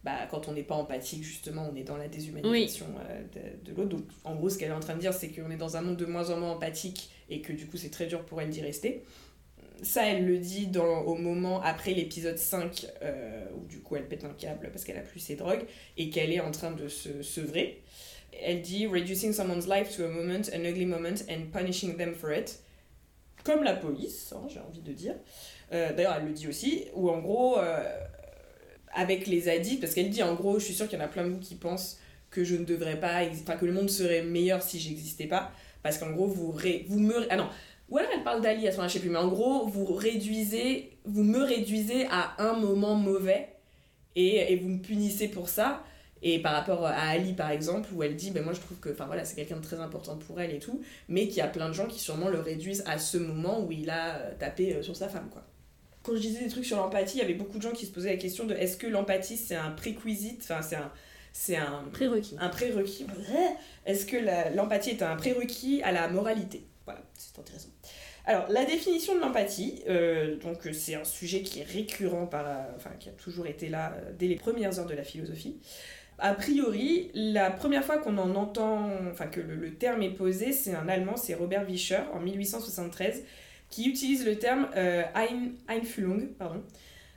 bah, 0.03 0.27
quand 0.29 0.49
on 0.49 0.51
n'est 0.51 0.63
pas 0.63 0.75
empathique, 0.75 1.23
justement, 1.23 1.69
on 1.71 1.75
est 1.77 1.83
dans 1.85 1.95
la 1.95 2.09
déshumanisation 2.09 2.87
euh, 3.09 3.23
de, 3.63 3.71
de 3.71 3.77
l'autre. 3.77 3.89
Donc, 3.89 4.03
en 4.25 4.35
gros, 4.35 4.49
ce 4.49 4.57
qu'elle 4.57 4.71
est 4.71 4.73
en 4.73 4.81
train 4.81 4.95
de 4.95 4.99
dire, 4.99 5.13
c'est 5.13 5.29
qu'on 5.29 5.49
est 5.49 5.55
dans 5.55 5.77
un 5.77 5.81
monde 5.81 5.95
de 5.95 6.05
moins 6.05 6.29
en 6.29 6.37
moins 6.37 6.51
empathique 6.51 7.09
et 7.29 7.39
que 7.41 7.53
du 7.53 7.67
coup, 7.67 7.77
c'est 7.77 7.89
très 7.89 8.07
dur 8.07 8.25
pour 8.25 8.41
elle 8.41 8.49
d'y 8.49 8.59
rester. 8.61 9.03
Ça, 9.81 10.05
elle 10.05 10.25
le 10.25 10.39
dit 10.39 10.67
dans, 10.67 11.03
au 11.03 11.15
moment 11.15 11.61
après 11.61 11.93
l'épisode 11.93 12.37
5, 12.37 12.85
euh, 13.01 13.45
où 13.55 13.65
du 13.65 13.79
coup, 13.79 13.95
elle 13.95 14.07
pète 14.09 14.25
un 14.25 14.33
câble 14.33 14.69
parce 14.73 14.83
qu'elle 14.83 14.97
a 14.97 15.01
plus 15.01 15.21
ses 15.21 15.35
drogues 15.37 15.63
et 15.95 16.09
qu'elle 16.09 16.33
est 16.33 16.41
en 16.41 16.51
train 16.51 16.71
de 16.71 16.89
se 16.89 17.21
sevrer. 17.21 17.82
Elle 18.41 18.61
dit 18.61 18.87
Reducing 18.87 19.33
someone's 19.33 19.67
life 19.67 19.95
to 19.97 20.03
a 20.05 20.09
moment, 20.09 20.49
an 20.53 20.63
ugly 20.65 20.85
moment, 20.85 21.23
and 21.29 21.51
punishing 21.51 21.97
them 21.97 22.13
for 22.15 22.31
it. 22.31 22.59
Comme 23.43 23.63
la 23.63 23.73
police, 23.75 24.33
hein, 24.35 24.41
j'ai 24.47 24.59
envie 24.59 24.81
de 24.81 24.93
dire. 24.93 25.15
Euh, 25.73 25.91
D'ailleurs, 25.93 26.15
elle 26.19 26.27
le 26.27 26.33
dit 26.33 26.47
aussi, 26.47 26.85
où 26.93 27.09
en 27.09 27.19
gros, 27.19 27.57
euh, 27.59 27.83
avec 28.93 29.27
les 29.27 29.49
addicts, 29.49 29.81
parce 29.81 29.93
qu'elle 29.93 30.09
dit 30.09 30.23
en 30.23 30.35
gros, 30.35 30.59
je 30.59 30.65
suis 30.65 30.73
sûre 30.73 30.87
qu'il 30.87 30.97
y 30.97 31.01
en 31.01 31.05
a 31.05 31.09
plein 31.09 31.25
de 31.25 31.29
vous 31.29 31.39
qui 31.39 31.55
pensent 31.55 31.99
que 32.29 32.43
je 32.43 32.55
ne 32.55 32.63
devrais 32.65 32.99
pas, 32.99 33.21
enfin 33.41 33.55
que 33.57 33.65
le 33.65 33.73
monde 33.73 33.89
serait 33.89 34.21
meilleur 34.23 34.61
si 34.63 34.79
j'existais 34.79 35.25
pas, 35.27 35.51
parce 35.83 35.97
qu'en 35.97 36.11
gros, 36.11 36.27
vous, 36.27 36.51
ré- 36.51 36.85
vous 36.89 36.99
me. 36.99 37.27
Ah 37.29 37.35
non, 37.35 37.47
ou 37.89 37.97
alors 37.97 38.09
elle 38.15 38.23
parle 38.23 38.41
d'Ali 38.41 38.67
à 38.67 38.89
sais 38.89 38.99
plus, 38.99 39.09
mais 39.09 39.17
en 39.19 39.27
gros, 39.27 39.67
vous 39.67 39.85
réduisez, 39.93 40.97
vous 41.05 41.23
me 41.23 41.39
réduisez 41.43 42.05
à 42.09 42.35
un 42.39 42.53
moment 42.53 42.95
mauvais 42.95 43.49
et, 44.15 44.51
et 44.51 44.55
vous 44.55 44.69
me 44.69 44.79
punissez 44.79 45.27
pour 45.27 45.49
ça. 45.49 45.83
Et 46.25 46.39
par 46.39 46.53
rapport 46.53 46.85
à 46.85 46.93
Ali, 46.93 47.33
par 47.33 47.51
exemple, 47.51 47.89
où 47.93 48.01
elle 48.01 48.15
dit, 48.15 48.31
ben 48.31 48.43
moi 48.43 48.53
je 48.53 48.61
trouve 48.61 48.77
que, 48.79 48.89
enfin 48.89 49.05
voilà, 49.05 49.25
c'est 49.25 49.35
quelqu'un 49.35 49.57
de 49.57 49.61
très 49.61 49.79
important 49.79 50.15
pour 50.17 50.39
elle 50.39 50.51
et 50.55 50.59
tout, 50.59 50.81
mais 51.09 51.27
qu'il 51.27 51.37
y 51.37 51.41
a 51.41 51.47
plein 51.47 51.67
de 51.67 51.73
gens 51.73 51.85
qui 51.87 51.99
sûrement 51.99 52.29
le 52.29 52.39
réduisent 52.39 52.83
à 52.87 52.97
ce 52.97 53.17
moment 53.17 53.61
où 53.61 53.71
il 53.73 53.89
a 53.89 54.15
euh, 54.15 54.31
tapé 54.39 54.73
euh, 54.73 54.81
sur 54.81 54.95
sa 54.95 55.09
femme, 55.09 55.27
quoi. 55.29 55.43
Quand 56.01 56.13
je 56.15 56.21
disais 56.21 56.43
des 56.43 56.49
trucs 56.49 56.65
sur 56.65 56.77
l'empathie, 56.77 57.17
il 57.17 57.21
y 57.21 57.23
avait 57.23 57.33
beaucoup 57.33 57.57
de 57.57 57.61
gens 57.61 57.71
qui 57.71 57.85
se 57.85 57.91
posaient 57.91 58.11
la 58.11 58.17
question 58.17 58.45
de 58.45 58.53
est-ce 58.53 58.75
que 58.77 58.87
l'empathie 58.87 59.37
c'est 59.37 59.55
un 59.55 59.71
prérequisite, 59.71 60.39
enfin 60.43 60.61
c'est 60.61 60.75
un, 60.75 60.91
c'est 61.33 61.55
un, 61.57 61.83
Prérequis. 61.91 62.35
un 62.39 62.49
prérequis. 62.49 63.05
Est-ce 63.85 64.05
que 64.05 64.17
l'empathie 64.55 64.91
est 64.91 65.01
un 65.01 65.15
prérequis 65.15 65.81
à 65.83 65.91
la 65.91 66.07
moralité? 66.07 66.65
Voilà, 66.85 67.01
c'est 67.17 67.37
intéressant. 67.39 67.69
Alors, 68.25 68.45
la 68.49 68.63
définition 68.63 69.15
de 69.15 69.19
l'empathie, 69.21 69.81
euh, 69.89 70.37
donc 70.37 70.59
c'est 70.73 70.95
un 70.95 71.03
sujet 71.03 71.41
qui 71.41 71.59
est 71.59 71.63
récurrent, 71.65 72.25
par 72.27 72.43
la- 72.43 72.69
enfin 72.77 72.91
qui 72.99 73.09
a 73.09 73.13
toujours 73.13 73.47
été 73.47 73.67
là 73.67 73.93
euh, 73.97 74.11
dès 74.17 74.27
les 74.27 74.35
premières 74.35 74.79
heures 74.79 74.85
de 74.85 74.93
la 74.93 75.03
philosophie. 75.03 75.57
A 76.25 76.33
priori, 76.35 77.11
la 77.13 77.51
première 77.51 77.83
fois 77.83 77.97
qu'on 77.97 78.17
en 78.17 78.33
entend, 78.35 78.89
enfin 79.11 79.27
que 79.27 79.41
le, 79.41 79.73
terme 79.73 80.03
est 80.03 80.13
posé, 80.13 80.53
c'est 80.53 80.73
un 80.73 80.87
Allemand, 80.87 81.17
c'est 81.17 81.33
Robert 81.33 81.65
Vischer, 81.65 81.99
en 82.13 82.21
1873, 82.21 83.25
qui 83.69 83.89
utilise 83.89 84.25
le 84.25 84.39
terme 84.39 84.69
euh, 84.77 85.03
Ein, 85.15 85.51
Einfühlung. 85.67 86.29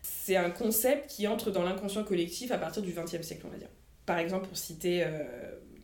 C'est 0.03 0.35
un 0.35 0.51
concept 0.51 1.09
qui 1.09 1.29
entre 1.29 1.53
dans 1.53 1.62
l'inconscient 1.62 2.03
collectif 2.03 2.51
à 2.51 2.59
partir 2.59 2.83
du 2.83 2.90
XXe 2.90 3.23
siècle, 3.25 3.45
on 3.47 3.51
va 3.51 3.59
dire. 3.59 3.69
Par 4.07 4.19
exemple, 4.19 4.49
pour 4.49 4.57
citer 4.57 5.05
euh, 5.05 5.23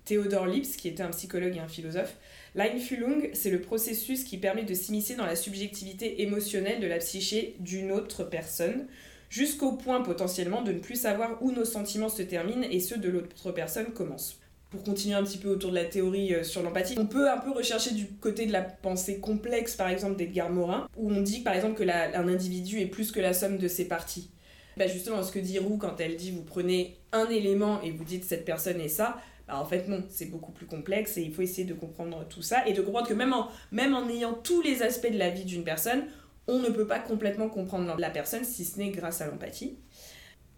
Theodor 0.04 0.46
Lipps, 0.46 0.76
qui 0.76 0.88
était 0.88 1.04
un 1.04 1.10
psychologue 1.10 1.56
et 1.56 1.60
un 1.60 1.68
philosophe, 1.68 2.16
l'Einfühlung, 2.56 3.30
c'est 3.34 3.50
le 3.50 3.60
processus 3.60 4.24
qui 4.24 4.36
permet 4.36 4.64
de 4.64 4.74
s'immiscer 4.74 5.14
dans 5.14 5.26
la 5.26 5.36
subjectivité 5.36 6.22
émotionnelle 6.22 6.80
de 6.80 6.88
la 6.88 6.98
psyché 6.98 7.54
d'une 7.60 7.92
autre 7.92 8.24
personne, 8.24 8.88
jusqu'au 9.32 9.72
point 9.72 10.02
potentiellement 10.02 10.60
de 10.60 10.72
ne 10.72 10.78
plus 10.78 10.94
savoir 11.00 11.42
où 11.42 11.52
nos 11.52 11.64
sentiments 11.64 12.10
se 12.10 12.20
terminent 12.20 12.66
et 12.70 12.80
ceux 12.80 12.98
de 12.98 13.08
l'autre 13.08 13.50
personne 13.52 13.86
commencent. 13.86 14.38
Pour 14.68 14.84
continuer 14.84 15.14
un 15.14 15.24
petit 15.24 15.38
peu 15.38 15.48
autour 15.48 15.70
de 15.70 15.76
la 15.76 15.86
théorie 15.86 16.34
euh, 16.34 16.42
sur 16.42 16.62
l'empathie, 16.62 16.96
on 16.98 17.06
peut 17.06 17.30
un 17.30 17.38
peu 17.38 17.50
rechercher 17.50 17.92
du 17.92 18.06
côté 18.08 18.44
de 18.44 18.52
la 18.52 18.60
pensée 18.60 19.20
complexe, 19.20 19.74
par 19.74 19.88
exemple 19.88 20.16
d'Edgar 20.16 20.50
Morin, 20.50 20.86
où 20.98 21.10
on 21.10 21.22
dit 21.22 21.40
par 21.40 21.54
exemple 21.54 21.76
que 21.76 21.82
la- 21.82 22.18
individu 22.18 22.80
est 22.80 22.86
plus 22.86 23.10
que 23.10 23.20
la 23.20 23.32
somme 23.32 23.56
de 23.56 23.68
ses 23.68 23.88
parties. 23.88 24.30
Bah 24.76 24.86
justement, 24.86 25.22
ce 25.22 25.32
que 25.32 25.38
dit 25.38 25.58
Roux 25.58 25.78
quand 25.78 25.98
elle 25.98 26.16
dit 26.16 26.30
vous 26.30 26.42
prenez 26.42 26.98
un 27.12 27.28
élément 27.30 27.80
et 27.82 27.90
vous 27.90 28.04
dites 28.04 28.24
cette 28.24 28.44
personne 28.44 28.80
est 28.80 28.88
ça, 28.88 29.18
bah 29.48 29.58
en 29.58 29.64
fait 29.66 29.88
non, 29.88 30.02
c'est 30.10 30.30
beaucoup 30.30 30.52
plus 30.52 30.66
complexe 30.66 31.16
et 31.16 31.22
il 31.22 31.32
faut 31.32 31.42
essayer 31.42 31.66
de 31.66 31.74
comprendre 31.74 32.26
tout 32.28 32.42
ça 32.42 32.66
et 32.66 32.72
de 32.74 32.80
comprendre 32.82 33.08
que 33.08 33.14
même 33.14 33.32
en, 33.34 33.48
même 33.70 33.94
en 33.94 34.08
ayant 34.08 34.34
tous 34.34 34.62
les 34.62 34.82
aspects 34.82 35.10
de 35.12 35.18
la 35.18 35.28
vie 35.30 35.44
d'une 35.44 35.64
personne, 35.64 36.04
on 36.48 36.58
ne 36.58 36.68
peut 36.68 36.86
pas 36.86 36.98
complètement 36.98 37.48
comprendre 37.48 37.96
la 37.98 38.10
personne 38.10 38.44
si 38.44 38.64
ce 38.64 38.78
n'est 38.78 38.90
grâce 38.90 39.20
à 39.20 39.26
l'empathie. 39.26 39.76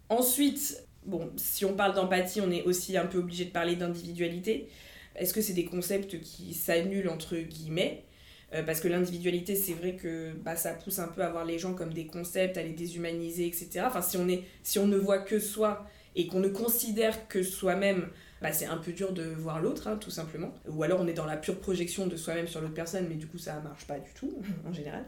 Ensuite, 0.09 0.83
bon, 1.05 1.31
si 1.37 1.65
on 1.65 1.75
parle 1.75 1.95
d'empathie, 1.95 2.41
on 2.41 2.51
est 2.51 2.63
aussi 2.63 2.97
un 2.97 3.05
peu 3.05 3.19
obligé 3.19 3.45
de 3.45 3.51
parler 3.51 3.75
d'individualité. 3.75 4.69
Est-ce 5.15 5.33
que 5.33 5.41
c'est 5.41 5.53
des 5.53 5.65
concepts 5.65 6.19
qui 6.21 6.53
s'annulent 6.53 7.09
entre 7.09 7.37
guillemets? 7.37 8.03
Euh, 8.53 8.63
Parce 8.63 8.79
que 8.79 8.87
l'individualité, 8.87 9.55
c'est 9.55 9.73
vrai 9.73 9.95
que 9.95 10.33
bah, 10.43 10.55
ça 10.55 10.73
pousse 10.73 10.99
un 10.99 11.07
peu 11.07 11.23
à 11.23 11.29
voir 11.29 11.45
les 11.45 11.57
gens 11.57 11.73
comme 11.73 11.93
des 11.93 12.07
concepts, 12.07 12.57
à 12.57 12.63
les 12.63 12.73
déshumaniser, 12.73 13.47
etc. 13.47 13.81
Enfin, 13.85 14.01
si 14.01 14.17
on, 14.17 14.27
est, 14.27 14.43
si 14.63 14.79
on 14.79 14.87
ne 14.87 14.97
voit 14.97 15.19
que 15.19 15.39
soi 15.39 15.85
et 16.15 16.27
qu'on 16.27 16.39
ne 16.39 16.47
considère 16.47 17.27
que 17.27 17.43
soi-même, 17.43 18.09
bah, 18.41 18.51
c'est 18.51 18.65
un 18.65 18.77
peu 18.77 18.91
dur 18.91 19.13
de 19.13 19.23
voir 19.23 19.61
l'autre, 19.61 19.87
hein, 19.87 19.97
tout 19.97 20.11
simplement. 20.11 20.53
Ou 20.67 20.83
alors 20.83 21.01
on 21.01 21.07
est 21.07 21.13
dans 21.13 21.25
la 21.25 21.37
pure 21.37 21.59
projection 21.59 22.07
de 22.07 22.15
soi-même 22.15 22.47
sur 22.47 22.61
l'autre 22.61 22.73
personne, 22.73 23.07
mais 23.09 23.15
du 23.15 23.27
coup 23.27 23.37
ça 23.37 23.59
marche 23.61 23.85
pas 23.85 23.99
du 23.99 24.11
tout, 24.13 24.39
en 24.67 24.73
général. 24.73 25.05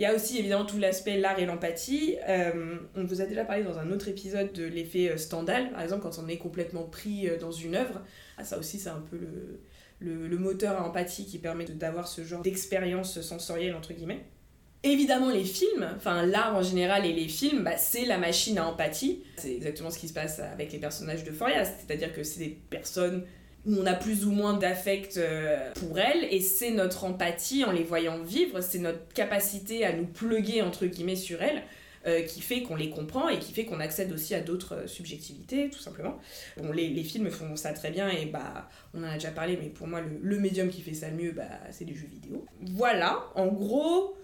Il 0.00 0.04
y 0.04 0.06
a 0.06 0.14
aussi 0.14 0.38
évidemment 0.38 0.64
tout 0.64 0.78
l'aspect 0.78 1.18
l'art 1.18 1.38
et 1.38 1.44
l'empathie. 1.44 2.16
Euh, 2.26 2.78
on 2.96 3.04
vous 3.04 3.20
a 3.20 3.26
déjà 3.26 3.44
parlé 3.44 3.62
dans 3.62 3.78
un 3.78 3.90
autre 3.92 4.08
épisode 4.08 4.50
de 4.54 4.64
l'effet 4.64 5.10
euh, 5.10 5.18
Stendhal, 5.18 5.70
par 5.72 5.82
exemple, 5.82 6.04
quand 6.04 6.18
on 6.18 6.26
est 6.26 6.38
complètement 6.38 6.84
pris 6.84 7.28
euh, 7.28 7.38
dans 7.38 7.52
une 7.52 7.74
œuvre. 7.74 8.00
Ah, 8.38 8.44
ça 8.44 8.58
aussi, 8.58 8.78
c'est 8.78 8.88
un 8.88 9.04
peu 9.10 9.18
le, 10.00 10.26
le, 10.26 10.38
moteur 10.38 10.80
à 10.80 10.88
empathie 10.88 11.26
qui 11.26 11.38
permet 11.38 11.66
d'avoir 11.66 12.08
ce 12.08 12.24
genre 12.24 12.40
d'expérience 12.40 13.20
sensorielle, 13.20 13.74
entre 13.74 13.92
guillemets. 13.92 14.24
Évidemment, 14.84 15.28
les 15.28 15.44
films, 15.44 15.86
enfin 15.94 16.24
l'art 16.24 16.56
en 16.56 16.62
général 16.62 17.04
et 17.04 17.12
les 17.12 17.28
films, 17.28 17.62
bah, 17.62 17.76
c'est 17.76 18.06
la 18.06 18.16
machine 18.16 18.56
à 18.56 18.66
empathie. 18.66 19.22
C'est 19.36 19.54
exactement 19.54 19.90
ce 19.90 19.98
qui 19.98 20.08
se 20.08 20.14
passe 20.14 20.40
avec 20.40 20.72
les 20.72 20.78
personnages 20.78 21.24
de 21.24 21.30
Forias, 21.30 21.66
c'est-à-dire 21.78 22.14
que 22.14 22.22
c'est 22.22 22.40
des 22.40 22.58
personnes 22.70 23.26
on 23.66 23.86
a 23.86 23.94
plus 23.94 24.24
ou 24.24 24.32
moins 24.32 24.54
d'affect 24.54 25.16
euh, 25.16 25.70
pour 25.74 25.98
elles, 25.98 26.24
et 26.30 26.40
c'est 26.40 26.70
notre 26.70 27.04
empathie 27.04 27.64
en 27.64 27.72
les 27.72 27.82
voyant 27.82 28.22
vivre, 28.22 28.60
c'est 28.60 28.78
notre 28.78 29.06
capacité 29.12 29.84
à 29.84 29.92
nous 29.92 30.06
pluguer 30.06 30.62
entre 30.62 30.86
guillemets 30.86 31.16
sur 31.16 31.42
elles, 31.42 31.62
euh, 32.06 32.22
qui 32.22 32.40
fait 32.40 32.62
qu'on 32.62 32.76
les 32.76 32.88
comprend 32.88 33.28
et 33.28 33.38
qui 33.38 33.52
fait 33.52 33.66
qu'on 33.66 33.80
accède 33.80 34.10
aussi 34.12 34.34
à 34.34 34.40
d'autres 34.40 34.74
euh, 34.74 34.86
subjectivités, 34.86 35.68
tout 35.68 35.80
simplement. 35.80 36.18
Bon, 36.56 36.72
les, 36.72 37.04
films 37.04 37.30
font 37.30 37.56
ça 37.56 37.74
très 37.74 37.90
bien, 37.90 38.08
et 38.08 38.26
bah, 38.26 38.68
on 38.94 39.02
en 39.02 39.08
a 39.08 39.14
déjà 39.14 39.30
parlé, 39.30 39.58
mais 39.60 39.68
pour 39.68 39.86
moi, 39.86 40.00
le, 40.00 40.38
médium 40.38 40.70
qui 40.70 40.80
fait 40.80 40.94
ça 40.94 41.10
le 41.10 41.16
mieux, 41.16 41.32
bah, 41.32 41.44
c'est 41.70 41.84
les 41.84 41.94
jeux 41.94 42.08
vidéo. 42.10 42.46
Voilà, 42.62 43.26
en 43.34 43.48
gros, 43.48 44.16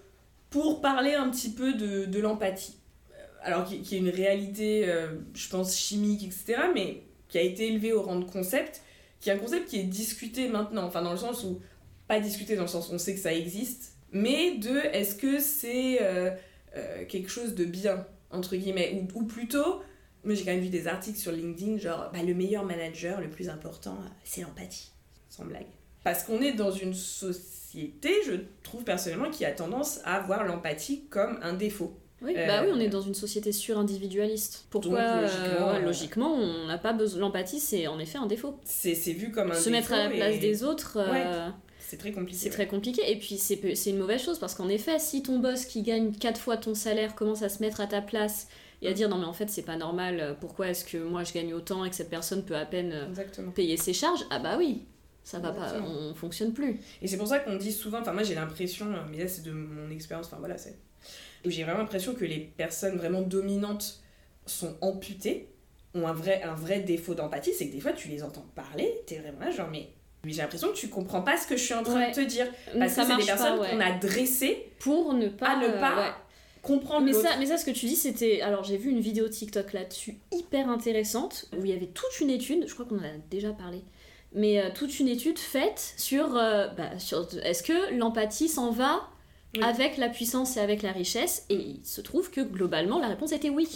pour 0.49 0.81
parler 0.81 1.13
un 1.13 1.29
petit 1.29 1.51
peu 1.51 1.73
de, 1.73 2.19
l'empathie. 2.19 2.77
Alors, 3.43 3.65
qui, 3.65 3.75
est 3.75 3.99
une 3.99 4.09
réalité, 4.09 4.91
je 5.35 5.49
pense, 5.49 5.77
chimique, 5.77 6.23
etc., 6.23 6.55
mais 6.73 7.03
qui 7.29 7.37
a 7.37 7.41
été 7.41 7.67
élevé 7.67 7.93
au 7.93 8.01
rang 8.01 8.19
de 8.19 8.25
concept, 8.25 8.81
qui 9.19 9.29
est 9.29 9.33
un 9.33 9.37
concept 9.37 9.67
qui 9.67 9.79
est 9.79 9.83
discuté 9.83 10.47
maintenant, 10.47 10.85
enfin 10.85 11.01
dans 11.01 11.11
le 11.11 11.17
sens 11.17 11.43
où, 11.43 11.61
pas 12.07 12.19
discuté 12.19 12.55
dans 12.55 12.63
le 12.63 12.67
sens 12.67 12.89
où 12.89 12.93
on 12.93 12.97
sait 12.97 13.13
que 13.13 13.19
ça 13.19 13.33
existe, 13.33 13.97
mais 14.11 14.57
de 14.57 14.77
est-ce 14.93 15.15
que 15.15 15.39
c'est 15.39 16.01
euh, 16.01 16.31
euh, 16.75 17.05
quelque 17.05 17.29
chose 17.29 17.55
de 17.55 17.65
bien, 17.65 18.05
entre 18.31 18.55
guillemets, 18.55 19.01
ou, 19.13 19.19
ou 19.19 19.23
plutôt, 19.25 19.81
moi 20.23 20.35
j'ai 20.35 20.43
quand 20.43 20.51
même 20.51 20.61
vu 20.61 20.69
des 20.69 20.87
articles 20.87 21.19
sur 21.19 21.31
LinkedIn, 21.31 21.77
genre 21.77 22.09
bah, 22.13 22.23
le 22.23 22.33
meilleur 22.33 22.63
manager, 22.63 23.21
le 23.21 23.29
plus 23.29 23.49
important, 23.49 23.97
c'est 24.23 24.41
l'empathie, 24.41 24.91
sans 25.29 25.45
blague. 25.45 25.67
Parce 26.03 26.23
qu'on 26.23 26.41
est 26.41 26.53
dans 26.53 26.71
une 26.71 26.93
société, 26.93 28.13
je 28.25 28.33
trouve 28.63 28.83
personnellement, 28.83 29.29
qui 29.29 29.43
a 29.43 29.51
tendance 29.51 29.99
à 30.05 30.21
voir 30.21 30.45
l'empathie 30.45 31.05
comme 31.09 31.39
un 31.41 31.53
défaut. 31.53 31.97
Oui, 32.21 32.33
Euh, 32.35 32.47
bah 32.47 32.63
oui, 32.63 32.71
on 32.73 32.79
est 32.79 32.87
dans 32.89 33.01
une 33.01 33.13
société 33.13 33.51
sur-individualiste. 33.51 34.65
Pourquoi 34.69 34.89
Donc, 34.89 34.99
euh, 34.99 35.21
logiquement, 35.21 35.67
ouais, 35.67 35.75
euh, 35.75 35.79
logiquement, 35.85 36.33
on 36.33 36.65
n'a 36.67 36.77
pas 36.77 36.93
besoin. 36.93 37.19
L'empathie, 37.21 37.59
c'est 37.59 37.87
en 37.87 37.99
effet 37.99 38.17
un 38.17 38.25
défaut. 38.25 38.59
C'est 38.63 38.93
vu 39.13 39.31
comme 39.31 39.51
un 39.51 39.55
Se 39.55 39.69
mettre 39.69 39.93
à 39.93 40.03
la 40.03 40.09
place 40.09 40.35
et 40.35 40.39
des 40.39 40.63
autres, 40.63 40.97
euh, 40.99 41.49
C'est 41.79 41.97
très 41.97 42.11
compliqué. 42.11 42.37
c'est 42.39 42.49
très 42.49 42.67
compliqué. 42.67 43.01
Et 43.11 43.17
puis, 43.19 43.37
c'est 43.37 43.89
une 43.89 43.97
mauvaise 43.99 44.21
chose 44.23 44.39
parce 44.39 44.55
qu'en 44.55 44.67
effet, 44.69 44.97
si 44.99 45.21
ton 45.21 45.39
boss 45.39 45.65
qui 45.65 45.83
gagne 45.83 46.11
4 46.11 46.39
fois 46.39 46.57
ton 46.57 46.73
salaire 46.73 47.13
commence 47.15 47.43
à 47.43 47.49
se 47.49 47.61
mettre 47.61 47.81
à 47.81 47.87
ta 47.87 48.01
place 48.01 48.47
et 48.81 48.87
à 48.87 48.93
dire 48.93 49.09
non, 49.09 49.17
mais 49.19 49.25
en 49.25 49.33
fait, 49.33 49.49
c'est 49.49 49.61
pas 49.63 49.75
normal, 49.77 50.19
euh, 50.19 50.33
pourquoi 50.39 50.69
est-ce 50.69 50.85
que 50.85 50.97
moi 50.97 51.23
je 51.23 51.33
gagne 51.33 51.53
autant 51.53 51.85
et 51.85 51.89
que 51.89 51.95
cette 51.95 52.09
personne 52.09 52.43
peut 52.45 52.55
à 52.55 52.65
peine 52.65 52.91
euh, 52.93 53.07
Exactement. 53.09 53.51
payer 53.51 53.75
ses 53.77 53.93
charges 53.93 54.21
Ah 54.29 54.37
bah 54.39 54.55
oui, 54.57 54.85
ça 55.23 55.39
va 55.39 55.51
pas, 55.51 55.73
on 55.81 56.13
fonctionne 56.13 56.53
plus. 56.53 56.79
Et 57.01 57.07
c'est 57.07 57.17
pour 57.17 57.27
ça 57.27 57.39
qu'on 57.39 57.55
dit 57.55 57.71
souvent, 57.71 58.01
enfin 58.01 58.13
moi 58.13 58.21
j'ai 58.23 58.35
l'impression, 58.35 58.85
euh, 58.87 58.97
mais 59.09 59.17
là 59.17 59.27
c'est 59.27 59.43
de 59.43 59.51
mon 59.51 59.89
expérience, 59.91 60.27
enfin 60.27 60.37
voilà, 60.39 60.57
c'est. 60.57 60.77
Où 61.47 61.49
J'ai 61.49 61.63
vraiment 61.63 61.79
l'impression 61.79 62.13
que 62.13 62.25
les 62.25 62.39
personnes 62.39 62.97
vraiment 62.97 63.21
dominantes 63.21 64.01
sont 64.45 64.75
amputées, 64.81 65.49
ont 65.95 66.07
un 66.07 66.13
vrai, 66.13 66.41
un 66.43 66.53
vrai 66.55 66.79
défaut 66.81 67.15
d'empathie, 67.15 67.53
c'est 67.53 67.67
que 67.67 67.73
des 67.73 67.79
fois 67.81 67.93
tu 67.93 68.07
les 68.09 68.23
entends 68.23 68.45
parler, 68.55 69.01
t'es 69.07 69.17
vraiment 69.17 69.39
là 69.39 69.51
genre 69.51 69.69
mais. 69.71 69.89
j'ai 70.25 70.41
l'impression 70.41 70.69
que 70.69 70.75
tu 70.75 70.89
comprends 70.89 71.21
pas 71.21 71.37
ce 71.37 71.47
que 71.47 71.57
je 71.57 71.63
suis 71.63 71.73
en 71.73 71.83
train 71.83 71.95
Ouais. 71.95 72.11
de 72.11 72.15
te 72.15 72.21
dire. 72.21 72.47
Parce 72.77 72.93
ça 72.93 73.03
que 73.03 73.11
c'est 73.11 73.17
des 73.17 73.25
personnes 73.25 73.59
ouais. 73.59 73.69
qu'on 73.71 73.79
a 73.79 73.91
dressées 73.97 74.69
Pour 74.79 75.13
ne 75.13 75.27
pas. 75.29 75.47
à 75.51 75.55
ne 75.57 75.67
euh, 75.67 75.79
pas 75.79 75.95
ouais. 75.97 76.11
comprendre 76.61 77.05
Mais 77.05 77.13
ça, 77.13 77.29
mais 77.39 77.45
ça, 77.45 77.57
ce 77.57 77.65
que 77.65 77.71
tu 77.71 77.85
dis, 77.87 77.95
c'était. 77.95 78.41
Alors, 78.41 78.63
j'ai 78.63 78.77
vu 78.77 78.89
une 78.89 78.99
vidéo 78.99 79.27
TikTok 79.29 79.73
là-dessus 79.73 80.17
hyper 80.33 80.69
intéressante 80.69 81.45
où 81.57 81.63
il 81.65 81.71
y 81.71 81.73
avait 81.73 81.87
toute 81.87 82.19
une 82.21 82.29
étude, 82.29 82.65
je 82.67 82.73
crois 82.73 82.85
qu'on 82.85 82.99
en 82.99 83.03
a 83.03 83.17
déjà 83.29 83.51
parlé, 83.51 83.81
mais 84.33 84.59
euh, 84.59 84.69
toute 84.75 84.99
une 84.99 85.07
étude 85.07 85.39
faite 85.39 85.93
sur. 85.97 86.35
euh, 86.35 86.67
bah, 86.69 86.99
sur 86.99 87.27
est-ce 87.43 87.63
que 87.63 87.93
l'empathie 87.97 88.49
s'en 88.49 88.71
va 88.71 89.07
Oui. 89.57 89.63
avec 89.63 89.97
la 89.97 90.09
puissance 90.09 90.57
et 90.57 90.59
avec 90.59 90.81
la 90.81 90.91
richesse 90.91 91.45
Et 91.49 91.55
il 91.55 91.85
se 91.85 92.01
trouve 92.01 92.29
que 92.31 92.41
globalement, 92.41 92.99
la 92.99 93.07
réponse 93.07 93.31
était 93.31 93.49
oui. 93.49 93.67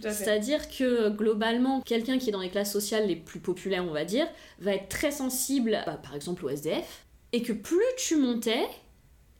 C'est-à-dire 0.00 0.68
que 0.68 1.10
globalement, 1.10 1.80
quelqu'un 1.82 2.18
qui 2.18 2.30
est 2.30 2.32
dans 2.32 2.40
les 2.40 2.48
classes 2.48 2.72
sociales 2.72 3.06
les 3.06 3.16
plus 3.16 3.40
populaires, 3.40 3.84
on 3.84 3.92
va 3.92 4.04
dire, 4.04 4.26
va 4.58 4.74
être 4.74 4.88
très 4.88 5.10
sensible, 5.10 5.78
bah, 5.84 6.00
par 6.02 6.14
exemple, 6.14 6.44
au 6.46 6.48
SDF, 6.48 7.04
et 7.32 7.42
que 7.42 7.52
plus 7.52 7.84
tu 7.98 8.16
montais, 8.16 8.66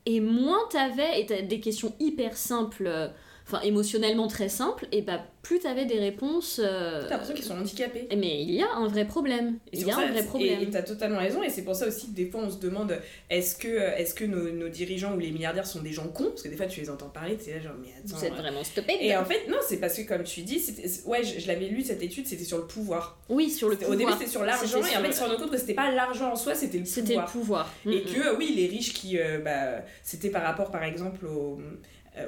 et 0.07 0.21
moins 0.21 0.61
t'avais, 0.71 1.21
et 1.21 1.27
t'as 1.27 1.43
des 1.43 1.61
questions 1.61 1.95
hyper 1.99 2.37
simples, 2.37 2.87
euh, 2.87 3.09
enfin 3.53 3.61
émotionnellement 3.63 4.29
très 4.29 4.49
simples, 4.49 4.87
et 4.93 5.03
bah 5.03 5.25
plus 5.43 5.59
t'avais 5.61 5.87
des 5.87 5.99
réponses. 5.99 6.61
euh, 6.63 7.03
T'as 7.05 7.11
l'impression 7.11 7.35
qu'ils 7.35 7.45
sont 7.45 7.57
handicapés. 7.59 8.07
Mais 8.17 8.43
il 8.43 8.51
y 8.53 8.63
a 8.63 8.71
un 8.75 8.87
vrai 8.89 9.07
problème. 9.07 9.57
Et 9.73 9.79
Il 9.79 9.87
y 9.87 9.91
a 9.91 9.97
un 9.97 10.07
vrai 10.11 10.21
Et 10.21 10.25
problème. 10.25 10.71
t'as 10.71 10.83
totalement 10.83 11.19
raison, 11.19 11.43
et 11.43 11.49
c'est 11.49 11.63
pour 11.63 11.75
ça 11.75 11.87
aussi 11.89 12.09
que 12.11 12.15
des 12.15 12.27
fois 12.27 12.43
on 12.45 12.51
se 12.51 12.59
demande 12.59 12.97
est-ce 13.31 13.57
que, 13.57 13.69
est 13.69 14.15
que 14.15 14.25
nos, 14.25 14.51
nos 14.51 14.69
dirigeants 14.69 15.15
ou 15.15 15.19
les 15.19 15.31
milliardaires 15.31 15.67
sont 15.67 15.81
des 15.81 15.93
gens 15.93 16.07
cons? 16.09 16.29
Parce 16.31 16.43
que 16.43 16.49
des 16.49 16.57
fois 16.57 16.67
tu 16.67 16.81
les 16.81 16.91
entends 16.91 17.09
parler, 17.09 17.37
tu 17.43 17.51
là 17.51 17.59
genre 17.61 17.73
mais 17.83 17.89
attends. 17.99 18.17
Vous 18.19 18.25
êtes 18.25 18.33
euh, 18.33 18.37
vraiment 18.37 18.63
stupide. 18.65 18.97
Et 19.01 19.17
en 19.17 19.25
fait, 19.25 19.49
non, 19.49 19.57
c'est 19.67 19.79
parce 19.79 19.97
que 19.97 20.03
comme 20.07 20.25
tu 20.25 20.43
dis, 20.43 20.63
ouais, 21.07 21.25
je, 21.25 21.41
je 21.41 21.49
l'avais 21.49 21.67
lu 21.69 21.83
cette 21.83 22.03
étude, 22.03 22.27
c'était 22.27 22.45
sur 22.45 22.59
le 22.59 22.67
pouvoir. 22.67 23.19
Oui, 23.29 23.49
sur 23.51 23.69
le 23.71 23.77
pouvoir. 23.77 23.93
Au 23.93 23.97
début, 23.97 24.13
c'était 24.13 24.27
sur 24.31 24.45
l'argent, 24.45 24.79
et 24.79 24.81
en 24.81 24.83
fait, 24.85 24.91
sur- 24.93 25.07
ils 25.07 25.15
se 25.15 25.21
rendaient 25.23 25.37
compte 25.37 25.51
que 25.51 25.59
c'était 25.59 25.75
pas 25.75 25.91
l'argent 25.91 26.33
en 26.33 26.37
soi, 26.37 26.55
c'était 26.55 26.79
le 26.79 26.85
C'était 26.85 27.15
le 27.17 27.25
pouvoir. 27.25 27.33
pouvoir. 27.33 27.75
Et 27.87 28.03
que, 28.03 28.37
oui, 28.37 28.53
les 28.57 28.67
riches 28.67 28.93
qui. 28.93 29.19
euh, 29.19 29.39
bah, 29.39 29.83
c'était 30.03 30.29
par 30.31 30.43
rapport, 30.43 30.71
par 30.71 30.85
exemple, 30.85 31.25
euh, 31.25 31.57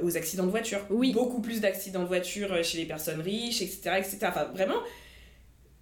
aux 0.02 0.16
accidents 0.16 0.44
de 0.46 0.50
voiture. 0.50 0.80
Oui. 0.90 1.12
Beaucoup 1.12 1.40
plus 1.40 1.60
d'accidents 1.60 2.02
de 2.02 2.08
voiture 2.08 2.52
euh, 2.52 2.62
chez 2.62 2.78
les 2.78 2.86
personnes 2.86 3.20
riches, 3.20 3.62
etc. 3.62 3.96
etc. 3.98 4.18
Enfin, 4.22 4.44
vraiment, 4.54 4.80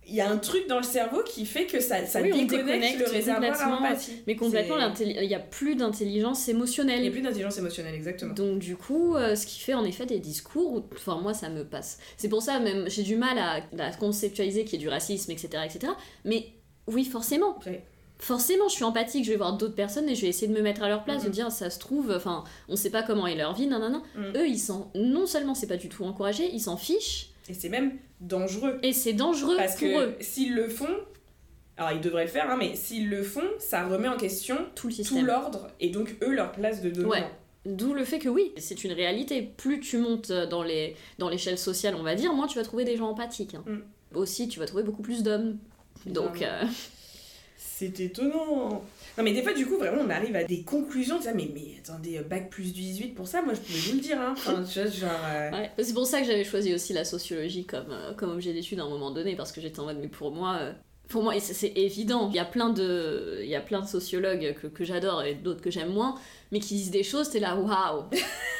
il 0.06 0.14
y 0.16 0.20
a 0.20 0.28
un 0.28 0.38
truc 0.38 0.66
dans 0.66 0.78
le 0.78 0.82
cerveau 0.82 1.22
qui 1.22 1.46
fait 1.46 1.66
que 1.66 1.78
ça, 1.78 2.04
ça 2.04 2.20
Oui, 2.20 2.30
on 2.32 2.36
déconnecte, 2.38 2.66
déconnecte 2.66 2.98
le 2.98 3.10
réservoir 3.12 3.44
à 3.44 3.52
complètement. 3.52 3.76
empathie. 3.86 4.22
Mais 4.26 4.34
complètement, 4.34 4.76
il 4.98 5.28
n'y 5.28 5.34
a 5.34 5.38
plus 5.38 5.76
d'intelligence 5.76 6.48
émotionnelle. 6.48 6.98
Il 6.98 7.02
n'y 7.02 7.08
a 7.08 7.12
plus 7.12 7.20
d'intelligence 7.22 7.58
émotionnelle, 7.58 7.94
exactement. 7.94 8.34
Donc 8.34 8.58
du 8.58 8.76
coup, 8.76 9.14
euh, 9.14 9.36
ce 9.36 9.46
qui 9.46 9.60
fait 9.60 9.74
en 9.74 9.84
effet 9.84 10.06
des 10.06 10.18
discours, 10.18 10.72
où- 10.72 10.84
enfin 10.96 11.20
moi 11.20 11.32
ça 11.32 11.48
me 11.48 11.64
passe. 11.64 11.98
C'est 12.16 12.28
pour 12.28 12.42
ça 12.42 12.58
même 12.58 12.88
j'ai 12.88 13.04
du 13.04 13.14
mal 13.16 13.38
à, 13.38 13.60
à 13.78 13.92
conceptualiser 13.92 14.64
qu'il 14.64 14.72
y 14.80 14.82
ait 14.82 14.86
du 14.86 14.88
racisme, 14.88 15.30
etc., 15.30 15.48
etc. 15.64 15.92
Mais 16.24 16.46
oui, 16.88 17.04
forcément. 17.04 17.60
Ouais. 17.66 17.84
Forcément, 18.20 18.68
je 18.68 18.74
suis 18.74 18.84
empathique, 18.84 19.24
je 19.24 19.30
vais 19.30 19.36
voir 19.36 19.56
d'autres 19.56 19.74
personnes 19.74 20.08
et 20.08 20.14
je 20.14 20.20
vais 20.22 20.28
essayer 20.28 20.46
de 20.46 20.52
me 20.52 20.60
mettre 20.62 20.82
à 20.82 20.88
leur 20.88 21.04
place, 21.04 21.24
de 21.24 21.30
dire 21.30 21.50
ça 21.50 21.70
se 21.70 21.78
trouve, 21.78 22.12
enfin 22.14 22.44
on 22.68 22.76
sait 22.76 22.90
pas 22.90 23.02
comment 23.02 23.26
est 23.26 23.34
leur 23.34 23.54
vie, 23.54 23.66
nanana. 23.66 24.02
Mhm. 24.14 24.32
Eux 24.36 24.46
ils 24.48 24.58
s'en, 24.58 24.90
non 24.94 25.26
seulement 25.26 25.54
c'est 25.54 25.66
pas 25.66 25.76
du 25.78 25.88
tout 25.88 26.04
encouragé, 26.04 26.50
ils 26.52 26.60
s'en 26.60 26.76
fichent 26.76 27.30
Et 27.48 27.54
c'est 27.54 27.70
même 27.70 27.92
dangereux. 28.20 28.78
et 28.82 28.92
c'est 28.92 29.14
dangereux 29.14 29.56
Parce 29.56 29.76
pour 29.76 29.88
que 29.88 30.04
eux. 30.10 30.16
s'ils 30.20 30.54
le 30.54 30.68
font, 30.68 30.86
alors 31.78 31.92
ils 31.92 32.00
devraient 32.02 32.24
le 32.24 32.30
faire, 32.30 32.50
hein, 32.50 32.56
mais 32.58 32.76
s'ils 32.76 33.08
le 33.08 33.22
font, 33.22 33.48
ça 33.58 33.86
remet 33.88 34.08
en 34.08 34.18
question 34.18 34.58
Tout 34.74 34.90
l'ordre 35.24 35.68
et 35.80 35.88
donc 35.88 36.16
eux 36.22 36.32
leur 36.34 36.52
place 36.52 36.82
de 36.82 36.90
dominant. 36.90 37.10
Ouais. 37.10 37.24
D'où 37.66 37.92
le 37.94 38.04
fait 38.04 38.18
que 38.18 38.28
oui, 38.30 38.52
c'est 38.56 38.84
une 38.84 38.92
réalité. 38.92 39.42
Plus 39.56 39.80
tu 39.80 39.98
montes 39.98 40.30
dans 40.32 40.62
les 40.62 40.94
dans 41.18 41.28
l'échelle 41.28 41.58
sociale, 41.58 41.94
on 41.94 42.02
va 42.02 42.14
dire, 42.14 42.32
moins 42.32 42.46
tu 42.46 42.56
vas 42.58 42.64
trouver 42.64 42.84
des 42.84 42.96
gens 42.96 43.08
empathiques. 43.08 43.54
hein. 43.54 43.64
Mm. 43.66 44.16
Aussi, 44.16 44.48
tu 44.48 44.58
vas 44.58 44.66
trouver 44.66 44.82
beaucoup 44.82 45.02
plus 45.02 45.22
d'hommes. 45.22 45.58
Donc, 46.06 46.40
euh, 46.42 46.62
C'est 47.80 47.98
étonnant. 47.98 48.84
Non 49.16 49.24
mais 49.24 49.32
des 49.32 49.42
fois 49.42 49.54
du 49.54 49.64
coup 49.66 49.78
vraiment 49.78 50.02
on 50.06 50.10
arrive 50.10 50.36
à 50.36 50.44
des 50.44 50.62
conclusions 50.64 51.18
ça 51.18 51.32
mais 51.32 51.48
mais 51.54 51.76
attendez 51.82 52.18
euh, 52.18 52.22
bac 52.22 52.50
plus 52.50 52.74
18 52.74 53.14
pour 53.14 53.26
ça 53.26 53.40
moi 53.40 53.54
je 53.54 53.60
pouvais 53.60 53.78
vous 53.78 53.94
le 53.94 54.00
dire 54.00 54.20
hein. 54.20 54.34
Enfin 54.36 54.62
tu 54.62 54.80
vois 54.80 54.90
genre 54.90 55.10
euh, 55.30 55.50
ouais. 55.52 55.70
c'est 55.78 55.94
pour 55.94 56.06
ça 56.06 56.20
que 56.20 56.26
j'avais 56.26 56.44
choisi 56.44 56.74
aussi 56.74 56.92
la 56.92 57.06
sociologie 57.06 57.64
comme, 57.64 57.90
euh, 57.90 58.12
comme 58.12 58.32
objet 58.32 58.52
d'étude 58.52 58.80
à 58.80 58.84
un 58.84 58.88
moment 58.90 59.10
donné, 59.10 59.34
parce 59.34 59.50
que 59.50 59.62
j'étais 59.62 59.80
en 59.80 59.86
mode, 59.86 59.96
mais 59.98 60.08
pour 60.08 60.30
moi, 60.30 60.58
euh, 60.60 60.72
pour 61.08 61.22
moi, 61.22 61.32
c'est 61.40 61.72
évident, 61.74 62.28
il 62.28 62.36
y 62.36 62.38
a 62.38 62.44
plein 62.44 62.68
de, 62.68 63.40
il 63.42 63.48
y 63.48 63.56
a 63.56 63.62
plein 63.62 63.80
de 63.80 63.86
sociologues 63.86 64.54
que, 64.60 64.66
que 64.66 64.84
j'adore 64.84 65.22
et 65.22 65.34
d'autres 65.34 65.62
que 65.62 65.70
j'aime 65.70 65.92
moins, 65.92 66.16
mais 66.52 66.60
qui 66.60 66.74
disent 66.74 66.90
des 66.90 67.02
choses, 67.02 67.30
t'es 67.30 67.40
là, 67.40 67.56
waouh! 67.56 68.04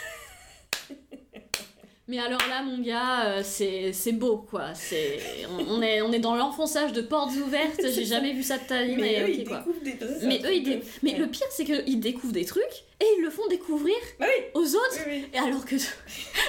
Mais 2.10 2.18
alors 2.18 2.40
là, 2.48 2.62
mon 2.64 2.78
gars, 2.80 3.26
euh, 3.26 3.40
c'est 3.44 3.92
c'est 3.92 4.10
beau, 4.12 4.38
quoi. 4.38 4.74
C'est 4.74 5.20
on, 5.48 5.76
on 5.76 5.82
est, 5.82 6.02
on 6.02 6.10
est 6.10 6.18
dans 6.18 6.34
l'enfonçage 6.34 6.92
de 6.92 7.02
portes 7.02 7.30
ouvertes. 7.36 7.80
J'ai 7.94 8.04
jamais 8.04 8.32
vu 8.32 8.42
ça 8.42 8.58
de 8.58 8.64
ta 8.64 8.82
vie, 8.84 8.96
mais, 8.96 9.02
mais, 9.02 9.20
eux 9.22 9.24
ok, 9.26 9.38
ils 9.38 9.44
quoi. 9.48 9.58
découvrent 9.58 9.82
des 9.84 10.26
Mais 10.26 10.38
eux, 10.44 10.54
ils 10.54 10.62
truc 10.62 10.64
dé- 10.64 10.76
de- 10.78 10.84
mais 11.04 11.12
ouais. 11.12 11.18
le 11.18 11.26
pire, 11.28 11.46
c'est 11.50 11.64
qu'ils 11.64 12.00
découvrent 12.00 12.32
des 12.32 12.44
trucs 12.44 12.84
et 13.00 13.04
ils 13.16 13.22
le 13.22 13.30
font 13.30 13.46
découvrir 13.48 13.94
Bah 14.18 14.26
oui, 14.28 14.44
aux 14.54 14.74
autres. 14.74 14.98
oui, 15.06 15.20
oui. 15.22 15.26
Et 15.32 15.38
alors 15.38 15.64
que 15.64 15.76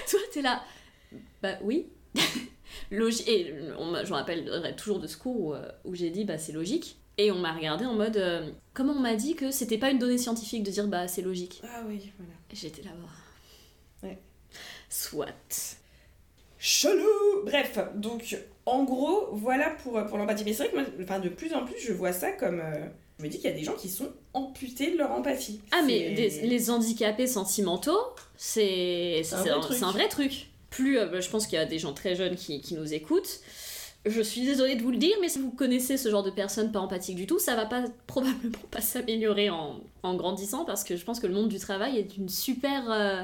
toi, 0.10 0.20
t'es 0.34 0.42
là. 0.42 0.64
Bah 1.44 1.58
oui. 1.62 1.86
Logique. 2.92 3.28
Et 3.30 3.54
on 3.78 3.94
je 4.04 4.10
me 4.10 4.16
rappelle 4.16 4.74
toujours 4.76 5.00
de 5.00 5.06
ce 5.08 5.16
cours 5.18 5.40
où, 5.40 5.54
euh, 5.54 5.62
où 5.86 5.94
j'ai 5.94 6.10
dit 6.10 6.26
bah 6.26 6.38
c'est 6.40 6.54
logique. 6.54 6.98
Et 7.18 7.32
on 7.32 7.38
m'a 7.38 7.54
regardé 7.54 7.86
en 7.86 7.94
mode. 7.94 8.18
euh, 8.18 8.50
comment 8.74 8.94
on 8.94 9.00
m'a 9.00 9.14
dit 9.16 9.36
que 9.36 9.52
c'était 9.52 9.78
pas 9.78 9.92
une 9.92 10.00
donnée 10.00 10.18
scientifique 10.18 10.64
de 10.64 10.72
dire 10.72 10.88
bah 10.88 11.08
c'est 11.08 11.22
logique? 11.22 11.62
Ah 11.64 11.84
oui, 11.88 12.12
voilà. 12.18 12.34
Et 12.52 12.56
j'étais 12.56 12.82
là. 12.82 12.92
Soit. 14.90 15.78
Chelou 16.60 17.44
Bref, 17.46 17.80
donc 17.96 18.38
en 18.66 18.84
gros, 18.84 19.30
voilà 19.32 19.72
pour, 19.84 20.04
pour 20.06 20.18
l'empathie. 20.18 20.44
Mais 20.46 20.54
c'est 20.54 20.68
vrai 20.68 20.72
que 20.72 20.78
moi, 20.80 20.86
enfin, 21.04 21.20
de 21.20 21.30
plus 21.30 21.54
en 21.54 21.66
plus, 21.66 21.80
je 21.80 21.92
vois 21.94 22.14
ça 22.14 22.32
comme. 22.32 22.60
euh, 22.60 22.86
je 23.20 23.26
me 23.26 23.30
dis 23.30 23.38
qu'il 23.40 23.50
y 23.50 23.54
a 23.54 23.56
des 23.56 23.64
gens 23.64 23.74
qui 23.74 23.90
sont 23.90 24.10
amputés 24.34 24.92
de 24.92 24.98
leur 24.98 25.12
empathie. 25.12 25.62
Ah 25.72 25.82
mais 25.86 26.12
des- 26.12 26.42
les 26.42 26.70
handicapés 26.70 27.28
sentimentaux, 27.28 28.00
c'est 28.38 29.22
c'est 29.24 29.36
un 29.36 29.44
vrai 29.60 29.84
un, 29.84 29.92
vrai 29.92 30.08
truc. 30.08 30.48
Plus, 30.70 30.98
euh, 31.00 31.06
bah, 31.08 31.20
je 31.20 31.30
pense 31.30 31.48
qu'il 31.48 31.56
y 31.58 31.62
a 31.62 31.66
des 31.66 31.80
gens 31.80 31.94
très 31.94 32.16
jeunes 32.16 32.36
qui, 32.36 32.62
qui 32.62 32.76
nous 32.76 32.94
écoutent. 32.94 33.40
Je 34.06 34.22
suis 34.22 34.42
désolée 34.42 34.76
de 34.76 34.82
vous 34.82 34.90
le 34.92 34.98
dire, 34.98 35.16
mais 35.22 35.30
si 35.30 35.38
vous 35.38 35.52
connaissez 35.52 35.96
ce 35.98 36.10
genre 36.10 36.24
de 36.24 36.32
personnes 36.32 36.72
pas 36.72 36.80
empathiques 36.80 37.16
du 37.16 37.28
tout, 37.28 37.38
ça 37.40 37.56
va 37.56 37.66
pas 37.66 37.84
probablement 38.08 38.58
pas 38.72 38.82
s'améliorer 38.82 39.50
en, 39.50 39.80
en 40.04 40.16
grandissant 40.16 40.66
parce 40.66 40.84
que 40.84 40.96
je 40.96 41.04
pense 41.06 41.20
que 41.20 41.28
le 41.28 41.34
monde 41.34 41.50
du 41.50 41.60
travail 41.60 41.98
est 41.98 42.18
une 42.18 42.30
super. 42.30 42.90
euh, 42.92 43.24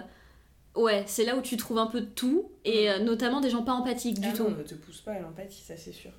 Ouais, 0.77 1.03
c'est 1.07 1.25
là 1.25 1.35
où 1.35 1.41
tu 1.41 1.57
trouves 1.57 1.79
un 1.79 1.87
peu 1.87 2.01
de 2.01 2.05
tout 2.05 2.51
et 2.63 2.89
euh, 2.89 2.99
notamment 2.99 3.41
des 3.41 3.49
gens 3.49 3.63
pas 3.63 3.73
empathiques 3.73 4.19
du 4.19 4.29
Ah 4.31 4.35
tout. 4.37 4.43
non, 4.43 4.51
ne 4.51 4.63
te 4.63 4.75
pousse 4.75 5.01
pas 5.01 5.11
à 5.13 5.19
l'empathie, 5.19 5.61
ça 5.67 5.75
c'est 5.75 5.91
sûr. 5.91 6.11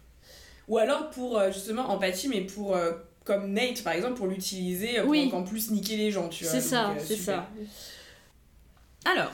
Ou 0.68 0.78
alors 0.78 1.08
pour 1.10 1.38
euh, 1.38 1.50
justement 1.50 1.88
empathie, 1.90 2.28
mais 2.28 2.42
pour. 2.42 2.76
euh, 2.76 2.92
comme 3.24 3.52
Nate 3.52 3.84
par 3.84 3.92
exemple, 3.92 4.14
pour 4.14 4.26
l'utiliser 4.26 5.00
pour 5.02 5.10
Oui. 5.10 5.26
encore 5.26 5.44
plus 5.44 5.70
niquer 5.70 5.96
les 5.98 6.10
gens, 6.10 6.28
tu 6.30 6.44
vois. 6.44 6.52
C'est 6.54 6.60
ça, 6.62 6.94
c'est 6.98 7.14
ça. 7.16 7.46
Alors, 9.04 9.30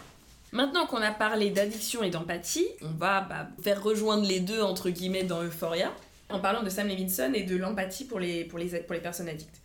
maintenant 0.52 0.86
qu'on 0.86 1.00
a 1.02 1.12
parlé 1.12 1.50
d'addiction 1.50 2.02
et 2.02 2.10
d'empathie, 2.10 2.66
on 2.82 2.88
va 2.98 3.20
bah, 3.22 3.48
faire 3.62 3.82
rejoindre 3.82 4.26
les 4.26 4.40
deux 4.40 4.60
entre 4.62 4.90
guillemets 4.90 5.22
dans 5.24 5.42
Euphoria, 5.42 5.92
en 6.28 6.40
parlant 6.40 6.62
de 6.62 6.68
Sam 6.70 6.88
Levinson 6.88 7.32
et 7.34 7.44
de 7.44 7.56
l'empathie 7.56 8.04
pour 8.04 8.18
les, 8.20 8.44
pour, 8.44 8.58
les, 8.58 8.66
pour 8.80 8.94
les 8.94 9.00
personnes 9.00 9.28
addictes. 9.28 9.60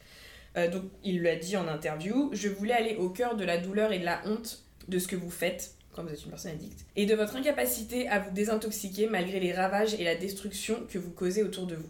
Euh, 0.57 0.69
donc, 0.69 0.83
il 1.03 1.21
l'a 1.21 1.35
dit 1.35 1.57
en 1.57 1.67
interview, 1.67 2.29
je 2.33 2.49
voulais 2.49 2.73
aller 2.73 2.95
au 2.97 3.09
cœur 3.09 3.35
de 3.35 3.43
la 3.43 3.57
douleur 3.57 3.91
et 3.91 3.99
de 3.99 4.05
la 4.05 4.21
honte 4.25 4.63
de 4.89 4.99
ce 4.99 5.07
que 5.07 5.15
vous 5.15 5.31
faites 5.31 5.75
quand 5.91 6.03
vous 6.03 6.13
êtes 6.13 6.23
une 6.23 6.29
personne 6.29 6.51
addicte, 6.51 6.85
et 6.95 7.05
de 7.05 7.15
votre 7.15 7.35
incapacité 7.35 8.07
à 8.07 8.19
vous 8.19 8.31
désintoxiquer 8.31 9.07
malgré 9.07 9.39
les 9.39 9.53
ravages 9.53 9.95
et 9.95 10.03
la 10.03 10.15
destruction 10.15 10.85
que 10.87 10.99
vous 10.99 11.11
causez 11.11 11.43
autour 11.43 11.65
de 11.65 11.75
vous. 11.75 11.89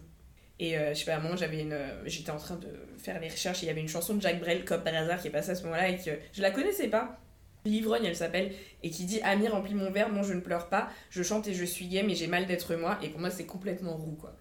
Et 0.58 0.76
euh, 0.76 0.94
je 0.94 1.00
sais 1.00 1.04
pas, 1.06 1.18
moment, 1.18 1.36
j'avais 1.36 1.60
une, 1.60 1.78
j'étais 2.04 2.30
en 2.30 2.36
train 2.36 2.56
de 2.56 2.68
faire 2.98 3.18
les 3.20 3.28
recherches 3.28 3.62
et 3.62 3.66
il 3.66 3.68
y 3.68 3.70
avait 3.70 3.80
une 3.80 3.88
chanson 3.88 4.14
de 4.14 4.20
Jacques 4.20 4.40
Brel, 4.40 4.64
comme 4.64 4.82
par 4.82 4.94
hasard, 4.94 5.20
qui 5.20 5.28
est 5.28 5.30
passée 5.30 5.50
à 5.50 5.54
ce 5.54 5.62
moment-là 5.64 5.88
et 5.88 5.96
que 5.96 6.10
je 6.32 6.42
la 6.42 6.50
connaissais 6.50 6.88
pas. 6.88 7.18
L'ivrogne, 7.64 8.04
elle 8.04 8.16
s'appelle, 8.16 8.52
et 8.82 8.90
qui 8.90 9.04
dit 9.04 9.20
Ami 9.22 9.48
remplit 9.48 9.74
mon 9.74 9.90
verre, 9.90 10.10
non, 10.10 10.22
je 10.22 10.32
ne 10.32 10.40
pleure 10.40 10.68
pas, 10.68 10.88
je 11.10 11.22
chante 11.22 11.46
et 11.46 11.54
je 11.54 11.64
suis 11.64 11.86
gay, 11.88 12.02
mais 12.02 12.14
j'ai 12.14 12.26
mal 12.26 12.46
d'être 12.46 12.74
moi. 12.74 12.98
Et 13.02 13.08
pour 13.08 13.20
moi, 13.20 13.30
c'est 13.30 13.44
complètement 13.44 13.96
roux, 13.96 14.16
quoi. 14.18 14.36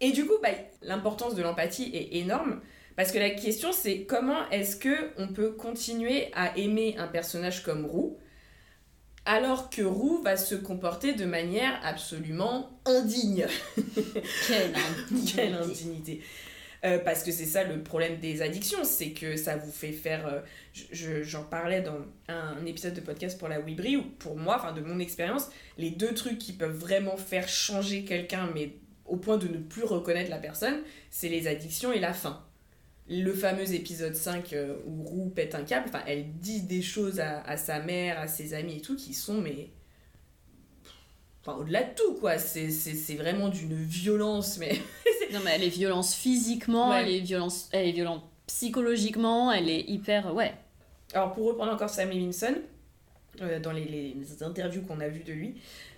Et 0.00 0.12
du 0.12 0.26
coup, 0.26 0.34
bah, 0.42 0.50
l'importance 0.82 1.34
de 1.34 1.42
l'empathie 1.42 1.90
est 1.94 2.18
énorme. 2.18 2.60
Parce 2.96 3.10
que 3.12 3.18
la 3.18 3.30
question, 3.30 3.72
c'est 3.72 4.04
comment 4.04 4.48
est-ce 4.50 4.76
que 4.76 5.10
on 5.18 5.28
peut 5.28 5.50
continuer 5.52 6.30
à 6.34 6.56
aimer 6.56 6.94
un 6.98 7.08
personnage 7.08 7.62
comme 7.62 7.84
Roux 7.86 8.18
alors 9.26 9.70
que 9.70 9.80
Roux 9.80 10.20
va 10.22 10.36
se 10.36 10.54
comporter 10.54 11.14
de 11.14 11.24
manière 11.24 11.80
absolument 11.82 12.78
indigne. 12.84 13.46
Quelle 14.46 14.72
Quelle 15.34 15.54
indignité. 15.54 16.20
Euh, 16.84 16.98
parce 16.98 17.22
que 17.22 17.32
c'est 17.32 17.46
ça 17.46 17.64
le 17.64 17.82
problème 17.82 18.20
des 18.20 18.42
addictions, 18.42 18.84
c'est 18.84 19.12
que 19.12 19.36
ça 19.36 19.56
vous 19.56 19.72
fait 19.72 19.92
faire. 19.92 20.26
euh, 20.26 20.40
je- 20.92 21.22
J'en 21.22 21.42
parlais 21.42 21.80
dans 21.80 21.96
un 22.28 22.66
épisode 22.66 22.92
de 22.92 23.00
podcast 23.00 23.38
pour 23.38 23.48
la 23.48 23.60
Wibri, 23.60 23.96
où 23.96 24.02
pour 24.02 24.36
moi, 24.36 24.56
enfin 24.58 24.72
de 24.74 24.82
mon 24.82 24.98
expérience, 24.98 25.48
les 25.78 25.88
deux 25.88 26.12
trucs 26.12 26.36
qui 26.36 26.52
peuvent 26.52 26.76
vraiment 26.76 27.16
faire 27.16 27.48
changer 27.48 28.04
quelqu'un, 28.04 28.50
mais 28.54 28.74
au 29.06 29.16
point 29.16 29.38
de 29.38 29.48
ne 29.48 29.56
plus 29.56 29.84
reconnaître 29.84 30.28
la 30.28 30.36
personne, 30.38 30.82
c'est 31.08 31.30
les 31.30 31.48
addictions 31.48 31.90
et 31.94 31.98
la 32.00 32.12
faim. 32.12 32.43
Le 33.08 33.32
fameux 33.34 33.74
épisode 33.74 34.14
5 34.14 34.52
euh, 34.54 34.76
où 34.86 35.02
Roux 35.02 35.28
pète 35.28 35.54
un 35.54 35.62
câble, 35.64 35.86
enfin, 35.88 36.02
elle 36.06 36.32
dit 36.38 36.62
des 36.62 36.80
choses 36.80 37.20
à, 37.20 37.42
à 37.42 37.56
sa 37.58 37.80
mère, 37.80 38.18
à 38.18 38.28
ses 38.28 38.54
amis 38.54 38.76
et 38.76 38.80
tout, 38.80 38.96
qui 38.96 39.12
sont, 39.12 39.34
mais. 39.40 39.68
Enfin, 41.42 41.58
au-delà 41.58 41.82
de 41.82 41.94
tout, 41.94 42.14
quoi. 42.14 42.38
C'est 42.38 43.14
vraiment 43.16 43.48
d'une 43.48 43.74
violence, 43.84 44.58
mais. 44.58 44.78
Non, 45.32 45.40
mais 45.44 45.52
elle 45.56 45.64
est 45.64 45.68
violente 45.68 46.06
physiquement, 46.06 46.90
Ouais. 46.90 47.02
elle, 47.02 47.10
est 47.14 47.20
violence, 47.20 47.68
elle 47.72 47.88
est 47.88 47.92
violente 47.92 48.22
psychologiquement, 48.46 49.50
elle 49.50 49.68
est 49.68 49.80
hyper. 49.80 50.32
Ouais. 50.32 50.52
Alors, 51.12 51.32
pour 51.32 51.46
reprendre 51.46 51.72
encore 51.72 51.90
Sam 51.90 52.10
Levinson, 52.10 52.54
euh, 53.40 53.58
dans 53.58 53.72
les, 53.72 53.84
les 53.84 54.42
interviews 54.44 54.82
qu'on 54.82 55.00
a 55.00 55.08
vues 55.08 55.24
de 55.24 55.32
lui, 55.32 55.56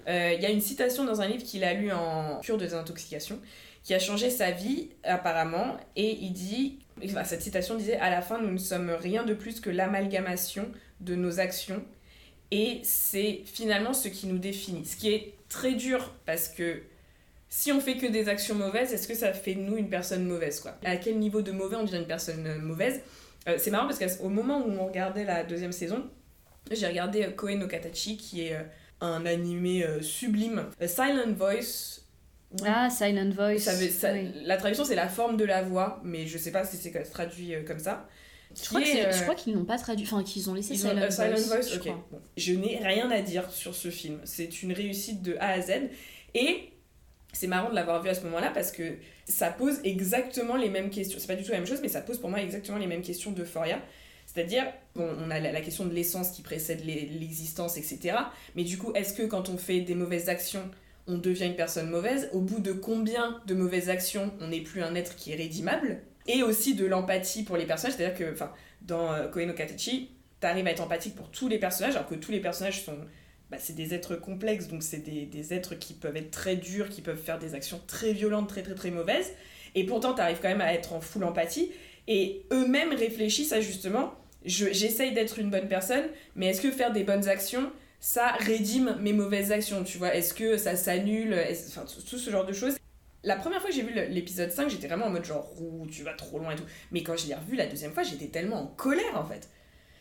euh, 0.09 0.33
il 0.35 0.41
y 0.43 0.47
a 0.47 0.51
une 0.51 0.61
citation 0.63 1.05
dans 1.05 1.21
un 1.21 1.27
livre 1.29 1.43
qu'il 1.43 1.65
a 1.65 1.75
lu 1.75 1.93
en 1.93 2.39
cure 2.41 2.57
de 2.57 2.65
désintoxication 2.65 3.39
qui 3.87 3.95
a 3.95 4.01
changé 4.01 4.31
sa 4.31 4.51
vie, 4.51 4.89
apparemment, 5.05 5.77
et 5.95 6.19
il 6.21 6.33
dit, 6.33 6.81
enfin, 7.05 7.23
cette 7.23 7.41
citation 7.41 7.77
disait, 7.77 7.97
à 7.99 8.11
la 8.11 8.21
fin, 8.21 8.43
nous 8.43 8.51
ne 8.51 8.59
sommes 8.59 8.91
rien 8.91 9.23
de 9.23 9.33
plus 9.33 9.61
que 9.61 9.71
l'amalgamation 9.71 10.69
de 11.01 11.15
nos 11.15 11.39
actions, 11.39 11.85
et 12.51 12.81
c'est 12.83 13.43
finalement 13.45 13.95
ce 13.95 14.09
qui 14.09 14.27
nous 14.27 14.39
définit. 14.39 14.85
Ce 14.85 14.97
qui 14.97 15.13
est 15.13 15.35
très 15.49 15.75
dur, 15.75 16.13
parce 16.25 16.49
que 16.49 16.83
si 17.49 17.71
on 17.71 17.79
fait 17.79 17.97
que 17.97 18.07
des 18.07 18.29
actions 18.29 18.57
mauvaises, 18.57 18.93
est-ce 18.93 19.07
que 19.07 19.15
ça 19.15 19.33
fait 19.33 19.55
de 19.55 19.61
nous 19.61 19.77
une 19.77 19.89
personne 19.89 20.27
mauvaise, 20.27 20.59
quoi? 20.59 20.77
À 20.85 20.97
quel 20.97 21.21
niveau 21.21 21.41
de 21.41 21.53
mauvais 21.53 21.77
on 21.77 21.85
devient 21.85 21.99
une 21.99 22.09
personne 22.09 22.45
euh, 22.45 22.59
mauvaise? 22.59 23.03
Euh, 23.47 23.55
c'est 23.57 23.71
marrant 23.71 23.87
parce 23.87 24.01
qu'au 24.17 24.29
moment 24.29 24.67
où 24.67 24.71
on 24.73 24.87
regardait 24.87 25.25
la 25.25 25.45
deuxième 25.45 25.71
saison, 25.71 26.11
j'ai 26.73 26.89
regardé 26.89 27.23
euh, 27.23 27.31
Koe 27.31 27.55
no 27.55 27.69
Katachi, 27.69 28.17
qui 28.17 28.49
est 28.49 28.57
un 29.01 29.27
animé 29.27 29.87
sublime. 30.01 30.71
A 30.81 30.89
Silent 30.89 31.35
Voice. 31.37 32.01
Oui. 32.63 32.69
Ah, 32.71 32.89
Silent 32.91 33.31
Voice. 33.31 33.59
Ça 33.59 33.75
veut- 33.75 33.89
ça- 33.89 34.13
oui. 34.13 34.31
La 34.45 34.57
traduction, 34.57 34.85
c'est 34.85 34.95
la 34.95 35.09
forme 35.09 35.37
de 35.37 35.45
la 35.45 35.63
voix, 35.63 36.01
mais 36.05 36.27
je 36.27 36.39
sais 36.39 36.53
pas 36.53 36.65
si 36.65 36.77
c'est 36.77 36.91
traduit 37.11 37.55
euh, 37.55 37.63
comme 37.65 37.79
ça. 37.79 38.09
Je 38.55 38.67
crois, 38.69 38.81
est, 38.81 39.07
euh, 39.07 39.13
je 39.13 39.23
crois 39.23 39.35
qu'ils 39.35 39.55
l'ont 39.55 39.65
pas 39.65 39.77
traduit, 39.79 40.07
enfin 40.07 40.23
qu'ils 40.23 40.49
ont 40.49 40.55
laissé 40.55 40.75
ils 40.75 40.87
ont- 40.87 40.91
Silent, 40.91 41.03
euh, 41.03 41.11
Silent 41.11 41.31
Voice. 41.35 41.47
Voice, 41.57 41.69
je. 41.75 41.79
Bon. 42.11 42.21
N'ai 42.61 42.79
rien 42.79 43.11
à 43.11 43.21
dire 43.21 43.51
sur 43.51 43.75
ce 43.75 43.91
film. 43.91 44.19
C'est 44.25 44.63
une 44.63 44.73
réussite 44.73 45.21
de 45.23 45.37
A 45.41 45.49
à 45.49 45.61
Z. 45.61 45.73
Et 46.35 46.71
c'est 47.33 47.49
marrant 47.49 47.69
de 47.71 47.75
l'avoir 47.75 48.03
vu 48.03 48.09
à 48.09 48.15
ce 48.15 48.23
moment-là 48.23 48.51
parce 48.55 48.71
que 48.73 48.95
ça 49.29 49.51
pose 49.51 49.79
exactement 49.85 50.57
les 50.57 50.71
mêmes 50.71 50.89
questions. 50.91 51.19
C'est 51.21 51.27
pas 51.27 51.35
du 51.35 51.43
tout 51.45 51.51
la 51.51 51.59
même 51.59 51.67
chose, 51.67 51.81
mais 51.83 51.89
ça 51.89 52.01
pose 52.01 52.19
pour 52.19 52.31
moi 52.31 52.41
exactement 52.41 52.79
les 52.79 52.87
mêmes 52.87 53.03
questions 53.03 53.33
d'Euphoria. 53.33 53.81
C'est-à-dire, 54.27 54.65
bon, 54.95 55.09
on 55.25 55.31
a 55.31 55.39
la, 55.41 55.53
la 55.53 55.61
question 55.61 55.85
de 55.87 55.93
l'essence 55.95 56.31
qui 56.31 56.43
précède 56.43 56.85
l'e- 56.85 57.19
l'existence, 57.21 57.77
etc. 57.77 58.17
Mais 58.55 58.65
du 58.65 58.77
coup, 58.79 58.93
est-ce 58.95 59.13
que 59.15 59.23
quand 59.25 59.49
on 59.49 59.57
fait 59.59 59.81
des 59.81 59.95
mauvaises 59.95 60.29
actions, 60.29 60.69
on 61.07 61.19
devient 61.19 61.47
une 61.47 61.57
personne 61.57 61.91
mauvaise 61.91 62.29
Au 62.33 62.41
bout 62.41 62.61
de 62.61 62.73
combien 62.73 63.41
de 63.47 63.55
mauvaises 63.55 63.89
actions, 63.89 64.33
on 64.41 64.49
n'est 64.49 64.61
plus 64.61 64.83
un 64.83 64.95
être 64.95 65.17
qui 65.17 65.33
est 65.33 65.37
rédimable 65.37 66.01
Et 66.27 66.43
aussi 66.43 66.75
de 66.75 66.87
l'empathie 66.87 67.45
pour 67.45 67.57
les 67.57 67.67
personnages, 67.67 67.97
c'est-à-dire 67.97 68.19
que, 68.19 68.37
dans 68.83 69.13
euh, 69.13 69.29
Koe 69.29 69.41
t'arrives 70.41 70.67
à 70.67 70.71
être 70.71 70.83
empathique 70.83 71.15
pour 71.15 71.31
tous 71.31 71.49
les 71.49 71.59
personnages, 71.59 71.97
alors 71.97 72.09
que 72.09 72.15
tous 72.15 72.31
les 72.33 72.41
personnages 72.41 72.85
sont. 72.85 72.99
Bah, 73.51 73.59
c'est 73.61 73.77
des 73.77 73.95
êtres 73.95 74.17
complexes, 74.17 74.67
donc 74.67 74.83
c'est 74.83 74.99
des, 74.99 75.55
êtres 75.55 75.77
qui 75.77 75.95
peuvent 75.95 76.17
être 76.17 76.33
très 76.33 76.57
durs, 76.57 76.89
qui 76.89 77.01
peuvent 77.01 77.21
faire 77.21 77.39
des 77.39 77.55
actions 77.55 77.81
très 77.87 78.13
violentes, 78.13 78.49
très 78.49 78.63
très 78.63 78.75
très 78.75 78.91
mauvaises. 78.91 79.33
Et 79.77 79.85
pourtant, 79.85 80.15
t'arrives 80.15 80.39
quand 80.43 80.49
même 80.49 80.61
à 80.61 80.73
être 80.73 80.93
en 80.93 81.01
full 81.01 81.23
empathie. 81.23 81.71
Et 82.09 82.45
eux-mêmes 82.53 82.93
réfléchissent 82.93 83.53
à 83.53 83.61
justement, 83.61 84.15
je- 84.45 84.73
j'essaye 84.73 85.13
d'être 85.13 85.39
une 85.39 85.51
bonne 85.51 85.69
personne, 85.69 86.05
mais 86.35 86.47
est-ce 86.47 86.61
que 86.61 86.73
faire 86.73 86.93
des 86.93 87.05
bonnes 87.05 87.29
actions, 87.29 87.71
ça 88.01 88.33
rédime 88.33 88.97
mes 89.01 89.13
mauvaises 89.13 89.53
actions, 89.53 89.85
tu 89.85 89.99
vois 89.99 90.15
Est-ce 90.15 90.35
que 90.35 90.57
ça 90.57 90.77
s'annule? 90.77 91.35
Enfin, 91.69 91.85
tout, 92.09 92.19
ce 92.19 92.31
genre 92.31 92.47
de 92.47 92.53
choses. 92.53 92.77
La 93.25 93.37
première 93.37 93.61
fois 93.61 93.71
que 93.71 93.77
j'ai 93.77 93.83
vu 93.83 93.93
l'épisode 93.93 94.51
5, 94.51 94.69
j'étais 94.71 94.87
vraiment 94.87 95.07
en 95.07 95.11
mode 95.11 95.25
genre, 95.25 95.51
Ouh, 95.61 95.87
tu 95.87 96.03
vas 96.03 96.13
trop 96.13 96.39
loin 96.39 96.53
et 96.53 96.57
tout. 96.57 96.65
Mais 96.93 97.03
quand 97.03 97.17
je 97.17 97.27
l'ai 97.27 97.35
revu 97.35 97.57
la 97.57 97.67
deuxième 97.67 97.93
fois, 97.93 98.03
j'étais 98.03 98.29
tellement 98.29 98.63
en 98.63 98.67
colère 98.67 99.17
en 99.17 99.25
fait. 99.25 99.49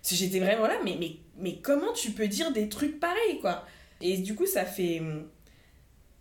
J'étais 0.03 0.39
vraiment 0.39 0.67
là, 0.67 0.77
mais, 0.83 0.97
mais, 0.99 1.15
mais 1.37 1.57
comment 1.61 1.91
tu 1.93 2.11
peux 2.11 2.27
dire 2.27 2.51
des 2.51 2.69
trucs 2.69 2.99
pareils, 2.99 3.39
quoi? 3.41 3.65
Et 4.01 4.17
du 4.17 4.35
coup, 4.35 4.45
ça 4.45 4.65
fait. 4.65 4.99
hum, 4.99 5.27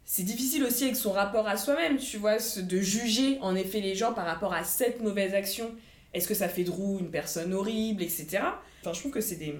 C'est 0.06 0.22
difficile 0.22 0.64
aussi 0.64 0.84
avec 0.84 0.96
son 0.96 1.12
rapport 1.12 1.46
à 1.46 1.56
soi-même, 1.58 1.98
tu 1.98 2.16
vois, 2.16 2.36
de 2.38 2.80
juger 2.80 3.38
en 3.40 3.54
effet 3.54 3.80
les 3.80 3.94
gens 3.94 4.14
par 4.14 4.24
rapport 4.26 4.54
à 4.54 4.64
cette 4.64 5.02
mauvaise 5.02 5.34
action. 5.34 5.70
Est-ce 6.14 6.28
que 6.28 6.34
ça 6.34 6.48
fait 6.48 6.64
de 6.64 6.70
Roux 6.70 6.98
une 7.00 7.10
personne 7.10 7.52
horrible, 7.52 8.02
etc. 8.02 8.38
Enfin, 8.80 8.92
je 8.94 9.00
trouve 9.00 9.12
que 9.12 9.20
c'est 9.20 9.36
des, 9.36 9.54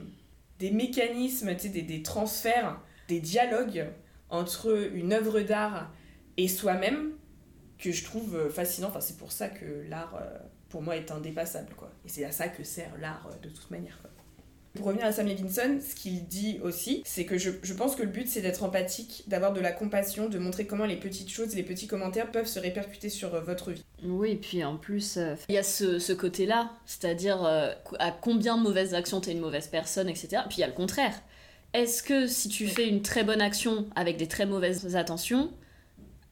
des 0.65 0.71
mécanismes, 0.71 1.55
des, 1.55 1.83
des 1.83 2.03
transferts, 2.03 2.81
des 3.07 3.21
dialogues 3.21 3.87
entre 4.31 4.91
une 4.95 5.12
œuvre 5.12 5.41
d'art 5.41 5.93
et 6.39 6.49
soi-même 6.49 7.12
que 7.77 7.93
je 7.93 8.03
trouve 8.03 8.35
euh, 8.35 8.49
fascinant. 8.49 8.89
Enfin, 8.89 9.03
c'est 9.03 9.19
pour 9.19 9.31
ça 9.31 9.51
que 9.51 9.85
l'art, 9.91 10.15
euh, 10.15 10.39
pour 10.71 10.81
moi, 10.81 10.97
est 10.97 11.11
indépassable, 11.11 11.75
quoi. 11.75 11.93
Et 12.07 12.09
c'est 12.09 12.25
à 12.25 12.33
ça 12.33 12.49
que 12.49 12.65
sert 12.65 12.97
l'art, 12.99 13.29
euh, 13.31 13.37
de 13.47 13.51
toute 13.51 13.71
manière. 13.71 14.01
Pour 14.77 14.87
revenir 14.87 15.07
à 15.07 15.12
Sam 15.12 15.29
Levinson, 15.29 15.79
ce 15.81 15.95
qu'il 15.95 16.27
dit 16.27 16.59
aussi, 16.62 17.03
c'est 17.05 17.25
que 17.25 17.39
je, 17.39 17.51
je 17.62 17.75
pense 17.75 17.95
que 17.95 18.03
le 18.03 18.09
but 18.09 18.29
c'est 18.29 18.41
d'être 18.41 18.64
empathique, 18.64 19.22
d'avoir 19.29 19.53
de 19.53 19.61
la 19.61 19.70
compassion, 19.70 20.29
de 20.29 20.39
montrer 20.39 20.66
comment 20.66 20.85
les 20.85 20.97
petites 20.97 21.31
choses 21.31 21.55
les 21.55 21.62
petits 21.62 21.87
commentaires 21.87 22.31
peuvent 22.33 22.47
se 22.47 22.59
répercuter 22.59 23.09
sur 23.09 23.35
euh, 23.35 23.41
votre 23.41 23.70
vie. 23.70 23.85
Oui, 24.03 24.33
et 24.33 24.37
puis 24.37 24.64
en 24.64 24.77
plus, 24.77 25.16
euh, 25.16 25.37
il 25.49 25.55
y 25.55 25.59
a 25.59 25.62
ce, 25.62 25.99
ce 26.01 26.12
côté-là, 26.12 26.72
c'est-à-dire 26.87 27.45
euh, 27.45 27.72
à 28.01 28.11
combien 28.11 28.59
de 28.59 28.62
mauvaises 28.62 28.95
actions 28.95 29.20
t'es 29.20 29.33
une 29.33 29.41
mauvaise 29.41 29.68
personne, 29.68 30.09
etc. 30.09 30.43
Puis 30.49 30.59
il 30.59 30.61
y 30.61 30.64
a 30.64 30.68
le 30.68 30.72
contraire. 30.72 31.14
Est-ce 31.72 32.03
que 32.03 32.27
si 32.27 32.49
tu 32.49 32.66
fais 32.66 32.89
une 32.89 33.03
très 33.03 33.22
bonne 33.22 33.41
action 33.41 33.87
avec 33.95 34.16
des 34.16 34.29
très 34.29 34.47
mauvaises 34.47 34.97
intentions, 34.97 35.53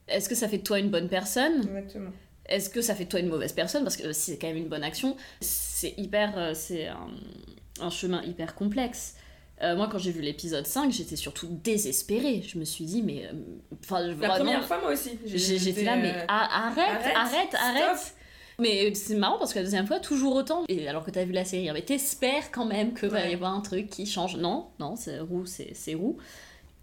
est-ce 0.09 0.27
que 0.27 0.35
ça 0.35 0.49
fait 0.49 0.57
de 0.57 0.63
toi 0.63 0.79
une 0.79 0.89
bonne 0.89 1.07
personne? 1.07 1.59
Exactement. 1.59 2.11
Est-ce 2.45 2.69
que 2.69 2.81
ça 2.81 2.93
fait 2.93 3.05
de 3.05 3.09
toi 3.09 3.21
une 3.21 3.29
mauvaise 3.29 3.53
personne? 3.53 3.83
Parce 3.83 3.95
que 3.95 4.11
si 4.11 4.31
c'est 4.31 4.37
quand 4.37 4.47
même 4.47 4.57
une 4.57 4.67
bonne 4.67 4.83
action, 4.83 5.15
c'est 5.39 5.93
hyper. 5.97 6.53
c'est 6.55 6.87
un, 6.87 7.07
un 7.81 7.89
chemin 7.89 8.21
hyper 8.23 8.55
complexe. 8.55 9.15
Euh, 9.61 9.75
moi, 9.75 9.87
quand 9.91 9.97
j'ai 9.99 10.11
vu 10.11 10.21
l'épisode 10.21 10.65
5, 10.65 10.91
j'étais 10.91 11.15
surtout 11.15 11.47
désespérée. 11.49 12.41
Je 12.45 12.57
me 12.57 12.65
suis 12.65 12.85
dit, 12.85 13.01
mais. 13.01 13.25
euh, 13.27 13.31
Enfin, 13.83 14.01
La 14.19 14.29
première 14.29 14.65
fois, 14.65 14.79
moi 14.81 14.91
aussi. 14.91 15.17
J'étais 15.25 15.83
là, 15.83 15.95
mais 15.95 16.11
euh, 16.13 16.25
arrête, 16.27 17.15
arrête, 17.15 17.53
arrête. 17.55 18.15
Mais 18.59 18.93
c'est 18.93 19.15
marrant 19.15 19.37
parce 19.39 19.51
que 19.53 19.59
la 19.59 19.63
deuxième 19.65 19.87
fois, 19.87 19.99
toujours 19.99 20.35
autant. 20.35 20.63
Et 20.69 20.87
alors 20.87 21.03
que 21.03 21.11
t'as 21.11 21.23
vu 21.25 21.31
la 21.33 21.43
série, 21.45 21.69
hein, 21.69 21.73
mais 21.73 21.81
t'espères 21.81 22.51
quand 22.51 22.65
même 22.65 22.93
que 22.93 23.05
va 23.07 23.21
y 23.21 23.29
Ouais. 23.29 23.33
avoir 23.33 23.53
un 23.53 23.61
truc 23.61 23.89
qui 23.89 24.05
change. 24.05 24.37
Non, 24.37 24.67
non, 24.79 24.95
c'est 24.95 25.19
roux, 25.19 25.45
c'est 25.45 25.71
c'est 25.73 25.95
roux. 25.95 26.17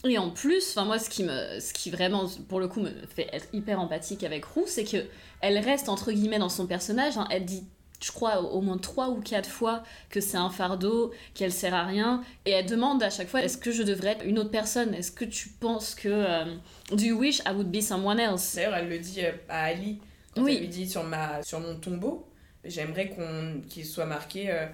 Et 0.05 0.17
en 0.19 0.31
plus, 0.31 0.71
enfin 0.71 0.85
moi, 0.87 0.99
ce 0.99 1.09
qui 1.11 1.23
me, 1.23 1.61
ce 1.61 1.73
qui 1.73 1.91
vraiment, 1.91 2.25
pour 2.49 2.59
le 2.59 2.67
coup, 2.69 2.81
me 2.81 2.91
fait 3.15 3.29
être 3.33 3.47
hyper 3.53 3.79
empathique 3.81 4.25
avec 4.25 4.45
Roux, 4.47 4.65
c'est 4.67 4.85
que 4.85 5.05
elle 5.43 5.59
reste 5.59 5.89
entre 5.91 6.11
guillemets 6.11 6.39
dans 6.39 6.49
son 6.49 6.67
personnage. 6.67 7.19
hein. 7.19 7.29
Elle 7.31 7.45
dit, 7.45 7.65
je 8.03 8.13
crois, 8.13 8.41
au 8.43 8.61
moins 8.61 8.79
trois 8.79 9.09
ou 9.11 9.21
quatre 9.21 9.49
fois 9.49 9.83
que 10.09 10.21
c'est 10.21 10.37
un 10.37 10.51
fardeau, 10.51 11.13
qu'elle 11.35 11.53
sert 11.53 11.75
à 11.75 11.85
rien, 11.85 12.23
et 12.47 12.51
elle 12.51 12.67
demande 12.67 13.03
à 13.03 13.11
chaque 13.11 13.29
fois, 13.29 13.43
est-ce 13.43 13.59
que 13.59 13.71
je 13.73 13.83
devrais 13.83 14.11
être 14.13 14.25
une 14.25 14.39
autre 14.39 14.51
personne? 14.51 14.95
Est-ce 14.95 15.13
que 15.13 15.25
tu 15.25 15.49
penses 15.49 15.95
que 15.95 16.09
euh, 16.09 16.45
Do 16.91 17.03
you 17.05 17.19
wish 17.19 17.41
I 17.41 17.51
would 17.55 17.71
be 17.71 17.81
someone 17.81 18.19
else? 18.19 18.55
D'ailleurs, 18.55 18.75
elle 18.77 18.89
le 18.89 18.99
dit 18.99 19.25
euh, 19.25 19.33
à 19.49 19.65
Ali 19.65 19.99
quand 20.35 20.43
Oui. 20.43 20.55
elle 20.57 20.61
lui 20.63 20.69
dit 20.69 20.89
sur, 20.89 21.05
ma, 21.05 21.43
sur 21.43 21.61
mon 21.61 21.75
tombeau, 21.77 22.27
j'aimerais 22.65 23.09
qu'on 23.11 23.61
qu'il 23.69 23.85
soit 23.85 24.07
marqué 24.07 24.51
euh, 24.51 24.67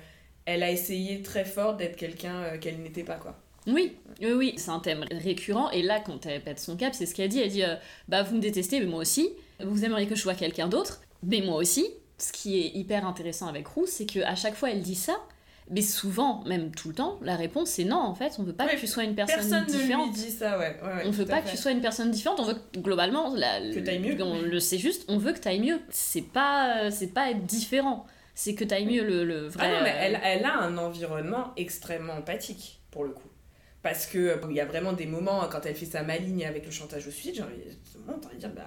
elle 0.44 0.62
a 0.62 0.70
essayé 0.70 1.22
très 1.22 1.44
fort 1.44 1.74
d'être 1.76 1.96
quelqu'un 1.96 2.36
euh, 2.42 2.58
qu'elle 2.58 2.78
n'était 2.80 3.02
pas, 3.02 3.16
quoi. 3.16 3.36
Oui, 3.66 3.96
oui, 4.20 4.30
oui, 4.30 4.54
c'est 4.58 4.70
un 4.70 4.78
thème 4.78 5.04
récurrent. 5.10 5.70
Et 5.72 5.82
là, 5.82 5.98
quand 5.98 6.24
elle 6.24 6.40
pète 6.40 6.60
son 6.60 6.76
cap, 6.76 6.94
c'est 6.94 7.04
ce 7.04 7.16
qu'elle 7.16 7.28
dit. 7.30 7.40
Elle 7.40 7.50
dit 7.50 7.64
euh, 7.64 7.74
Bah, 8.06 8.22
vous 8.22 8.36
me 8.36 8.40
détestez, 8.40 8.78
mais 8.78 8.86
moi 8.86 9.00
aussi. 9.00 9.30
Vous 9.58 9.84
aimeriez 9.84 10.06
que 10.06 10.14
je 10.14 10.20
sois 10.20 10.34
quelqu'un 10.36 10.68
d'autre, 10.68 11.00
mais 11.24 11.40
moi 11.40 11.56
aussi. 11.56 11.84
Ce 12.18 12.32
qui 12.32 12.58
est 12.60 12.68
hyper 12.74 13.06
intéressant 13.06 13.46
avec 13.48 13.66
Roux, 13.68 13.86
c'est 13.86 14.06
qu'à 14.06 14.34
chaque 14.34 14.54
fois 14.54 14.70
elle 14.70 14.82
dit 14.82 14.94
ça, 14.94 15.16
Mais 15.70 15.82
souvent, 15.82 16.44
même 16.46 16.70
tout 16.74 16.88
le 16.88 16.94
temps, 16.94 17.18
la 17.22 17.34
réponse 17.36 17.70
c'est 17.70 17.84
non, 17.84 17.96
en 17.98 18.14
fait, 18.14 18.36
on 18.38 18.42
veut 18.44 18.52
pas 18.52 18.66
Ouais, 18.66 18.76
que 18.76 18.80
tu 18.80 18.86
sois 18.86 19.02
une 19.04 19.14
personne, 19.16 19.36
Personne 19.36 19.66
différente. 19.66 20.12
ne 20.12 20.16
lui 20.16 20.22
dit 20.24 20.30
ça, 20.30 20.58
ouais. 20.58 20.76
ouais, 20.82 20.88
ouais, 20.88 21.02
on 21.06 21.10
veut 21.10 21.24
pas 21.26 21.42
que 21.42 21.50
tu 21.50 21.56
sois 21.56 21.72
une 21.72 21.80
personne 21.80 22.10
différente, 22.12 22.38
on 22.40 22.44
veut 22.44 22.54
que, 22.72 22.78
globalement 22.78 23.34
la, 23.34 23.60
Que 23.60 23.80
t'ailles 23.80 23.98
mieux. 23.98 24.16
On 24.22 24.40
le 24.40 24.60
sait 24.60 24.78
juste, 24.78 25.04
on 25.08 25.18
veut 25.18 25.32
que 25.32 25.40
t'ailles 25.40 25.60
mieux. 25.60 25.80
C'est 25.90 26.22
pas 26.22 26.84
euh, 26.84 26.90
c'est 26.92 27.08
pas 27.08 27.30
être 27.32 27.44
différent, 27.44 28.06
c'est 28.34 28.54
que 28.54 28.64
t'ailles 28.64 28.86
mieux 28.86 29.04
le, 29.04 29.24
le 29.24 29.48
vrai. 29.48 29.66
Ah 29.66 29.78
non, 29.78 29.82
mais 29.82 29.90
euh, 29.90 29.98
elle, 29.98 30.20
elle 30.22 30.44
a 30.44 30.56
un 30.60 30.78
environnement 30.78 31.52
extrêmement 31.56 32.14
empathique, 32.14 32.80
pour 32.92 33.02
le 33.04 33.10
coup. 33.10 33.28
Parce 33.82 34.06
que 34.06 34.40
bon, 34.40 34.48
il 34.50 34.56
y 34.56 34.60
a 34.60 34.66
vraiment 34.66 34.92
des 34.92 35.06
moments, 35.06 35.40
quand 35.50 35.66
elle 35.66 35.74
fait 35.74 35.84
sa 35.86 36.02
maligne 36.04 36.44
avec 36.46 36.64
le 36.64 36.70
chantage 36.70 37.06
au 37.08 37.10
suicide, 37.10 37.34
j'ai 37.36 37.42
envie 37.42 37.56
de 37.56 38.38
dire, 38.38 38.50
bah. 38.54 38.62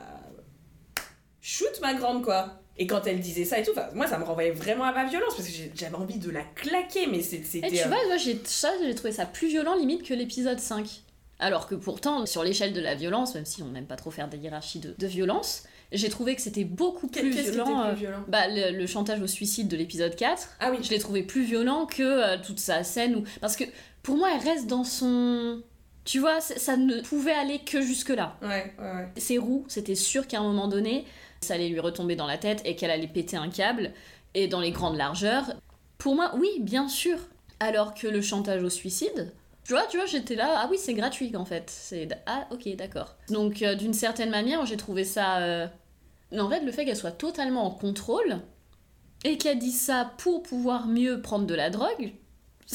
Shoot 1.41 1.79
ma 1.81 1.93
grande, 1.93 2.23
quoi! 2.23 2.61
Et 2.81 2.87
quand 2.87 3.05
elle 3.05 3.19
disait 3.19 3.43
ça 3.45 3.59
et 3.59 3.63
tout, 3.63 3.71
moi 3.93 4.07
ça 4.07 4.17
me 4.17 4.23
renvoyait 4.23 4.51
vraiment 4.51 4.85
à 4.85 4.93
ma 4.93 5.05
violence 5.05 5.35
parce 5.35 5.47
que 5.49 5.53
j'avais 5.75 5.95
envie 5.95 6.17
de 6.17 6.31
la 6.31 6.41
claquer, 6.55 7.05
mais 7.07 7.21
c'est- 7.21 7.41
Eh, 7.41 7.43
c'était. 7.43 7.69
tu 7.69 7.79
euh, 7.83 7.87
vois, 7.87 7.97
moi, 8.07 8.17
j'ai 8.17 8.39
ça, 8.45 8.71
j'ai 8.83 8.95
trouvé 8.95 9.11
ça 9.11 9.25
plus 9.25 9.47
violent 9.49 9.75
limite 9.75 10.03
que 10.03 10.13
l'épisode 10.13 10.59
5. 10.59 11.01
Alors 11.41 11.67
que 11.67 11.75
pourtant, 11.75 12.25
sur 12.25 12.43
l'échelle 12.43 12.73
de 12.73 12.81
la 12.81 12.95
violence, 12.95 13.35
même 13.35 13.45
si 13.45 13.61
on 13.63 13.67
n'aime 13.67 13.85
pas 13.85 13.95
trop 13.95 14.11
faire 14.11 14.27
des 14.27 14.37
hiérarchies 14.37 14.79
de, 14.79 14.93
de 14.97 15.07
violence, 15.07 15.63
j'ai 15.91 16.09
trouvé 16.09 16.35
que 16.35 16.41
c'était 16.41 16.63
beaucoup 16.65 17.07
plus 17.07 17.21
Qu'est-ce 17.21 17.33
qui 17.33 17.39
était 17.41 17.51
violent. 17.51 17.81
euh, 17.83 17.91
plus 17.91 17.99
violent? 18.01 18.23
bah, 18.27 18.47
le, 18.49 18.77
le 18.77 18.87
chantage 18.87 19.21
au 19.21 19.27
suicide 19.27 19.67
de 19.69 19.75
l'épisode 19.77 20.15
4, 20.15 20.57
Ah 20.59 20.71
oui, 20.71 20.77
je 20.81 20.89
l'ai 20.89 20.99
trouvé 20.99 21.23
plus 21.23 21.43
violent 21.43 21.85
que 21.85 22.03
euh, 22.03 22.37
toute 22.45 22.59
sa 22.59 22.83
scène. 22.83 23.15
Où... 23.17 23.23
Parce 23.41 23.55
que 23.55 23.63
pour 24.03 24.15
moi, 24.17 24.29
elle 24.35 24.47
reste 24.47 24.67
dans 24.67 24.83
son. 24.83 25.61
Tu 26.05 26.19
vois, 26.19 26.41
ça 26.41 26.75
ne 26.77 27.01
pouvait 27.01 27.31
aller 27.33 27.59
que 27.59 27.81
jusque-là. 27.81 28.37
ouais, 28.41 28.73
ouais, 28.79 28.83
ouais. 28.85 29.07
Ses 29.17 29.37
roues, 29.37 29.65
c'était 29.67 29.95
sûr 29.95 30.27
qu'à 30.27 30.39
un 30.39 30.43
moment 30.43 30.67
donné, 30.67 31.05
ça 31.41 31.53
allait 31.55 31.69
lui 31.69 31.79
retomber 31.79 32.15
dans 32.15 32.27
la 32.27 32.37
tête 32.37 32.61
et 32.65 32.75
qu'elle 32.75 32.91
allait 32.91 33.07
péter 33.07 33.37
un 33.37 33.49
câble. 33.49 33.91
Et 34.33 34.47
dans 34.47 34.59
les 34.61 34.71
grandes 34.71 34.97
largeurs, 34.97 35.53
pour 35.97 36.15
moi, 36.15 36.31
oui, 36.35 36.49
bien 36.61 36.87
sûr. 36.87 37.17
Alors 37.59 37.93
que 37.93 38.07
le 38.07 38.21
chantage 38.21 38.63
au 38.63 38.69
suicide, 38.69 39.33
tu 39.65 39.73
vois, 39.73 39.85
tu 39.87 39.97
vois, 39.97 40.05
j'étais 40.05 40.35
là, 40.35 40.47
ah 40.57 40.67
oui, 40.71 40.77
c'est 40.79 40.93
gratuit 40.93 41.35
en 41.35 41.45
fait. 41.45 41.93
Ah 42.25 42.47
ok, 42.51 42.75
d'accord. 42.75 43.15
Donc 43.29 43.61
euh, 43.61 43.75
d'une 43.75 43.93
certaine 43.93 44.29
manière, 44.29 44.65
j'ai 44.65 44.77
trouvé 44.77 45.03
ça. 45.03 45.39
euh, 45.39 45.67
En 46.37 46.49
fait, 46.49 46.61
le 46.61 46.71
fait 46.71 46.85
qu'elle 46.85 46.95
soit 46.95 47.11
totalement 47.11 47.65
en 47.65 47.71
contrôle 47.71 48.39
et 49.25 49.37
qu'elle 49.37 49.59
dise 49.59 49.79
ça 49.79 50.13
pour 50.17 50.41
pouvoir 50.41 50.87
mieux 50.87 51.21
prendre 51.21 51.45
de 51.45 51.53
la 51.55 51.69
drogue, 51.69 52.13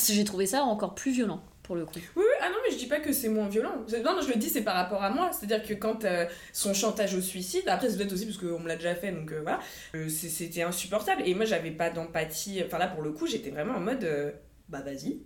j'ai 0.09 0.25
trouvé 0.25 0.47
ça 0.47 0.65
encore 0.65 0.95
plus 0.95 1.13
violent 1.13 1.41
pour 1.65 1.75
le 1.75 1.85
coup. 1.87 1.95
Oui, 1.97 2.03
oui, 2.17 2.37
ah 2.41 2.51
non, 2.51 2.57
mais 2.65 2.73
je 2.73 2.79
dis 2.79 2.87
pas 2.87 3.01
que 3.01 3.13
c'est 3.13 3.29
moins 3.29 3.49
violent. 3.49 3.85
Non, 4.05 4.17
non, 4.17 4.23
je 4.23 4.29
le 4.29 4.37
dis, 4.37 4.49
c'est 4.49 4.63
par 4.63 4.77
rapport 4.77 5.03
à 5.03 5.11
moi. 5.11 5.31
C'est-à-dire 5.33 5.67
que 5.67 5.75
quand 5.75 6.05
euh, 6.05 6.27
son 6.53 6.73
chantage 6.75 7.15
au 7.15 7.21
suicide, 7.21 7.65
après, 7.67 7.91
c'est 7.91 7.97
peut-être 7.97 8.13
aussi 8.13 8.27
parce 8.27 8.39
qu'on 8.39 8.61
me 8.61 8.69
l'a 8.69 8.77
déjà 8.77 8.95
fait, 8.95 9.11
donc 9.11 9.33
euh, 9.33 9.41
voilà, 9.43 9.59
euh, 9.97 10.09
c'était 10.09 10.63
insupportable. 10.63 11.23
Et 11.27 11.35
moi, 11.35 11.47
j'avais 11.47 11.73
pas 11.73 11.91
d'empathie. 11.91 12.63
Enfin, 12.65 12.79
là, 12.79 12.87
pour 12.87 13.03
le 13.03 13.13
coup, 13.13 13.27
j'étais 13.27 13.51
vraiment 13.51 13.75
en 13.75 13.81
mode, 13.81 14.05
euh, 14.05 14.31
bah 14.69 14.83
vas-y. 14.83 15.23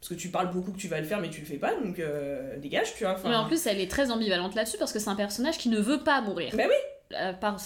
Parce 0.00 0.08
que 0.08 0.14
tu 0.14 0.30
parles 0.30 0.50
beaucoup 0.50 0.72
que 0.72 0.78
tu 0.78 0.88
vas 0.88 0.98
le 0.98 1.06
faire, 1.06 1.20
mais 1.20 1.30
tu 1.30 1.40
le 1.40 1.46
fais 1.46 1.58
pas, 1.58 1.76
donc 1.76 2.00
euh, 2.00 2.58
dégage, 2.58 2.94
tu 2.96 3.04
vois. 3.04 3.12
Enfin, 3.12 3.28
Mais 3.28 3.36
en 3.36 3.46
plus, 3.46 3.64
elle 3.66 3.80
est 3.80 3.90
très 3.90 4.10
ambivalente 4.10 4.56
là-dessus 4.56 4.76
parce 4.76 4.92
que 4.92 4.98
c'est 4.98 5.10
un 5.10 5.14
personnage 5.14 5.58
qui 5.58 5.68
ne 5.68 5.78
veut 5.78 6.00
pas 6.00 6.20
mourir. 6.22 6.52
Bah 6.56 6.64
oui. 6.66 7.16
À 7.16 7.34
part 7.34 7.58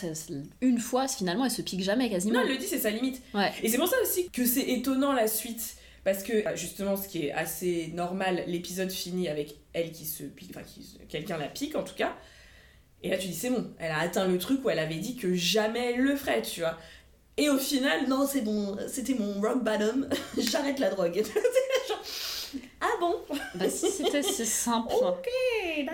une 0.60 0.78
fois, 0.78 1.06
finalement, 1.06 1.44
elle 1.44 1.52
se 1.52 1.62
pique 1.62 1.80
jamais 1.80 2.10
quasiment. 2.10 2.34
Non, 2.34 2.40
elle 2.44 2.52
le 2.52 2.58
dit, 2.58 2.66
c'est 2.66 2.80
sa 2.80 2.90
limite. 2.90 3.22
Ouais. 3.32 3.52
Et 3.62 3.68
c'est 3.68 3.78
pour 3.78 3.86
ça 3.86 3.96
aussi 4.02 4.28
que 4.30 4.44
c'est 4.44 4.68
étonnant 4.68 5.12
la 5.12 5.28
suite. 5.28 5.76
Parce 6.06 6.22
que, 6.22 6.44
bah, 6.44 6.54
justement, 6.54 6.96
ce 6.96 7.08
qui 7.08 7.26
est 7.26 7.32
assez 7.32 7.90
normal, 7.92 8.44
l'épisode 8.46 8.92
finit 8.92 9.26
avec 9.28 9.56
elle 9.72 9.90
qui 9.90 10.04
se 10.04 10.22
pique, 10.22 10.52
enfin, 10.54 10.64
quelqu'un 11.08 11.36
la 11.36 11.48
pique 11.48 11.74
en 11.74 11.82
tout 11.82 11.96
cas. 11.96 12.14
Et 13.02 13.10
là, 13.10 13.18
tu 13.18 13.26
dis, 13.26 13.34
c'est 13.34 13.50
bon, 13.50 13.72
elle 13.80 13.90
a 13.90 13.98
atteint 13.98 14.28
le 14.28 14.38
truc 14.38 14.64
où 14.64 14.70
elle 14.70 14.78
avait 14.78 14.98
dit 15.00 15.16
que 15.16 15.34
jamais 15.34 15.94
elle 15.94 16.00
le 16.02 16.14
ferait, 16.14 16.42
tu 16.42 16.60
vois. 16.60 16.78
Et 17.36 17.50
au 17.50 17.58
final, 17.58 18.06
non, 18.06 18.24
c'est 18.24 18.42
bon, 18.42 18.76
c'était 18.86 19.14
mon 19.14 19.40
rock 19.40 19.64
bottom, 19.64 20.08
j'arrête 20.38 20.78
la 20.78 20.90
drogue. 20.90 21.24
Ah 22.80 22.88
bon? 23.00 23.16
Bah 23.56 23.68
si 23.68 23.90
c'était 23.90 24.22
c'est 24.22 24.44
simple. 24.44 24.92
Ok, 25.02 25.28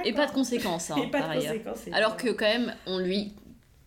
Et 0.04 0.12
pas 0.12 0.26
de 0.26 0.32
conséquences, 0.32 0.90
hein, 0.90 0.96
Et 1.02 1.10
pas 1.10 1.22
de 1.22 1.40
conséquences. 1.40 1.78
Alors 1.92 2.16
que 2.16 2.28
quand 2.28 2.46
même, 2.46 2.74
on 2.86 2.98
lui 2.98 3.32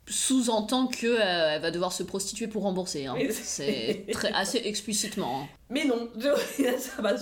sous-entend 0.07 0.87
que 0.87 1.07
euh, 1.07 1.55
elle 1.55 1.61
va 1.61 1.71
devoir 1.71 1.91
se 1.93 2.03
prostituer 2.03 2.47
pour 2.47 2.63
rembourser. 2.63 3.05
hein. 3.05 3.15
C'est 3.31 4.05
très, 4.11 4.31
assez 4.33 4.57
explicitement. 4.65 5.41
hein. 5.43 5.47
Mais 5.69 5.85
non, 5.85 6.09
ça 6.77 7.01
va 7.01 7.15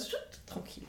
tranquille. 0.45 0.83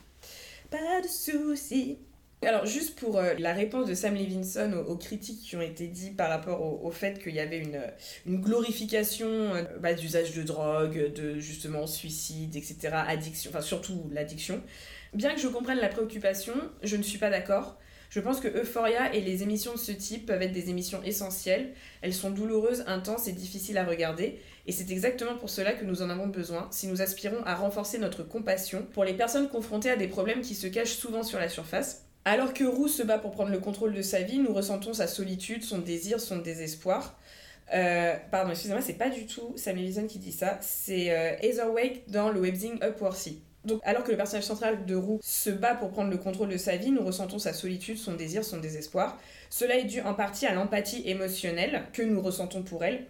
Pas 0.71 1.01
de 1.03 1.09
soucis. 1.09 1.99
Alors, 2.43 2.67
juste 2.67 2.99
pour 2.99 3.17
euh, 3.17 3.33
la 3.39 3.55
réponse 3.55 3.87
de 3.87 3.95
Sam 3.95 4.17
Levinson 4.17 4.73
aux, 4.75 4.91
aux 4.93 4.97
critiques 4.97 5.41
qui 5.41 5.57
ont 5.57 5.63
été 5.63 5.87
dites 5.87 6.15
par 6.17 6.29
rapport 6.29 6.61
au, 6.61 6.87
au 6.87 6.91
fait 6.91 7.23
qu'il 7.23 7.35
y 7.35 7.41
avait 7.41 7.59
une, 7.59 7.81
une 8.27 8.41
glorification 8.41 9.27
euh, 9.29 9.63
bah, 9.81 9.95
d'usage 9.95 10.35
de 10.35 10.43
drogue, 10.43 11.13
de 11.15 11.39
justement 11.39 11.87
suicide, 11.87 12.55
etc., 12.57 12.91
addiction, 13.07 13.51
enfin 13.51 13.63
surtout 13.63 14.11
l'addiction. 14.13 14.61
Bien 15.15 15.35
que 15.35 15.41
je 15.41 15.49
comprenne 15.49 15.79
la 15.79 15.89
préoccupation, 15.89 16.55
je 16.83 16.97
ne 16.97 17.03
suis 17.03 17.19
pas 17.19 17.31
d'accord. 17.31 17.79
Je 18.15 18.21
pense 18.21 18.39
que 18.39 18.47
Euphoria 18.47 19.13
et 19.13 19.21
les 19.21 19.43
émissions 19.43 19.73
de 19.73 19.79
ce 19.79 19.91
type 19.91 20.27
peuvent 20.27 20.41
être 20.41 20.53
des 20.53 20.71
émissions 20.71 21.03
essentielles. 21.03 21.73
Elles 22.01 22.15
sont 22.15 22.31
douloureuses, 22.31 22.85
intenses 22.87 23.27
et 23.27 23.33
difficiles 23.33 23.77
à 23.77 23.85
regarder. 23.85 24.39
Et 24.69 24.73
c'est 24.73 24.93
exactement 24.93 25.35
pour 25.35 25.51
cela 25.51 25.73
que 25.73 25.85
nous 25.85 26.01
en 26.01 26.11
avons 26.11 26.29
besoin, 26.29 26.69
si 26.71 26.87
nous 26.87 27.03
aspirons 27.03 27.43
à 27.45 27.57
renforcer 27.57 27.99
notre 27.99 28.23
compassion 28.23 28.87
pour 28.93 29.03
les 29.03 29.15
personnes 29.15 29.49
confrontées 29.49 29.91
à 29.91 29.97
des 29.97 30.07
problèmes 30.07 30.43
qui 30.43 30.55
se 30.55 30.69
cachent 30.69 30.95
souvent 30.95 31.25
sur 31.25 31.41
la 31.41 31.49
surface. 31.49 32.05
Alors 32.25 32.55
que 32.55 32.63
Roux 32.63 32.87
se 32.87 33.03
bat 33.03 33.19
pour 33.19 33.33
prendre 33.33 33.51
le 33.51 33.59
contrôle 33.59 33.93
de 33.93 34.03
sa 34.03 34.21
vie, 34.21 34.39
nous 34.39 34.55
ressentons 34.55 34.95
sa 34.95 35.09
solitude, 35.09 35.65
son 35.65 35.79
désir, 35.79 36.21
son 36.21 36.39
désespoir. 36.39 37.19
Euh, 37.75 38.15
pardon, 38.31 38.53
excusez-moi, 38.53 38.81
c'est 38.81 38.93
pas 38.93 39.11
du 39.11 39.27
tout 39.27 39.55
Sam 39.57 39.75
Levinson 39.75 40.07
qui 40.07 40.21
dit 40.21 40.31
ça, 40.31 40.57
c'est 40.61 41.11
euh, 41.11 41.69
Wake 41.69 42.09
dans 42.09 42.31
le 42.31 42.41
webzine 42.41 42.79
Upworthy. 42.81 43.43
Alors 43.83 44.05
que 44.05 44.11
le 44.11 44.17
personnage 44.17 44.45
central 44.45 44.85
de 44.85 44.95
Roux 44.95 45.21
se 45.23 45.51
bat 45.51 45.75
pour 45.75 45.91
prendre 45.91 46.11
le 46.11 46.19
contrôle 46.19 46.49
de 46.49 46.57
sa 46.57 46.77
vie, 46.77 46.91
nous 46.91 47.05
ressentons 47.05 47.39
sa 47.39 47.53
solitude, 47.53 47.99
son 47.99 48.15
désir, 48.15 48.45
son 48.45 48.59
désespoir. 48.59 49.19
Cela 49.51 49.77
est 49.77 49.85
dû 49.85 50.01
en 50.01 50.15
partie 50.15 50.47
à 50.47 50.55
l'empathie 50.55 51.03
émotionnelle 51.09 51.85
que 51.93 52.03
nous 52.03 52.21
ressentons 52.21 52.63
pour 52.63 52.85
elle. 52.85 53.07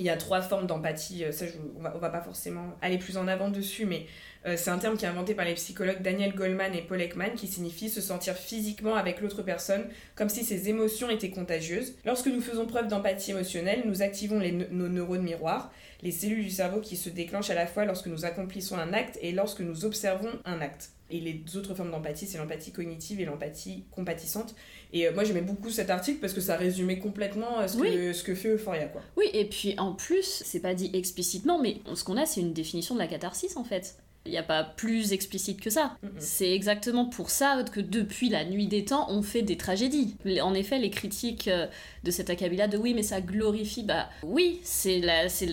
Il 0.00 0.06
y 0.06 0.10
a 0.10 0.16
trois 0.16 0.40
formes 0.40 0.68
d'empathie, 0.68 1.24
euh, 1.24 1.32
ça 1.32 1.44
je, 1.46 1.54
on, 1.76 1.98
va, 1.98 2.08
pas 2.08 2.20
forcément 2.20 2.76
aller 2.80 2.98
plus 2.98 3.16
en 3.16 3.26
avant 3.26 3.48
dessus, 3.48 3.84
mais 3.84 4.06
euh, 4.46 4.54
c'est 4.56 4.70
un 4.70 4.78
terme 4.78 4.96
qui 4.96 5.04
est 5.04 5.08
inventé 5.08 5.34
par 5.34 5.44
les 5.44 5.54
psychologues 5.54 6.02
Daniel 6.02 6.36
Goleman 6.36 6.72
et 6.72 6.82
Paul 6.82 7.00
Ekman 7.00 7.34
qui 7.34 7.48
signifie 7.48 7.88
se 7.88 8.00
sentir 8.00 8.34
physiquement 8.34 8.94
avec 8.94 9.20
l'autre 9.20 9.42
personne 9.42 9.86
comme 10.14 10.28
si 10.28 10.44
ses 10.44 10.68
émotions 10.68 11.10
étaient 11.10 11.30
contagieuses. 11.30 11.96
Lorsque 12.04 12.28
nous 12.28 12.40
faisons 12.40 12.66
preuve 12.66 12.86
d'empathie 12.86 13.32
émotionnelle, 13.32 13.82
nous 13.86 14.00
activons 14.00 14.40
nos 14.70 14.88
neurones 14.88 15.22
miroirs, 15.22 15.72
les 16.02 16.12
cellules 16.12 16.44
du 16.44 16.50
cerveau 16.50 16.80
qui 16.80 16.96
se 16.96 17.08
déclenchent 17.08 17.50
à 17.50 17.54
la 17.54 17.66
fois 17.66 17.84
lorsque 17.84 18.06
nous 18.06 18.24
accomplissons 18.24 18.76
un 18.76 18.92
acte 18.92 19.18
et 19.20 19.32
lorsque 19.32 19.60
nous 19.60 19.84
observons 19.84 20.30
un 20.44 20.60
acte. 20.60 20.90
Et 21.10 21.20
les 21.20 21.56
autres 21.56 21.74
formes 21.74 21.90
d'empathie, 21.90 22.26
c'est 22.26 22.36
l'empathie 22.36 22.70
cognitive 22.70 23.20
et 23.20 23.24
l'empathie 23.24 23.84
compatissante. 23.90 24.54
Et 24.92 25.06
euh, 25.06 25.12
moi 25.14 25.24
j'aimais 25.24 25.40
beaucoup 25.40 25.70
cet 25.70 25.88
article 25.90 26.20
parce 26.20 26.34
que 26.34 26.40
ça 26.40 26.56
résumait 26.56 26.98
complètement 26.98 27.60
euh, 27.60 27.66
ce, 27.66 27.78
que, 27.78 28.12
ce 28.12 28.22
que 28.22 28.34
fait 28.34 28.48
Euphoria. 28.50 28.86
Quoi. 28.86 29.00
Oui, 29.16 29.26
et 29.32 29.46
puis 29.46 29.74
en 29.78 29.94
plus, 29.94 30.42
c'est 30.44 30.60
pas 30.60 30.74
dit 30.74 30.90
explicitement, 30.92 31.58
mais 31.58 31.78
ce 31.94 32.04
qu'on 32.04 32.16
a, 32.16 32.26
c'est 32.26 32.40
une 32.40 32.52
définition 32.52 32.94
de 32.94 33.00
la 33.00 33.06
catharsis 33.06 33.56
en 33.56 33.64
fait. 33.64 33.96
Il 34.28 34.32
n'y 34.32 34.38
a 34.38 34.42
pas 34.42 34.62
plus 34.62 35.12
explicite 35.12 35.60
que 35.60 35.70
ça. 35.70 35.96
C'est 36.18 36.52
exactement 36.52 37.06
pour 37.06 37.30
ça 37.30 37.62
que 37.72 37.80
depuis 37.80 38.28
la 38.28 38.44
nuit 38.44 38.66
des 38.66 38.84
temps, 38.84 39.06
on 39.10 39.22
fait 39.22 39.42
des 39.42 39.56
tragédies. 39.56 40.16
En 40.42 40.54
effet, 40.54 40.78
les 40.78 40.90
critiques 40.90 41.48
euh, 41.48 41.66
de 42.04 42.10
cet 42.10 42.28
acabit-là 42.28 42.68
de 42.68 42.76
oui, 42.76 42.92
mais 42.94 43.02
ça 43.02 43.20
glorifie, 43.20 43.82
bah 43.82 44.08
oui, 44.22 44.60
c'est 44.62 45.00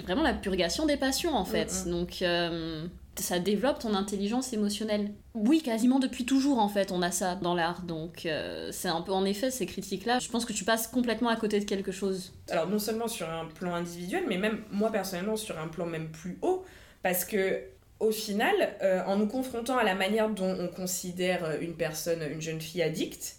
vraiment 0.04 0.24
la 0.24 0.34
purgation 0.34 0.86
des 0.86 0.98
passions 0.98 1.34
en 1.36 1.46
fait. 1.46 1.86
Donc 1.88 2.22
euh, 2.22 2.86
ça 3.16 3.40
développe 3.40 3.80
ton 3.80 3.94
intelligence 3.94 4.52
émotionnelle. 4.52 5.12
Oui, 5.34 5.62
quasiment 5.62 6.00
depuis 6.00 6.26
toujours 6.26 6.60
en 6.60 6.68
fait, 6.68 6.92
on 6.92 7.02
a 7.02 7.12
ça 7.12 7.36
dans 7.36 7.56
l'art. 7.56 7.84
Donc 7.84 8.26
euh, 8.26 8.70
c'est 8.72 8.90
un 8.90 9.02
peu 9.02 9.14
en 9.14 9.24
effet 9.24 9.52
ces 9.52 9.66
critiques-là. 9.66 10.20
Je 10.20 10.30
pense 10.30 10.46
que 10.46 10.54
tu 10.54 10.66
passes 10.66 10.88
complètement 10.88 11.30
à 11.30 11.38
côté 11.38 11.60
de 11.60 11.66
quelque 11.66 11.94
chose. 11.94 12.34
Alors 12.50 12.68
non 12.68 12.80
seulement 12.80 13.08
sur 13.08 13.30
un 13.30 13.46
plan 13.46 13.74
individuel, 13.74 14.26
mais 14.28 14.38
même 14.38 14.64
moi 14.70 14.92
personnellement 14.92 15.38
sur 15.38 15.58
un 15.58 15.70
plan 15.70 15.86
même 15.86 16.10
plus 16.10 16.38
haut, 16.42 16.66
parce 17.04 17.24
que 17.24 17.62
au 18.00 18.12
final, 18.12 18.76
euh, 18.82 19.04
en 19.06 19.18
nous 19.18 19.28
confrontant 19.28 19.78
à 19.78 19.84
la 19.84 19.96
manière 19.96 20.30
dont 20.30 20.56
on 20.60 20.68
considère 20.68 21.46
euh, 21.46 21.58
une 21.62 21.76
personne, 21.76 22.22
une 22.30 22.42
jeune 22.42 22.60
fille 22.60 22.82
addicte, 22.82 23.38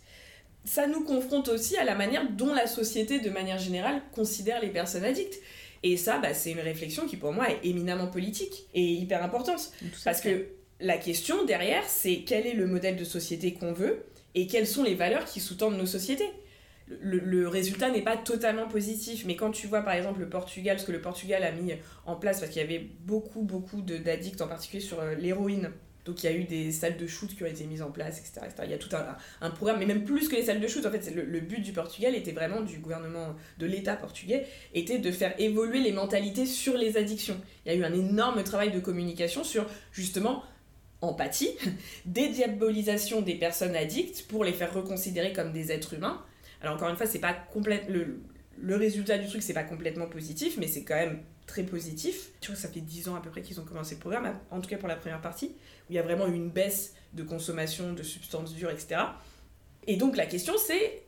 ça 0.64 0.86
nous 0.86 1.04
confronte 1.04 1.48
aussi 1.48 1.76
à 1.76 1.84
la 1.84 1.94
manière 1.94 2.28
dont 2.30 2.52
la 2.52 2.66
société, 2.66 3.20
de 3.20 3.30
manière 3.30 3.58
générale, 3.58 4.02
considère 4.12 4.60
les 4.60 4.70
personnes 4.70 5.04
addictes. 5.04 5.40
Et 5.82 5.96
ça, 5.96 6.18
bah, 6.18 6.34
c'est 6.34 6.52
une 6.52 6.60
réflexion 6.60 7.06
qui 7.06 7.16
pour 7.16 7.32
moi 7.32 7.48
est 7.50 7.60
éminemment 7.64 8.08
politique 8.08 8.66
et 8.74 8.82
hyper 8.82 9.22
importante. 9.22 9.70
Parce 10.04 10.20
que 10.20 10.46
la 10.80 10.98
question 10.98 11.44
derrière, 11.44 11.84
c'est 11.86 12.24
quel 12.26 12.46
est 12.46 12.54
le 12.54 12.66
modèle 12.66 12.96
de 12.96 13.04
société 13.04 13.52
qu'on 13.52 13.72
veut 13.72 14.04
et 14.34 14.46
quelles 14.46 14.66
sont 14.66 14.82
les 14.82 14.94
valeurs 14.94 15.24
qui 15.24 15.40
sous-tendent 15.40 15.76
nos 15.76 15.86
sociétés. 15.86 16.30
Le, 16.88 17.18
le 17.18 17.48
résultat 17.48 17.90
n'est 17.90 18.02
pas 18.02 18.16
totalement 18.16 18.68
positif, 18.68 19.24
mais 19.26 19.34
quand 19.34 19.50
tu 19.50 19.66
vois 19.66 19.82
par 19.82 19.94
exemple 19.94 20.20
le 20.20 20.28
Portugal, 20.28 20.78
ce 20.78 20.86
que 20.86 20.92
le 20.92 21.00
Portugal 21.00 21.42
a 21.42 21.50
mis 21.50 21.72
en 22.04 22.14
place, 22.16 22.40
parce 22.40 22.52
qu'il 22.52 22.62
y 22.62 22.64
avait 22.64 22.88
beaucoup, 23.04 23.42
beaucoup 23.42 23.82
d'addicts, 23.82 24.40
en 24.40 24.48
particulier 24.48 24.82
sur 24.82 25.00
euh, 25.00 25.14
l'héroïne, 25.14 25.70
Donc 26.04 26.22
il 26.22 26.26
y 26.26 26.28
a 26.28 26.32
eu 26.32 26.44
des 26.44 26.70
salles 26.70 26.96
de 26.96 27.06
shoot 27.08 27.34
qui 27.34 27.42
ont 27.42 27.46
été 27.46 27.64
mises 27.64 27.82
en 27.82 27.90
place, 27.90 28.20
etc. 28.20 28.46
Il 28.62 28.70
y 28.70 28.74
a 28.74 28.78
tout 28.78 28.94
un, 28.94 29.16
un, 29.40 29.50
programme, 29.50 29.80
mais 29.80 29.86
même 29.86 30.04
plus 30.04 30.28
que 30.28 30.36
les 30.36 30.44
salles 30.44 30.60
de 30.60 30.68
shoot, 30.68 30.86
en 30.86 30.90
fait, 30.92 31.12
le, 31.12 31.24
le 31.24 31.40
but 31.40 31.60
du 31.60 31.72
Portugal 31.72 32.14
était 32.14 32.30
vraiment, 32.30 32.60
du 32.60 32.78
gouvernement, 32.78 33.34
de 33.58 33.66
l'État 33.66 33.96
portugais, 33.96 34.46
était 34.72 34.98
de 34.98 35.10
faire 35.10 35.34
évoluer 35.40 35.80
les 35.80 35.92
mentalités 35.92 36.46
sur 36.46 36.76
les 36.76 36.96
addictions. 36.96 37.40
Il 37.64 37.72
y 37.72 37.74
a 37.74 37.78
eu 37.78 37.84
un 37.84 37.92
énorme 37.92 38.44
travail 38.44 38.70
de 38.70 38.78
communication 38.78 39.42
sur, 39.42 39.66
justement, 39.90 40.44
empathie, 41.00 41.50
dédiabolisation 42.06 43.20
des 43.20 43.34
personnes 43.34 43.76
addictes 43.76 44.26
pour 44.28 44.44
les 44.44 44.52
faire 44.52 44.72
reconsidérer 44.72 45.32
comme 45.32 45.52
des 45.52 45.72
êtres 45.72 45.94
humains. 45.94 46.22
Alors 46.62 46.74
encore 46.74 46.88
une 46.88 46.96
fois, 46.96 47.06
c'est 47.06 47.18
pas 47.18 47.32
complète 47.32 47.88
le, 47.88 48.76
résultat 48.76 49.18
du 49.18 49.28
truc, 49.28 49.42
c'est 49.42 49.52
pas 49.52 49.64
complètement 49.64 50.06
positif, 50.06 50.56
mais 50.58 50.66
c'est 50.66 50.84
quand 50.84 50.94
même 50.94 51.20
très 51.46 51.62
positif. 51.62 52.30
Tu 52.40 52.50
vois, 52.50 52.56
ça 52.56 52.68
fait 52.68 52.80
10 52.80 53.08
ans 53.08 53.14
à 53.14 53.20
peu 53.20 53.30
près 53.30 53.42
qu'ils 53.42 53.60
ont 53.60 53.64
commencé 53.64 53.94
le 53.94 54.00
programme, 54.00 54.38
en 54.50 54.60
tout 54.60 54.68
cas 54.68 54.78
pour 54.78 54.88
la 54.88 54.96
première 54.96 55.20
partie, 55.20 55.54
où 55.88 55.90
il 55.92 55.96
y 55.96 55.98
a 55.98 56.02
vraiment 56.02 56.26
une 56.26 56.50
baisse 56.50 56.94
de 57.12 57.22
consommation 57.22 57.92
de 57.92 58.02
substances 58.02 58.54
dures, 58.54 58.70
etc. 58.70 59.00
Et 59.86 59.96
donc 59.96 60.16
la 60.16 60.26
question 60.26 60.54
c'est, 60.58 61.02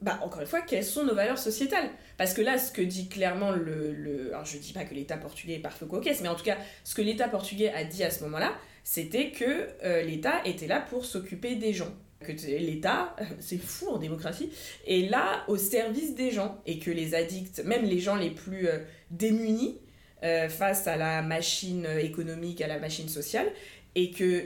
bah 0.00 0.18
encore 0.22 0.40
une 0.40 0.46
fois, 0.46 0.62
quelles 0.62 0.84
sont 0.84 1.04
nos 1.04 1.14
valeurs 1.14 1.38
sociétales? 1.38 1.90
Parce 2.16 2.32
que 2.32 2.42
là, 2.42 2.58
ce 2.58 2.70
que 2.72 2.82
dit 2.82 3.08
clairement 3.08 3.50
le... 3.50 4.30
alors 4.32 4.44
je 4.44 4.58
dis 4.58 4.72
pas 4.72 4.84
que 4.84 4.94
l'État 4.94 5.16
portugais 5.16 5.54
est 5.54 5.60
parfait 5.60 5.86
cocasse, 5.86 6.20
mais 6.20 6.28
en 6.28 6.34
tout 6.34 6.44
cas, 6.44 6.56
ce 6.84 6.94
que 6.94 7.02
l'État 7.02 7.28
portugais 7.28 7.72
a 7.72 7.84
dit 7.84 8.04
à 8.04 8.10
ce 8.10 8.22
moment-là, 8.24 8.54
c'était 8.84 9.30
que 9.30 9.68
euh, 9.82 10.02
l'État 10.02 10.42
était 10.44 10.66
là 10.66 10.80
pour 10.80 11.04
s'occuper 11.04 11.56
des 11.56 11.72
gens 11.72 11.92
que 12.24 12.32
l'État, 12.32 13.14
c'est 13.40 13.58
fou 13.58 13.88
en 13.88 13.98
démocratie, 13.98 14.50
est 14.86 15.10
là 15.10 15.44
au 15.48 15.56
service 15.56 16.14
des 16.14 16.30
gens 16.30 16.60
et 16.66 16.78
que 16.78 16.90
les 16.90 17.14
addicts, 17.14 17.62
même 17.64 17.84
les 17.84 18.00
gens 18.00 18.16
les 18.16 18.30
plus 18.30 18.68
euh, 18.68 18.78
démunis 19.10 19.78
euh, 20.22 20.48
face 20.48 20.86
à 20.86 20.96
la 20.96 21.22
machine 21.22 21.86
économique, 22.00 22.60
à 22.60 22.66
la 22.66 22.78
machine 22.78 23.08
sociale, 23.08 23.46
et 23.94 24.10
que 24.10 24.44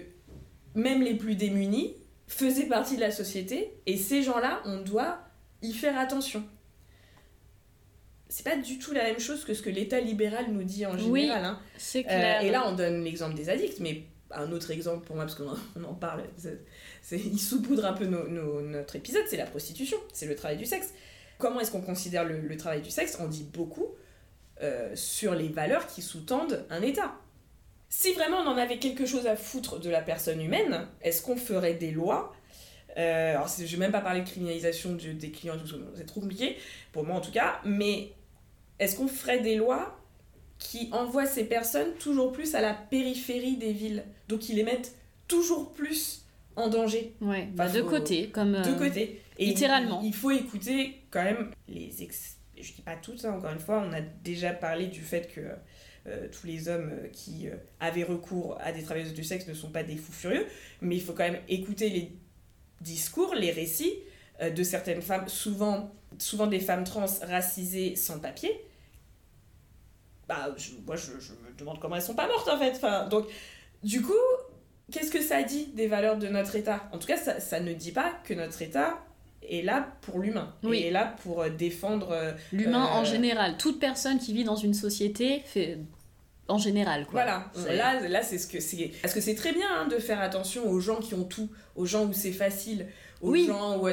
même 0.74 1.02
les 1.02 1.14
plus 1.14 1.34
démunis 1.34 1.94
faisaient 2.26 2.66
partie 2.66 2.96
de 2.96 3.00
la 3.00 3.10
société 3.10 3.72
et 3.86 3.96
ces 3.96 4.22
gens-là, 4.22 4.60
on 4.64 4.80
doit 4.80 5.20
y 5.62 5.72
faire 5.72 5.98
attention. 5.98 6.44
C'est 8.28 8.44
pas 8.44 8.56
du 8.56 8.78
tout 8.78 8.92
la 8.92 9.04
même 9.04 9.18
chose 9.18 9.44
que 9.44 9.54
ce 9.54 9.62
que 9.62 9.70
l'État 9.70 10.00
libéral 10.00 10.46
nous 10.50 10.62
dit 10.62 10.84
en 10.84 10.92
général. 10.92 11.10
Oui, 11.10 11.30
hein. 11.30 11.58
c'est 11.78 12.04
clair. 12.04 12.42
et 12.42 12.50
là, 12.50 12.68
on 12.68 12.74
donne 12.74 13.02
l'exemple 13.02 13.34
des 13.34 13.48
addicts, 13.48 13.80
mais 13.80 14.02
un 14.30 14.52
autre 14.52 14.70
exemple 14.70 15.06
pour 15.06 15.16
moi, 15.16 15.24
parce 15.24 15.36
qu'on 15.36 15.82
en, 15.82 15.94
parle, 15.94 16.24
il 17.16 17.38
saupoudre 17.38 17.84
un 17.84 17.92
peu 17.92 18.06
notre 18.06 18.96
épisode, 18.96 19.24
c'est 19.26 19.36
la 19.36 19.46
prostitution, 19.46 19.96
c'est 20.12 20.26
le 20.26 20.36
travail 20.36 20.56
du 20.56 20.66
sexe. 20.66 20.92
Comment 21.38 21.60
est-ce 21.60 21.70
qu'on 21.70 21.80
considère 21.80 22.24
le, 22.24 22.56
travail 22.56 22.82
du 22.82 22.90
sexe? 22.90 23.16
On 23.20 23.28
dit 23.28 23.44
beaucoup 23.44 23.86
euh, 24.62 24.90
sur 24.94 25.34
les 25.34 25.48
valeurs 25.48 25.86
qui 25.86 26.02
sous-tendent 26.02 26.66
un 26.68 26.82
État. 26.82 27.14
Si 27.88 28.12
vraiment 28.12 28.38
on 28.38 28.48
en 28.48 28.58
avait 28.58 28.78
quelque 28.78 29.06
chose 29.06 29.26
à 29.26 29.36
foutre 29.36 29.80
de 29.80 29.88
la 29.88 30.02
personne 30.02 30.42
humaine, 30.42 30.86
est-ce 31.00 31.22
qu'on 31.22 31.36
ferait 31.36 31.74
des 31.74 31.90
lois? 31.90 32.34
Euh, 32.96 33.30
alors, 33.30 33.48
je 33.48 33.64
vais 33.64 33.76
même 33.76 33.92
pas 33.92 34.00
parler 34.00 34.20
de 34.20 34.28
criminalisation 34.28 34.92
de, 34.92 35.12
des 35.12 35.30
clients, 35.30 35.54
c'est 35.94 36.06
trop 36.06 36.20
compliqué, 36.20 36.56
pour 36.92 37.04
moi 37.04 37.16
en 37.16 37.20
tout 37.20 37.30
cas, 37.30 37.60
mais 37.64 38.12
est-ce 38.78 38.96
qu'on 38.96 39.08
ferait 39.08 39.40
des 39.40 39.56
lois 39.56 39.96
qui 40.58 40.88
envoient 40.92 41.26
ces 41.26 41.44
personnes 41.44 41.94
toujours 41.94 42.32
plus 42.32 42.54
à 42.56 42.60
la 42.60 42.74
périphérie 42.74 43.56
des 43.56 43.72
villes? 43.72 44.04
Donc, 44.28 44.40
qui 44.40 44.54
les 44.54 44.64
mettent 44.64 44.94
toujours 45.28 45.72
plus 45.72 46.24
en 46.58 46.68
danger. 46.68 47.14
Ouais, 47.20 47.48
bah 47.54 47.68
de 47.68 47.82
faut... 47.82 47.88
côté, 47.88 48.28
comme. 48.28 48.54
Euh... 48.54 48.62
De 48.62 48.72
côté. 48.78 49.22
Et 49.38 49.46
littéralement. 49.46 50.00
Il, 50.02 50.08
il, 50.08 50.14
faut 50.14 50.30
écouter 50.30 51.02
quand 51.10 51.22
même 51.22 51.50
les. 51.68 52.02
Ex... 52.02 52.36
Je 52.60 52.72
dis 52.72 52.82
pas 52.82 52.96
toutes, 52.96 53.24
hein, 53.24 53.34
encore 53.36 53.52
une 53.52 53.60
fois, 53.60 53.84
on 53.88 53.92
a 53.92 54.00
déjà 54.00 54.52
parlé 54.52 54.86
du 54.86 55.00
fait 55.00 55.32
que. 55.32 55.40
Euh, 56.06 56.28
tous 56.30 56.46
les 56.46 56.68
hommes 56.68 56.92
qui 57.12 57.48
euh, 57.48 57.54
avaient 57.80 58.04
recours 58.04 58.56
à 58.62 58.72
des 58.72 58.82
travailleuses 58.82 59.12
du 59.12 59.24
sexe 59.24 59.46
ne 59.46 59.52
sont 59.52 59.70
pas 59.70 59.82
des 59.82 59.96
fous 59.96 60.12
furieux, 60.12 60.46
mais 60.80 60.96
il 60.96 61.02
faut 61.02 61.12
quand 61.12 61.24
même 61.24 61.40
écouter 61.48 61.90
les 61.90 62.12
discours, 62.80 63.34
les 63.34 63.50
récits 63.50 63.94
euh, 64.40 64.50
de 64.50 64.62
certaines 64.62 65.02
femmes, 65.02 65.28
souvent, 65.28 65.92
souvent 66.18 66.46
des 66.46 66.60
femmes 66.60 66.84
trans 66.84 67.06
racisées 67.22 67.96
sans 67.96 68.20
papier. 68.20 68.50
Bah, 70.28 70.54
je, 70.56 70.70
moi, 70.86 70.96
je, 70.96 71.18
je, 71.20 71.32
me 71.32 71.56
demande 71.58 71.78
comment 71.80 71.96
elles 71.96 72.02
sont 72.02 72.14
pas 72.14 72.28
mortes 72.28 72.48
en 72.48 72.58
fait. 72.58 72.72
Enfin, 72.76 73.06
donc, 73.08 73.26
du 73.82 74.00
coup, 74.00 74.12
qu'est-ce 74.92 75.10
que 75.10 75.22
ça 75.22 75.42
dit 75.42 75.66
des 75.74 75.86
valeurs 75.86 76.16
de 76.16 76.28
notre 76.28 76.56
État? 76.56 76.88
En 76.92 76.98
tout 76.98 77.06
cas, 77.06 77.16
ça, 77.16 77.40
ça, 77.40 77.60
ne 77.60 77.72
dit 77.72 77.92
pas 77.92 78.12
que 78.24 78.34
notre 78.34 78.62
État 78.62 78.98
est 79.48 79.62
là 79.62 79.88
pour 80.02 80.18
l'humain, 80.18 80.54
oui. 80.62 80.82
est 80.82 80.90
là 80.90 81.14
pour 81.22 81.48
défendre 81.50 82.34
l'humain 82.52 82.84
euh, 82.84 82.98
en 82.98 83.04
général. 83.04 83.56
Toute 83.56 83.80
personne 83.80 84.18
qui 84.18 84.32
vit 84.32 84.44
dans 84.44 84.56
une 84.56 84.74
société 84.74 85.42
fait 85.46 85.78
en 86.48 86.58
général 86.58 87.04
quoi. 87.04 87.22
Voilà, 87.22 87.50
là, 87.74 88.08
là 88.08 88.22
c'est 88.22 88.38
ce 88.38 88.46
que 88.46 88.58
c'est 88.58 88.90
parce 89.02 89.14
que 89.14 89.20
c'est 89.20 89.34
très 89.34 89.52
bien 89.52 89.66
hein, 89.70 89.86
de 89.86 89.98
faire 89.98 90.20
attention 90.20 90.68
aux 90.68 90.80
gens 90.80 90.96
qui 90.96 91.14
ont 91.14 91.24
tout, 91.24 91.48
aux 91.76 91.84
gens 91.84 92.06
où 92.06 92.12
c'est 92.12 92.32
facile, 92.32 92.86
aux 93.20 93.30
oui. 93.30 93.46
gens 93.46 93.78
où 93.78 93.88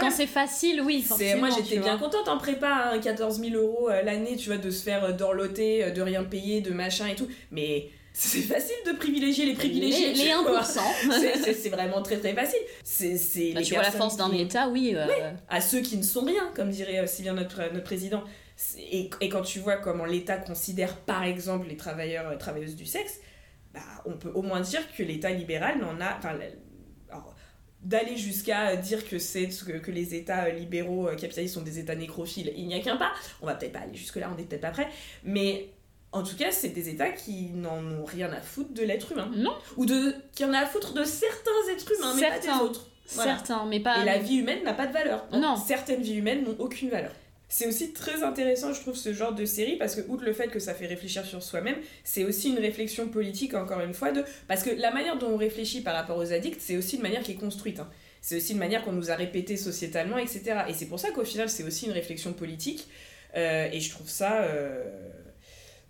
quand 0.00 0.10
c'est 0.10 0.26
facile, 0.26 0.80
oui, 0.82 1.02
forcément. 1.02 1.46
Moi 1.46 1.56
j'étais 1.56 1.78
bien 1.78 1.98
contente 1.98 2.28
en 2.28 2.38
prépa, 2.38 2.90
hein, 2.92 2.98
14 2.98 3.40
000 3.40 3.54
euros 3.54 3.88
l'année, 3.88 4.36
tu 4.36 4.48
vois, 4.48 4.58
de 4.58 4.70
se 4.70 4.82
faire 4.82 5.14
dorloter, 5.14 5.90
de 5.90 6.02
rien 6.02 6.24
payer, 6.24 6.60
de 6.60 6.72
machin 6.72 7.06
et 7.06 7.14
tout, 7.14 7.28
mais 7.50 7.90
c'est 8.16 8.42
facile 8.42 8.76
de 8.86 8.92
privilégier 8.92 9.44
les 9.44 9.54
privilégiés. 9.54 10.12
Les, 10.14 10.24
les 10.26 10.30
1%. 10.30 11.52
c'est 11.60 11.68
vraiment 11.68 12.00
très 12.00 12.16
très 12.18 12.32
facile. 12.32 12.60
C'est 12.84 13.52
bah, 13.52 13.60
tu 13.60 13.74
vois 13.74 13.82
la 13.82 13.90
force 13.90 14.16
d'un. 14.16 14.30
État, 14.30 14.68
oui, 14.68 14.92
euh... 14.94 15.04
oui. 15.08 15.14
À 15.48 15.60
ceux 15.60 15.80
qui 15.80 15.96
ne 15.96 16.02
sont 16.02 16.24
rien, 16.24 16.52
comme 16.54 16.70
dirait 16.70 17.06
si 17.08 17.22
bien 17.22 17.34
notre, 17.34 17.58
notre 17.72 17.82
président. 17.82 18.22
Et, 18.78 19.10
et, 19.20 19.28
quand 19.28 19.42
tu 19.42 19.58
vois 19.58 19.78
comment 19.78 20.04
l'État 20.04 20.36
considère 20.36 20.96
par 20.96 21.24
exemple 21.24 21.66
les 21.68 21.76
travailleurs 21.76 22.32
et 22.32 22.38
travailleuses 22.38 22.76
du 22.76 22.86
sexe, 22.86 23.18
bah, 23.72 23.80
on 24.06 24.12
peut 24.12 24.30
au 24.32 24.42
moins 24.42 24.60
dire 24.60 24.80
que 24.96 25.02
l'État 25.02 25.30
libéral 25.30 25.80
n'en 25.80 26.00
a. 26.00 26.16
Enfin, 26.16 26.38
d'aller 27.82 28.16
jusqu'à 28.16 28.76
dire 28.76 29.06
que 29.06 29.18
c'est 29.18 29.48
que, 29.48 29.72
que, 29.72 29.90
les 29.90 30.14
États 30.14 30.48
libéraux 30.48 31.08
capitalistes 31.18 31.54
sont 31.54 31.62
des 31.62 31.78
États 31.78 31.94
nécrophiles, 31.94 32.50
il 32.56 32.66
n'y 32.66 32.74
a 32.74 32.80
qu'un 32.80 32.96
pas. 32.96 33.12
On 33.42 33.46
va 33.46 33.56
peut-être 33.56 33.72
pas 33.72 33.80
aller 33.80 33.94
jusque-là, 33.94 34.30
on 34.32 34.36
n'est 34.36 34.44
peut-être 34.44 34.62
pas 34.62 34.70
prêt. 34.70 34.88
Mais 35.22 35.73
en 36.14 36.22
tout 36.22 36.36
cas, 36.36 36.52
c'est 36.52 36.68
des 36.68 36.88
États 36.88 37.10
qui 37.10 37.50
n'en 37.54 37.84
ont 37.84 38.04
rien 38.04 38.32
à 38.32 38.40
foutre 38.40 38.72
de 38.72 38.82
l'être 38.82 39.10
humain. 39.12 39.30
Non. 39.34 39.52
Ou 39.76 39.84
de, 39.84 40.14
qui 40.32 40.44
en 40.44 40.52
a 40.52 40.60
à 40.60 40.66
foutre 40.66 40.94
de 40.94 41.02
certains 41.02 41.50
êtres 41.72 41.92
humains, 41.98 42.16
certains. 42.16 42.36
mais 42.36 42.52
pas 42.52 42.58
des 42.58 42.64
autres. 42.64 42.86
Voilà. 43.10 43.34
Certains, 43.34 43.66
mais 43.66 43.80
pas. 43.80 44.00
Et 44.00 44.04
la 44.04 44.18
vie 44.18 44.36
humaine 44.36 44.62
n'a 44.62 44.74
pas 44.74 44.86
de 44.86 44.92
valeur. 44.92 45.26
Non. 45.32 45.56
Certaines 45.56 46.02
vies 46.02 46.14
humaines 46.14 46.44
n'ont 46.44 46.56
aucune 46.60 46.88
valeur. 46.88 47.10
C'est 47.48 47.66
aussi 47.66 47.92
très 47.92 48.22
intéressant, 48.22 48.72
je 48.72 48.80
trouve, 48.80 48.94
ce 48.94 49.12
genre 49.12 49.34
de 49.34 49.44
série, 49.44 49.76
parce 49.76 49.96
que, 49.96 50.00
outre 50.08 50.24
le 50.24 50.32
fait 50.32 50.48
que 50.48 50.60
ça 50.60 50.72
fait 50.72 50.86
réfléchir 50.86 51.24
sur 51.26 51.42
soi-même, 51.42 51.76
c'est 52.04 52.24
aussi 52.24 52.50
une 52.50 52.58
réflexion 52.58 53.08
politique, 53.08 53.54
encore 53.54 53.80
une 53.80 53.94
fois, 53.94 54.12
de... 54.12 54.24
parce 54.48 54.62
que 54.62 54.70
la 54.70 54.92
manière 54.92 55.18
dont 55.18 55.28
on 55.28 55.36
réfléchit 55.36 55.80
par 55.80 55.94
rapport 55.94 56.16
aux 56.16 56.32
addicts, 56.32 56.60
c'est 56.60 56.76
aussi 56.76 56.96
une 56.96 57.02
manière 57.02 57.22
qui 57.22 57.32
est 57.32 57.36
construite. 57.36 57.80
Hein. 57.80 57.88
C'est 58.20 58.36
aussi 58.36 58.52
une 58.52 58.58
manière 58.58 58.82
qu'on 58.84 58.92
nous 58.92 59.10
a 59.10 59.14
répétée 59.14 59.56
sociétalement, 59.56 60.16
etc. 60.16 60.62
Et 60.68 60.74
c'est 60.74 60.86
pour 60.86 60.98
ça 60.98 61.10
qu'au 61.10 61.24
final, 61.24 61.48
c'est 61.48 61.64
aussi 61.64 61.86
une 61.86 61.92
réflexion 61.92 62.32
politique. 62.32 62.88
Euh, 63.36 63.68
et 63.72 63.80
je 63.80 63.90
trouve 63.90 64.08
ça 64.08 64.42
euh, 64.42 64.84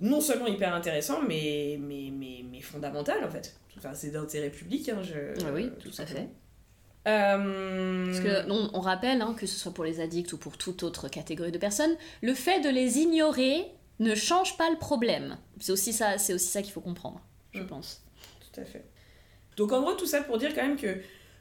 non 0.00 0.20
seulement 0.20 0.46
hyper 0.46 0.74
intéressant, 0.74 1.20
mais, 1.22 1.78
mais, 1.80 2.10
mais, 2.12 2.44
mais 2.50 2.60
fondamental, 2.60 3.24
en 3.24 3.30
fait. 3.30 3.56
Enfin, 3.76 3.94
c'est 3.94 4.10
d'intérêt 4.10 4.50
public. 4.50 4.88
Hein, 4.88 5.02
je, 5.02 5.44
ah 5.44 5.52
oui, 5.52 5.70
tout 5.80 5.90
à 5.98 6.06
fait. 6.06 6.28
Euh... 7.06 8.06
Parce 8.06 8.20
que 8.20 8.50
on, 8.50 8.70
on 8.72 8.80
rappelle, 8.80 9.20
hein, 9.20 9.34
que 9.38 9.46
ce 9.46 9.58
soit 9.58 9.72
pour 9.72 9.84
les 9.84 10.00
addicts 10.00 10.32
ou 10.32 10.38
pour 10.38 10.56
toute 10.56 10.82
autre 10.82 11.08
catégorie 11.08 11.52
de 11.52 11.58
personnes, 11.58 11.94
le 12.22 12.34
fait 12.34 12.60
de 12.60 12.70
les 12.70 12.98
ignorer 12.98 13.66
ne 14.00 14.14
change 14.14 14.56
pas 14.56 14.70
le 14.70 14.78
problème. 14.78 15.36
C'est 15.60 15.72
aussi 15.72 15.92
ça, 15.92 16.18
c'est 16.18 16.34
aussi 16.34 16.48
ça 16.48 16.62
qu'il 16.62 16.72
faut 16.72 16.80
comprendre, 16.80 17.20
je 17.52 17.60
mmh. 17.60 17.66
pense. 17.66 18.02
Tout 18.40 18.60
à 18.60 18.64
fait. 18.64 18.84
Donc 19.56 19.72
en 19.72 19.82
gros, 19.82 19.92
tout 19.94 20.06
ça 20.06 20.22
pour 20.22 20.38
dire 20.38 20.54
quand 20.54 20.62
même 20.62 20.76
que 20.76 20.96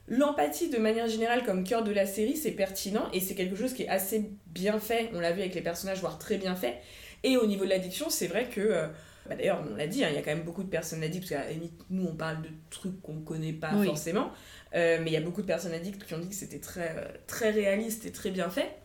l'empathie 0.08 0.70
de 0.70 0.78
manière 0.78 1.08
générale 1.08 1.43
comme 1.45 1.64
cœur 1.64 1.84
de 1.84 1.91
la 1.91 2.06
série, 2.06 2.36
c'est 2.36 2.51
pertinent 2.51 3.08
et 3.14 3.20
c'est 3.20 3.36
quelque 3.36 3.56
chose 3.56 3.74
qui 3.74 3.84
est 3.84 3.89
assez 3.89 4.32
bien 4.47 4.80
fait. 4.80 5.10
On 5.14 5.20
l'a 5.20 5.32
vu 5.32 5.41
avec 5.41 5.56
les 5.56 5.62
personnages, 5.62 5.99
voire 5.99 6.20
très 6.20 6.38
bien 6.38 6.56
fait. 6.56 6.82
Et 7.24 7.38
au 7.38 7.45
niveau 7.45 7.65
de 7.65 7.69
l'addiction, 7.69 8.09
c'est 8.09 8.28
vrai 8.28 8.49
que... 8.49 8.61
Euh, 8.61 8.88
bah 9.28 9.36
D'ailleurs, 9.36 9.63
on 9.71 9.76
l'a 9.76 9.88
dit, 9.88 9.99
il 9.99 10.03
hein, 10.03 10.09
y 10.09 10.17
a 10.17 10.21
quand 10.21 10.36
même 10.36 10.43
beaucoup 10.43 10.63
de 10.63 10.69
personnes 10.69 11.01
addictes, 11.01 11.30
parce 11.30 11.41
qu'à 11.41 11.47
la 11.47 11.53
limite, 11.53 11.74
nous, 11.89 12.05
on 12.05 12.13
parle 12.13 12.41
de 12.41 12.49
trucs 12.69 13.01
qu'on 13.01 13.21
connaît 13.21 13.53
pas 13.53 13.71
oui. 13.74 13.86
forcément. 13.86 14.32
Euh, 14.76 14.99
mais 15.01 15.11
il 15.11 15.13
y 15.13 15.17
a 15.17 15.21
beaucoup 15.21 15.41
de 15.41 15.47
personnes 15.47 15.71
addictes 15.71 16.05
qui 16.05 16.13
ont 16.13 16.19
dit 16.19 16.28
que 16.28 16.36
c'était 16.36 16.59
très, 16.59 17.21
très 17.26 17.51
réaliste 17.51 18.05
et 18.05 18.11
très 18.11 18.32
bien 18.32 18.49
fait. 18.49 18.76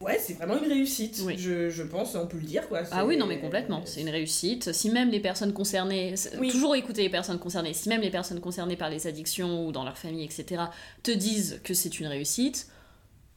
Ouais, 0.00 0.18
c'est 0.18 0.34
vraiment 0.34 0.62
une 0.62 0.70
réussite, 0.70 1.22
oui. 1.24 1.38
je, 1.38 1.70
je, 1.70 1.82
pense, 1.82 2.14
on 2.16 2.26
peut 2.26 2.36
le 2.36 2.44
dire. 2.44 2.68
Quoi. 2.68 2.82
Ah 2.90 3.06
oui, 3.06 3.16
non, 3.16 3.26
mais 3.26 3.40
complètement, 3.40 3.80
c'est 3.86 4.02
une 4.02 4.10
réussite. 4.10 4.72
Si 4.72 4.90
même 4.90 5.08
les 5.08 5.20
personnes 5.20 5.54
concernées, 5.54 6.14
oui. 6.38 6.50
toujours 6.50 6.76
écouter 6.76 7.02
les 7.02 7.08
personnes 7.08 7.38
concernées, 7.38 7.72
si 7.72 7.88
même 7.88 8.02
les 8.02 8.10
personnes 8.10 8.40
concernées 8.40 8.76
par 8.76 8.90
les 8.90 9.06
addictions 9.06 9.66
ou 9.66 9.72
dans 9.72 9.84
leur 9.84 9.96
famille, 9.96 10.24
etc., 10.24 10.64
te 11.02 11.10
disent 11.10 11.60
que 11.64 11.72
c'est 11.72 11.98
une 11.98 12.08
réussite, 12.08 12.68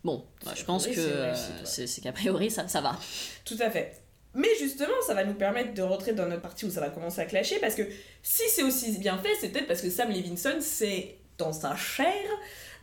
bon, 0.04 0.26
bah, 0.43 0.52
je 0.54 0.66
pense 0.66 0.86
que 0.86 1.32
c'est 1.64 2.02
qu'a 2.02 2.12
priori, 2.12 2.52
ça, 2.52 2.68
ça 2.68 2.82
va. 2.82 3.00
Tout 3.45 3.58
à 3.62 3.70
fait. 3.70 3.93
Mais 4.36 4.50
justement, 4.60 4.94
ça 5.06 5.14
va 5.14 5.24
nous 5.24 5.34
permettre 5.34 5.74
de 5.74 5.82
rentrer 5.82 6.14
dans 6.14 6.28
notre 6.28 6.42
partie 6.42 6.66
où 6.66 6.70
ça 6.70 6.82
va 6.82 6.90
commencer 6.90 7.22
à 7.22 7.26
clasher, 7.26 7.60
parce 7.60 7.76
que 7.76 7.84
si 8.22 8.44
c'est 8.50 8.64
aussi 8.64 8.98
bien 8.98 9.18
fait, 9.18 9.34
c'est 9.40 9.50
peut-être 9.50 9.68
parce 9.68 9.82
que 9.82 9.90
Sam 9.90 10.10
Levinson, 10.10 10.58
c'est 10.60 11.16
dans 11.38 11.54
sa 11.54 11.76
chair 11.76 12.26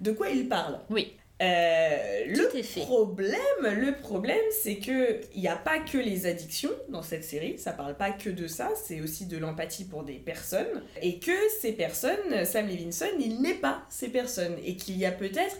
de 0.00 0.12
quoi 0.12 0.28
il 0.30 0.48
parle. 0.48 0.80
Oui. 0.90 1.14
Euh, 1.42 2.24
le 2.28 2.80
problème, 2.80 3.38
le 3.62 3.94
problème, 3.94 4.40
c'est 4.62 4.76
que 4.76 5.20
il 5.34 5.42
n'y 5.42 5.48
a 5.48 5.56
pas 5.56 5.78
que 5.80 5.98
les 5.98 6.24
addictions 6.24 6.70
dans 6.88 7.02
cette 7.02 7.24
série. 7.24 7.58
Ça 7.58 7.72
parle 7.72 7.94
pas 7.94 8.10
que 8.10 8.30
de 8.30 8.46
ça. 8.46 8.70
C'est 8.86 9.02
aussi 9.02 9.26
de 9.26 9.36
l'empathie 9.36 9.84
pour 9.84 10.02
des 10.02 10.14
personnes 10.14 10.82
et 11.02 11.18
que 11.18 11.36
ces 11.60 11.72
personnes, 11.72 12.44
Sam 12.46 12.66
Levinson, 12.66 13.06
il 13.20 13.42
n'est 13.42 13.54
pas 13.54 13.82
ces 13.90 14.08
personnes 14.08 14.56
et 14.64 14.76
qu'il 14.76 14.96
y 14.96 15.04
a 15.04 15.12
peut-être 15.12 15.56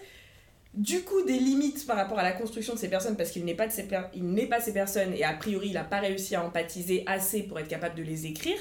du 0.77 1.03
coup 1.03 1.23
des 1.23 1.39
limites 1.39 1.87
par 1.87 1.97
rapport 1.97 2.19
à 2.19 2.23
la 2.23 2.33
construction 2.33 2.75
de 2.75 2.79
ces 2.79 2.89
personnes 2.89 3.17
parce 3.17 3.31
qu'il 3.31 3.45
n'est 3.45 3.55
pas, 3.55 3.67
de 3.67 3.73
ces 3.73 3.85
per- 3.85 4.09
il 4.15 4.25
n'est 4.27 4.47
pas 4.47 4.61
ces 4.61 4.73
personnes 4.73 5.13
et 5.15 5.25
a 5.25 5.33
priori 5.33 5.69
il 5.69 5.75
n'a 5.75 5.85
pas 5.85 6.01
réussi 6.01 6.35
à 6.35 6.45
empathiser 6.45 7.03
assez 7.07 7.43
pour 7.43 7.59
être 7.59 7.69
capable 7.69 7.95
de 7.97 8.03
les 8.03 8.27
écrire 8.27 8.59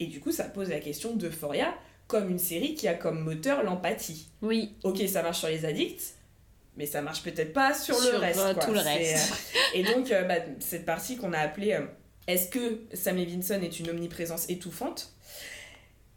et 0.00 0.06
du 0.06 0.18
coup 0.20 0.32
ça 0.32 0.44
pose 0.44 0.70
la 0.70 0.80
question 0.80 1.14
d'Euphoria 1.14 1.74
comme 2.06 2.30
une 2.30 2.38
série 2.38 2.74
qui 2.74 2.88
a 2.88 2.94
comme 2.94 3.20
moteur 3.20 3.62
l'empathie. 3.62 4.28
Oui, 4.40 4.74
Ok 4.82 5.02
ça 5.08 5.22
marche 5.22 5.38
sur 5.40 5.48
les 5.48 5.64
addicts 5.66 6.14
mais 6.76 6.86
ça 6.86 7.02
marche 7.02 7.22
peut-être 7.22 7.52
pas 7.52 7.74
sur, 7.74 7.96
Sur, 7.96 8.12
le 8.12 8.18
reste. 8.18 8.38
euh, 8.40 8.54
quoi. 8.54 8.64
tout 8.64 8.72
le 8.72 8.78
reste. 8.80 9.32
euh, 9.32 9.78
et 9.78 9.82
donc 9.82 10.10
euh, 10.12 10.22
bah, 10.24 10.36
cette 10.60 10.86
partie 10.86 11.16
qu'on 11.16 11.32
a 11.32 11.38
appelée 11.38 11.72
euh, 11.74 11.82
Est-ce 12.28 12.48
que 12.48 12.82
Sam 12.94 13.16
Levinson 13.16 13.60
est 13.62 13.78
une 13.80 13.90
omniprésence 13.90 14.48
étouffante? 14.48 15.12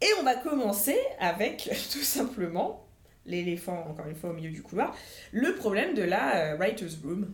Et 0.00 0.06
on 0.20 0.22
va 0.22 0.34
commencer 0.36 0.96
avec 1.20 1.68
tout 1.92 2.02
simplement 2.02 2.86
l'éléphant 3.26 3.86
encore 3.88 4.06
une 4.06 4.14
fois 4.14 4.30
au 4.30 4.34
milieu 4.34 4.50
du 4.50 4.62
couloir, 4.62 4.96
le 5.32 5.54
problème 5.54 5.94
de 5.94 6.02
la 6.02 6.52
euh, 6.52 6.56
writer's 6.56 6.98
room. 7.04 7.32